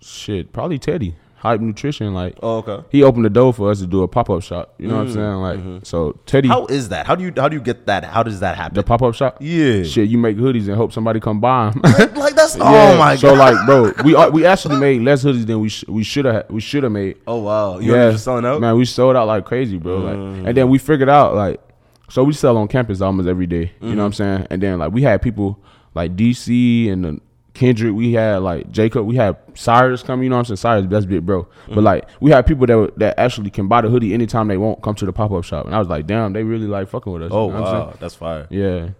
shit, 0.00 0.52
probably 0.52 0.78
Teddy. 0.78 1.14
Hype 1.38 1.60
Nutrition, 1.60 2.14
like 2.14 2.38
Oh, 2.42 2.58
okay. 2.58 2.82
he 2.90 3.02
opened 3.02 3.24
the 3.26 3.30
door 3.30 3.52
for 3.52 3.70
us 3.70 3.78
to 3.80 3.86
do 3.86 4.02
a 4.02 4.08
pop 4.08 4.30
up 4.30 4.42
shop. 4.42 4.74
You 4.78 4.88
know 4.88 4.96
what 4.96 5.06
I'm 5.08 5.12
saying? 5.12 5.34
Like, 5.74 5.86
so 5.86 6.18
Teddy, 6.26 6.48
How 6.48 6.64
is 6.66 6.88
that? 6.88 7.06
How 7.06 7.14
do 7.14 7.24
you 7.24 7.32
how 7.36 7.48
do 7.48 7.54
you 7.56 7.62
get 7.62 7.86
that? 7.86 8.04
How 8.04 8.22
does 8.22 8.40
that 8.40 8.56
happen? 8.56 8.74
the 8.74 8.82
pop 8.82 9.02
up 9.02 9.14
shop. 9.14 9.36
Yeah. 9.40 9.82
Shit, 9.84 10.08
you 10.08 10.16
make 10.18 10.36
hoodies 10.38 10.66
and 10.68 10.76
hope 10.76 10.92
somebody 10.92 11.20
come 11.20 11.38
buy 11.40 11.70
them. 11.70 11.82
like 12.14 12.34
that's 12.34 12.56
Yeah, 12.56 12.64
oh 12.94 12.98
my 12.98 13.16
so 13.16 13.36
god. 13.36 13.38
like, 13.54 13.66
bro, 13.66 13.92
we 14.04 14.16
uh, 14.16 14.30
we 14.30 14.46
actually 14.46 14.76
made 14.78 15.02
less 15.02 15.22
hoodies 15.24 15.46
than 15.46 15.60
we 15.60 15.68
sh- 15.68 15.84
we 15.88 16.02
should 16.02 16.24
have 16.24 16.46
we 16.50 16.60
should 16.60 16.82
have 16.82 16.92
made. 16.92 17.18
oh 17.26 17.38
wow, 17.38 17.78
you 17.78 17.94
yeah, 17.94 18.16
selling 18.16 18.44
out. 18.46 18.58
Mm. 18.58 18.60
man. 18.62 18.76
We 18.76 18.84
sold 18.86 19.14
out 19.14 19.26
like 19.26 19.44
crazy, 19.44 19.76
bro. 19.78 19.98
Like, 19.98 20.46
and 20.48 20.56
then 20.56 20.68
we 20.70 20.78
figured 20.78 21.08
out 21.10 21.34
like, 21.34 21.60
so 22.08 22.24
we 22.24 22.32
sell 22.32 22.56
on 22.56 22.66
campus 22.68 23.00
almost 23.02 23.28
every 23.28 23.46
day, 23.46 23.72
You 23.80 23.94
know 23.94 24.02
what 24.02 24.06
I'm 24.06 24.10
Mm-hmm. 24.12 24.36
saying? 24.38 24.46
And 24.50 24.62
then 24.62 24.78
like 24.78 24.92
we 24.92 25.02
had 25.02 25.20
people 25.22 25.58
like 25.94 26.16
DC 26.16 26.90
and 26.90 27.04
the 27.04 27.20
Kendrick. 27.56 27.94
We 27.94 28.12
had 28.12 28.38
like 28.38 28.70
Jacob. 28.70 29.06
We 29.06 29.16
had 29.16 29.36
Cyrus 29.54 30.02
come. 30.02 30.22
You 30.22 30.28
know 30.28 30.36
what 30.36 30.50
I'm 30.50 30.56
saying? 30.56 30.58
Cyrus 30.58 30.86
best 30.86 31.08
bit, 31.08 31.24
bro. 31.24 31.44
Mm-hmm. 31.44 31.74
But 31.74 31.84
like 31.84 32.08
we 32.20 32.30
had 32.30 32.46
people 32.46 32.66
that 32.66 32.92
that 32.98 33.18
actually 33.18 33.50
can 33.50 33.68
buy 33.68 33.80
the 33.80 33.88
hoodie 33.88 34.14
anytime 34.14 34.48
they 34.48 34.56
want. 34.56 34.82
Come 34.82 34.94
to 34.96 35.06
the 35.06 35.12
pop 35.12 35.32
up 35.32 35.44
shop, 35.44 35.66
and 35.66 35.74
I 35.74 35.78
was 35.78 35.88
like, 35.88 36.06
damn, 36.06 36.32
they 36.32 36.42
really 36.44 36.66
like 36.66 36.88
fucking 36.88 37.12
with 37.12 37.22
us. 37.22 37.30
Oh 37.32 37.48
You 37.48 37.54
know 37.54 37.60
wow, 37.62 37.94
that's 37.98 38.14
fire. 38.14 38.46
Yeah. 38.50 38.90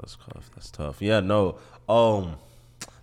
That's 0.00 0.16
tough. 0.16 0.50
That's 0.54 0.70
tough. 0.70 1.00
Yeah, 1.00 1.20
no. 1.20 1.56
Um, 1.88 2.36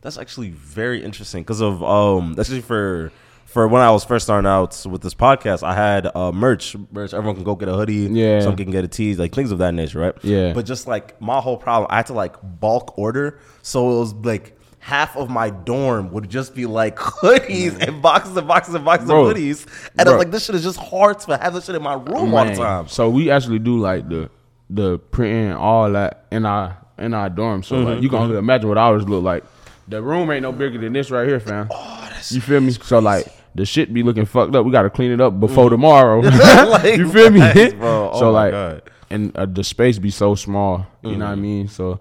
that's 0.02 0.18
actually 0.18 0.50
very 0.50 1.04
interesting 1.04 1.44
because 1.44 1.62
of 1.62 1.84
um, 1.84 2.36
actually 2.38 2.62
for 2.62 3.12
for 3.46 3.68
when 3.68 3.82
I 3.82 3.92
was 3.92 4.04
first 4.04 4.26
starting 4.26 4.48
out 4.48 4.84
with 4.90 5.02
this 5.02 5.14
podcast, 5.14 5.64
I 5.64 5.76
had 5.76 6.08
uh 6.16 6.32
merch. 6.32 6.76
Merch. 6.92 7.14
Everyone 7.14 7.36
can 7.36 7.44
go 7.44 7.56
get 7.56 7.70
a 7.70 7.74
hoodie. 7.74 8.10
Yeah. 8.12 8.42
Some 8.42 8.56
can 8.56 8.72
get 8.72 8.84
a 8.84 8.88
tee, 8.88 9.16
like 9.16 9.34
things 9.34 9.52
of 9.52 9.60
that 9.60 9.74
nature, 9.74 10.00
right? 10.00 10.16
Yeah. 10.24 10.54
But 10.54 10.66
just 10.66 10.88
like 10.88 11.20
my 11.22 11.40
whole 11.40 11.58
problem, 11.58 11.88
I 11.90 11.98
had 11.98 12.08
to 12.08 12.14
like 12.14 12.36
bulk 12.60 12.98
order, 12.98 13.40
so 13.62 13.96
it 13.96 14.00
was 14.00 14.14
like 14.14 14.58
half 14.84 15.16
of 15.16 15.30
my 15.30 15.50
dorm 15.50 16.12
would 16.12 16.30
just 16.30 16.54
be 16.54 16.66
like 16.66 16.98
hoodies 16.98 17.80
and 17.88 18.02
boxes 18.02 18.36
and 18.36 18.46
boxes 18.46 18.76
and 18.76 18.84
boxes 18.84 19.08
Bro. 19.08 19.28
of 19.30 19.36
hoodies, 19.38 19.66
and 19.98 20.02
I 20.02 20.04
Bro. 20.04 20.14
was 20.14 20.20
like, 20.26 20.32
this 20.32 20.46
shit 20.46 20.56
is 20.56 20.64
just 20.64 20.78
hard 20.78 21.20
to 21.22 21.38
have 21.38 21.54
this 21.54 21.66
shit 21.66 21.76
in 21.76 21.82
my 21.82 21.94
room 21.94 22.34
all 22.34 22.44
the 22.46 22.56
time. 22.56 22.88
So 22.90 23.10
we 23.10 23.32
actually 23.32 23.60
do 23.60 23.80
like 23.80 24.10
the 24.10 24.30
the 24.70 25.00
printing 25.00 25.54
all 25.54 25.90
that 25.94 26.26
in 26.32 26.46
our 26.46 26.78
in 26.98 27.14
our 27.14 27.30
dorm. 27.30 27.64
So 27.64 27.76
Mm-hmm, 27.78 27.86
like 27.94 28.02
you 28.04 28.10
can 28.10 28.20
only 28.20 28.38
imagine 28.38 28.68
what 28.68 28.78
ours 28.78 29.08
look 29.08 29.24
like. 29.24 29.44
The 29.88 30.02
room 30.02 30.30
ain't 30.32 30.44
no 30.44 30.52
bigger 30.52 30.78
than 30.78 30.94
this 30.94 31.10
right 31.12 31.28
here, 31.28 31.40
fam. 31.40 31.68
Oh, 31.72 32.08
that's 32.12 32.32
you 32.34 32.42
feel 32.42 32.60
me? 32.60 32.72
So 32.72 33.00
like 33.00 33.28
the 33.56 33.66
shit 33.66 33.94
be 33.94 34.04
looking 34.04 34.26
fucked 34.26 34.54
up. 34.56 34.66
We 34.66 34.72
gotta 34.74 34.90
clean 34.90 35.12
it 35.12 35.22
up 35.22 35.40
before 35.40 35.70
tomorrow. 35.70 36.22
Mm. 36.30 36.70
Like, 36.72 36.98
you 36.98 37.10
feel 37.12 37.30
me? 37.30 37.40
facts, 37.40 37.74
bro. 37.76 38.10
Oh 38.14 38.20
so 38.20 38.26
my 38.32 38.44
like, 38.44 38.52
God. 38.52 38.82
and 39.10 39.36
uh, 39.38 39.46
the 39.46 39.64
space 39.64 39.98
be 39.98 40.10
so 40.10 40.36
small. 40.36 40.86
You 41.04 41.18
know 41.18 41.26
what 41.26 41.32
I 41.32 41.34
Mm-hmm. 41.36 41.42
mean? 41.42 41.68
So. 41.70 42.00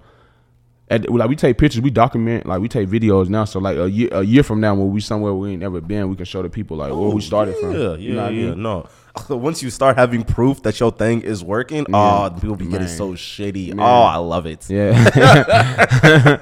At, 0.90 1.08
like 1.08 1.28
we 1.30 1.36
take 1.36 1.56
pictures, 1.56 1.80
we 1.80 1.90
document, 1.90 2.44
like 2.44 2.60
we 2.60 2.68
take 2.68 2.86
videos 2.88 3.28
now. 3.30 3.44
So 3.46 3.58
like 3.60 3.78
a 3.78 3.88
year, 3.90 4.08
a 4.12 4.22
year 4.22 4.42
from 4.42 4.60
now, 4.60 4.74
when 4.74 4.90
we 4.90 5.00
somewhere 5.00 5.32
we 5.32 5.52
ain't 5.52 5.60
never 5.60 5.80
been, 5.80 6.10
we 6.10 6.16
can 6.16 6.26
show 6.26 6.42
the 6.42 6.50
people 6.50 6.76
like 6.76 6.90
where 6.90 7.08
we 7.08 7.20
started 7.22 7.54
Oh, 7.62 7.70
yeah, 7.70 7.72
from. 7.72 7.80
Yeah, 7.80 7.96
you 7.96 8.12
know 8.14 8.22
what 8.22 8.30
I 8.32 8.34
yeah, 8.34 8.50
mean? 8.50 8.62
no. 8.62 8.88
Once 9.30 9.62
you 9.62 9.70
start 9.70 9.96
having 9.96 10.22
proof 10.24 10.62
that 10.62 10.78
your 10.80 10.90
thing 10.90 11.20
is 11.22 11.42
working, 11.44 11.86
oh, 11.94 12.30
people 12.40 12.56
be 12.56 12.64
getting 12.66 12.86
Man. 12.88 12.96
so 12.96 13.12
shitty. 13.12 13.68
Man. 13.74 13.80
Oh, 13.80 14.02
I 14.02 14.16
love 14.16 14.44
it. 14.46 14.68
Yeah. 14.68 14.92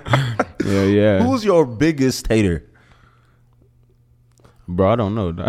yeah, 0.65 0.85
yeah. 0.85 1.23
Who's 1.23 1.45
your 1.45 1.65
biggest 1.67 2.27
hater? 2.27 2.65
Bro, 4.67 4.93
I 4.93 4.97
don't 4.97 5.15
know. 5.17 5.35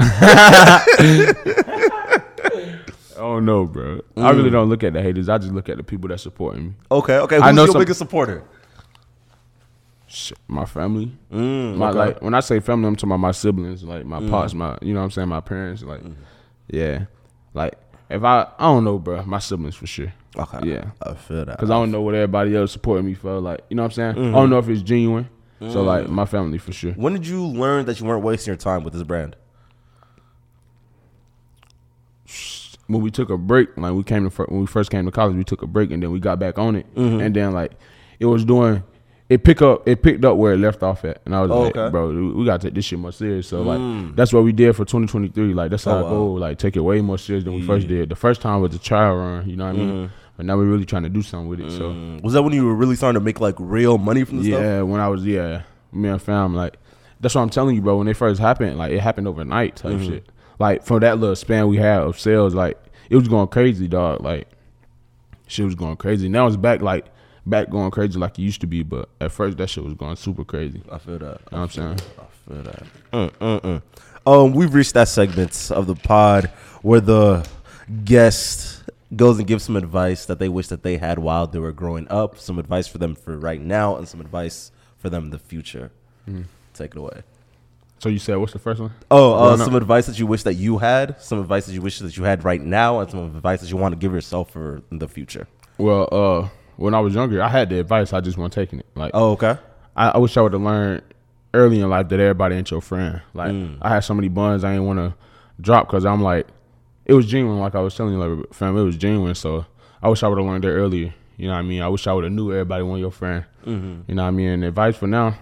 I 3.15 3.23
don't 3.23 3.45
know, 3.45 3.65
bro. 3.65 4.01
I 4.17 4.31
really 4.31 4.49
Mm. 4.49 4.53
don't 4.53 4.69
look 4.69 4.83
at 4.83 4.93
the 4.93 5.01
haters. 5.01 5.29
I 5.29 5.37
just 5.37 5.53
look 5.53 5.69
at 5.69 5.77
the 5.77 5.83
people 5.83 6.09
that 6.09 6.19
support 6.19 6.57
me. 6.57 6.73
Okay, 6.91 7.17
okay. 7.17 7.37
I 7.37 7.47
Who's 7.47 7.55
know 7.55 7.63
your 7.65 7.71
some- 7.73 7.81
biggest 7.81 7.99
supporter? 7.99 8.43
Shit, 10.13 10.37
my 10.49 10.65
family. 10.65 11.09
Mm, 11.31 11.77
My 11.77 11.89
okay. 11.89 11.95
Mm. 11.97 12.05
like 12.05 12.21
when 12.21 12.33
I 12.33 12.41
say 12.41 12.59
family, 12.59 12.87
I'm 12.87 12.95
talking 12.97 13.09
about 13.11 13.19
my 13.21 13.31
siblings, 13.31 13.81
like 13.83 14.05
my 14.05 14.19
pops, 14.29 14.53
my 14.53 14.77
you 14.81 14.93
know 14.93 14.99
what 14.99 15.05
I'm 15.05 15.11
saying, 15.11 15.29
my 15.29 15.39
parents, 15.39 15.83
like 15.83 16.01
yeah. 16.67 17.05
Like 17.53 17.75
if 18.09 18.21
I 18.23 18.41
I 18.59 18.65
don't 18.65 18.83
know, 18.83 18.99
bro, 18.99 19.23
my 19.23 19.39
siblings 19.39 19.75
for 19.75 19.87
sure. 19.87 20.11
Okay. 20.37 20.69
Yeah. 20.69 20.91
I 21.01 21.13
feel 21.13 21.45
that. 21.45 21.57
Cause 21.57 21.69
I 21.69 21.75
don't 21.75 21.91
know 21.91 22.01
what 22.01 22.13
everybody 22.13 22.55
else 22.55 22.71
supporting 22.73 23.05
me 23.05 23.13
for. 23.13 23.39
Like, 23.39 23.61
you 23.69 23.75
know 23.75 23.83
what 23.83 23.87
I'm 23.87 23.91
saying? 23.93 24.15
Mm-hmm. 24.15 24.35
I 24.35 24.39
don't 24.39 24.49
know 24.49 24.59
if 24.59 24.67
it's 24.69 24.81
genuine. 24.81 25.29
So 25.69 25.81
like 25.83 26.05
Mm. 26.07 26.09
my 26.09 26.25
family 26.25 26.57
for 26.57 26.73
sure. 26.73 26.91
When 26.93 27.13
did 27.13 27.25
you 27.27 27.45
learn 27.45 27.85
that 27.85 27.99
you 27.99 28.05
weren't 28.05 28.23
wasting 28.23 28.51
your 28.51 28.57
time 28.57 28.83
with 28.83 28.93
this 28.93 29.03
brand? 29.03 29.35
when 32.87 33.01
we 33.01 33.09
took 33.11 33.29
a 33.29 33.37
break, 33.37 33.69
like 33.77 33.93
we 33.93 34.03
came 34.03 34.29
to 34.29 34.43
when 34.43 34.59
we 34.61 34.67
first 34.67 34.91
came 34.91 35.05
to 35.05 35.11
college, 35.11 35.35
we 35.35 35.43
took 35.45 35.61
a 35.61 35.67
break 35.67 35.91
and 35.91 36.03
then 36.03 36.11
we 36.11 36.19
got 36.19 36.39
back 36.39 36.57
on 36.59 36.75
it, 36.75 36.85
Mm-hmm. 36.95 37.21
and 37.21 37.33
then 37.35 37.53
like 37.53 37.71
it 38.19 38.25
was 38.25 38.43
doing, 38.43 38.83
it 39.31 39.43
pick 39.45 39.61
up, 39.61 39.87
it 39.87 40.01
picked 40.03 40.25
up 40.25 40.35
where 40.35 40.53
it 40.53 40.57
left 40.57 40.83
off 40.83 41.05
at, 41.05 41.21
and 41.25 41.33
I 41.33 41.41
was 41.41 41.51
Oh, 41.51 41.61
like, 41.61 41.77
okay. 41.77 41.89
bro, 41.89 42.09
we- 42.35 42.45
gotta 42.45 42.63
take 42.67 42.73
this 42.75 42.83
shit 42.85 42.99
more 42.99 43.11
serious. 43.13 43.47
So 43.47 43.61
like 43.61 44.15
that's 44.15 44.33
what 44.33 44.43
we 44.43 44.51
did 44.51 44.75
for 44.75 44.83
2023. 44.83 45.53
Like 45.53 45.71
that's 45.71 45.87
Oh, 45.87 45.91
our 45.91 46.03
wow. 46.03 46.09
goal, 46.09 46.37
like 46.39 46.57
take 46.57 46.75
it 46.75 46.81
way 46.81 46.99
more 47.01 47.17
serious 47.17 47.43
than 47.45 47.53
we 47.53 47.61
first 47.61 47.87
did. 47.87 48.09
The 48.09 48.15
first 48.15 48.41
time 48.41 48.59
was 48.61 48.75
a 48.75 48.79
trial 48.79 49.15
run, 49.15 49.49
you 49.49 49.55
know 49.55 49.65
what 49.67 49.75
I 49.75 49.77
mean? 49.77 50.11
But 50.37 50.45
now 50.47 50.57
we're 50.57 50.65
really 50.65 50.85
trying 50.85 51.03
to 51.03 51.09
do 51.09 51.21
something 51.21 51.47
with 51.47 51.59
it. 51.61 51.71
So 51.71 51.91
Mm. 51.91 52.21
Was 52.23 52.33
that 52.33 52.41
when 52.43 52.53
you 52.53 52.65
were 52.65 52.75
really 52.75 52.95
starting 52.95 53.19
to 53.19 53.23
make 53.23 53.39
like 53.39 53.55
real 53.59 53.97
money 53.97 54.23
from 54.25 54.37
this 54.39 54.47
stuff? 54.47 54.61
yeah, 54.61 54.81
when 54.81 54.99
I 54.99 55.07
was 55.07 55.25
yeah, 55.25 55.61
me 55.93 56.09
and 56.09 56.21
fam 56.21 56.53
like 56.55 56.77
that's 57.21 57.35
what 57.35 57.41
I'm 57.41 57.49
telling 57.49 57.75
you, 57.75 57.81
bro. 57.81 57.97
When 57.99 58.07
it 58.07 58.17
first 58.17 58.41
happened, 58.41 58.77
like 58.77 58.91
it 58.91 58.99
happened 58.99 59.27
overnight 59.27 59.75
type 59.77 59.93
Mm-hmm. 59.93 60.07
shit. 60.09 60.25
Like 60.59 60.83
from 60.83 60.99
that 61.01 61.19
little 61.19 61.35
span 61.35 61.67
we 61.69 61.77
had 61.77 62.01
of 62.01 62.19
sales, 62.19 62.53
like 62.53 62.77
it 63.09 63.15
was 63.15 63.27
going 63.29 63.47
crazy, 63.47 63.87
dog. 63.87 64.21
Like 64.21 64.47
shit 65.47 65.65
was 65.65 65.75
going 65.75 65.95
crazy. 65.97 66.27
Now 66.29 66.47
it's 66.47 66.55
back 66.57 66.81
like 66.81 67.05
back 67.45 67.69
going 67.69 67.91
crazy 67.91 68.17
like 68.19 68.37
it 68.37 68.41
used 68.41 68.61
to 68.61 68.67
be, 68.67 68.83
but 68.83 69.09
at 69.19 69.31
first 69.31 69.57
that 69.57 69.69
shit 69.69 69.83
was 69.83 69.93
going 69.93 70.15
super 70.15 70.43
crazy. 70.43 70.81
I 70.91 70.97
feel 70.97 71.19
that. 71.19 71.21
You 71.21 71.27
know 71.27 71.37
what 71.37 71.57
I'm 71.57 71.69
saying? 71.69 71.99
I 72.19 72.53
feel 72.53 72.63
that. 72.63 72.83
Mm, 73.13 73.31
mm, 73.31 73.61
mm. 73.61 73.81
Um, 74.25 74.53
we've 74.53 74.73
reached 74.73 74.93
that 74.93 75.07
segment 75.07 75.71
of 75.71 75.87
the 75.87 75.95
pod 75.95 76.45
where 76.81 77.01
the 77.01 77.47
guest 78.05 78.83
goes 79.15 79.39
and 79.39 79.47
gives 79.47 79.63
some 79.63 79.75
advice 79.75 80.25
that 80.25 80.39
they 80.39 80.49
wish 80.49 80.67
that 80.67 80.83
they 80.83 80.97
had 80.97 81.19
while 81.19 81.47
they 81.47 81.59
were 81.59 81.71
growing 81.71 82.07
up, 82.09 82.37
some 82.37 82.59
advice 82.59 82.87
for 82.87 82.97
them 82.97 83.15
for 83.15 83.37
right 83.37 83.61
now, 83.61 83.97
and 83.97 84.07
some 84.07 84.21
advice 84.21 84.71
for 84.97 85.09
them 85.09 85.25
in 85.25 85.29
the 85.31 85.39
future. 85.39 85.91
Mm. 86.29 86.45
Take 86.73 86.91
it 86.91 86.97
away. 86.97 87.23
So 87.99 88.09
you 88.09 88.19
said 88.19 88.37
what's 88.37 88.53
the 88.53 88.59
first 88.59 88.81
one? 88.81 88.91
Oh, 89.11 89.33
uh, 89.33 89.53
up? 89.53 89.59
some 89.59 89.75
advice 89.75 90.07
that 90.07 90.17
you 90.17 90.25
wish 90.25 90.43
that 90.43 90.55
you 90.55 90.79
had, 90.79 91.21
some 91.21 91.39
advice 91.39 91.67
that 91.67 91.73
you 91.73 91.81
wish 91.81 91.99
that 91.99 92.17
you 92.17 92.23
had 92.23 92.43
right 92.43 92.61
now, 92.61 92.99
and 92.99 93.11
some 93.11 93.19
advice 93.35 93.61
that 93.61 93.69
you 93.69 93.77
want 93.77 93.93
to 93.93 93.97
give 93.97 94.13
yourself 94.13 94.51
for 94.51 94.81
the 94.91 95.07
future. 95.07 95.47
Well, 95.77 96.09
uh, 96.11 96.49
when 96.81 96.93
I 96.93 96.99
was 96.99 97.13
younger, 97.13 97.41
I 97.41 97.47
had 97.47 97.69
the 97.69 97.79
advice. 97.79 98.13
I 98.13 98.21
just 98.21 98.37
wasn't 98.37 98.53
taking 98.53 98.79
it. 98.79 98.85
Like 98.95 99.11
Oh, 99.13 99.31
okay. 99.31 99.57
I, 99.95 100.09
I 100.09 100.17
wish 100.17 100.35
I 100.37 100.41
would 100.41 100.53
have 100.53 100.61
learned 100.61 101.03
early 101.53 101.79
in 101.81 101.89
life 101.89 102.07
that 102.09 102.19
everybody 102.19 102.55
ain't 102.55 102.71
your 102.71 102.81
friend. 102.81 103.21
Like 103.33 103.51
Mm. 103.51 103.77
I 103.81 103.89
had 103.89 103.99
so 104.01 104.13
many 104.13 104.29
buns 104.29 104.63
I 104.63 104.71
didn't 104.71 104.85
want 104.87 104.99
to 104.99 105.13
drop 105.59 105.87
because 105.87 106.05
I'm 106.05 106.21
like, 106.21 106.47
it 107.05 107.13
was 107.13 107.25
genuine. 107.25 107.59
Like 107.59 107.75
I 107.75 107.79
was 107.81 107.95
telling 107.95 108.13
you, 108.13 108.19
like 108.23 108.53
fam, 108.53 108.77
it 108.77 108.83
was 108.83 108.97
genuine. 108.97 109.35
So 109.35 109.65
I 110.01 110.09
wish 110.09 110.23
I 110.23 110.27
would 110.27 110.37
have 110.37 110.47
learned 110.47 110.63
that 110.63 110.69
earlier. 110.69 111.13
You 111.37 111.47
know 111.47 111.53
what 111.53 111.59
I 111.59 111.63
mean? 111.63 111.81
I 111.81 111.87
wish 111.87 112.05
I 112.07 112.13
would 112.13 112.23
have 112.23 112.33
knew 112.33 112.51
everybody 112.51 112.83
wasn't 112.83 113.01
your 113.01 113.11
friend. 113.11 113.45
Mm-hmm. 113.65 114.01
You 114.07 114.15
know 114.15 114.21
what 114.23 114.27
I 114.27 114.31
mean? 114.31 114.49
And 114.49 114.63
advice 114.63 114.95
for 114.95 115.07
now, 115.07 115.35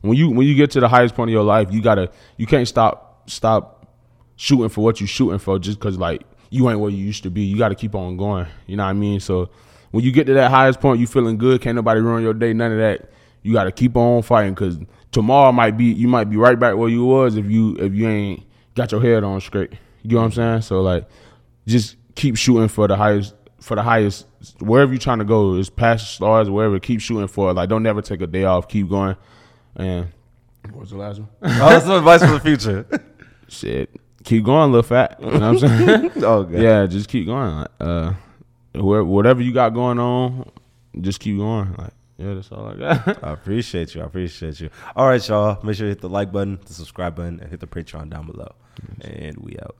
when 0.00 0.16
you 0.16 0.30
when 0.30 0.46
you 0.46 0.54
get 0.54 0.70
to 0.72 0.80
the 0.80 0.88
highest 0.88 1.14
point 1.14 1.30
of 1.30 1.32
your 1.32 1.42
life, 1.44 1.68
you 1.70 1.82
gotta 1.82 2.10
you 2.36 2.46
can't 2.46 2.66
stop 2.68 3.28
stop 3.28 3.86
shooting 4.36 4.68
for 4.68 4.82
what 4.82 5.00
you 5.00 5.06
shooting 5.06 5.38
for 5.38 5.58
just 5.58 5.78
because 5.78 5.98
like 5.98 6.22
you 6.50 6.68
ain't 6.70 6.78
where 6.80 6.90
you 6.90 6.98
used 7.04 7.22
to 7.24 7.30
be. 7.30 7.42
You 7.42 7.58
got 7.58 7.70
to 7.70 7.74
keep 7.74 7.94
on 7.94 8.16
going. 8.16 8.46
You 8.66 8.76
know 8.76 8.84
what 8.84 8.90
I 8.90 8.94
mean? 8.94 9.18
So 9.20 9.48
when 9.90 10.04
you 10.04 10.12
get 10.12 10.26
to 10.26 10.34
that 10.34 10.50
highest 10.50 10.80
point, 10.80 11.00
you 11.00 11.06
feeling 11.06 11.38
good. 11.38 11.60
Can't 11.60 11.76
nobody 11.76 12.00
ruin 12.00 12.22
your 12.22 12.34
day. 12.34 12.52
None 12.52 12.72
of 12.72 12.78
that. 12.78 13.10
You 13.42 13.52
got 13.52 13.64
to 13.64 13.72
keep 13.72 13.96
on 13.96 14.22
fighting 14.22 14.54
because 14.54 14.78
tomorrow 15.12 15.52
might 15.52 15.76
be 15.76 15.84
you 15.86 16.08
might 16.08 16.28
be 16.28 16.36
right 16.36 16.58
back 16.58 16.76
where 16.76 16.88
you 16.88 17.04
was 17.04 17.36
if 17.36 17.46
you 17.46 17.76
if 17.76 17.94
you 17.94 18.08
ain't 18.08 18.42
got 18.74 18.92
your 18.92 19.00
head 19.00 19.24
on 19.24 19.40
straight. 19.40 19.72
You 20.02 20.16
know 20.16 20.18
what 20.18 20.24
I'm 20.24 20.32
saying? 20.32 20.62
So 20.62 20.82
like, 20.82 21.08
just 21.66 21.96
keep 22.14 22.36
shooting 22.36 22.68
for 22.68 22.88
the 22.88 22.96
highest 22.96 23.34
for 23.60 23.74
the 23.74 23.82
highest 23.82 24.26
wherever 24.60 24.92
you're 24.92 25.00
trying 25.00 25.18
to 25.18 25.24
go. 25.24 25.54
is 25.54 25.70
past 25.70 26.04
the 26.04 26.12
stars, 26.12 26.50
wherever. 26.50 26.78
Keep 26.78 27.00
shooting 27.00 27.28
for 27.28 27.50
it. 27.50 27.54
Like 27.54 27.68
don't 27.68 27.82
never 27.82 28.02
take 28.02 28.20
a 28.20 28.26
day 28.26 28.44
off. 28.44 28.68
Keep 28.68 28.88
going. 28.88 29.16
And 29.76 30.08
what 30.72 30.80
was 30.80 30.90
the 30.90 30.96
last 30.96 31.20
one? 31.20 31.28
Oh, 31.42 31.78
some 31.80 31.92
advice 31.92 32.20
for 32.20 32.32
the 32.32 32.40
future. 32.40 32.86
Shit. 33.48 33.90
Keep 34.24 34.44
going, 34.44 34.72
little 34.72 34.82
fat. 34.82 35.18
You 35.20 35.26
know 35.26 35.32
what 35.32 35.42
I'm 35.42 35.58
saying? 35.58 36.10
oh, 36.24 36.42
God. 36.42 36.60
yeah, 36.60 36.86
just 36.86 37.08
keep 37.08 37.26
going. 37.26 37.64
Uh, 37.78 38.14
whatever 38.82 39.42
you 39.42 39.52
got 39.52 39.70
going 39.70 39.98
on, 39.98 40.50
just 41.00 41.20
keep 41.20 41.36
going. 41.36 41.74
Like, 41.76 41.92
yeah, 42.18 42.34
that's 42.34 42.50
all 42.50 42.68
I 42.68 42.74
got. 42.74 43.24
I 43.24 43.32
appreciate 43.32 43.94
you. 43.94 44.02
I 44.02 44.06
appreciate 44.06 44.60
you. 44.60 44.70
All 44.94 45.06
right, 45.06 45.26
y'all. 45.28 45.62
Make 45.62 45.76
sure 45.76 45.86
you 45.86 45.90
hit 45.90 46.00
the 46.00 46.08
like 46.08 46.32
button, 46.32 46.58
the 46.64 46.72
subscribe 46.72 47.16
button, 47.16 47.40
and 47.40 47.50
hit 47.50 47.60
the 47.60 47.66
Patreon 47.66 48.10
down 48.10 48.26
below. 48.26 48.54
And 49.02 49.36
we 49.38 49.56
out. 49.62 49.76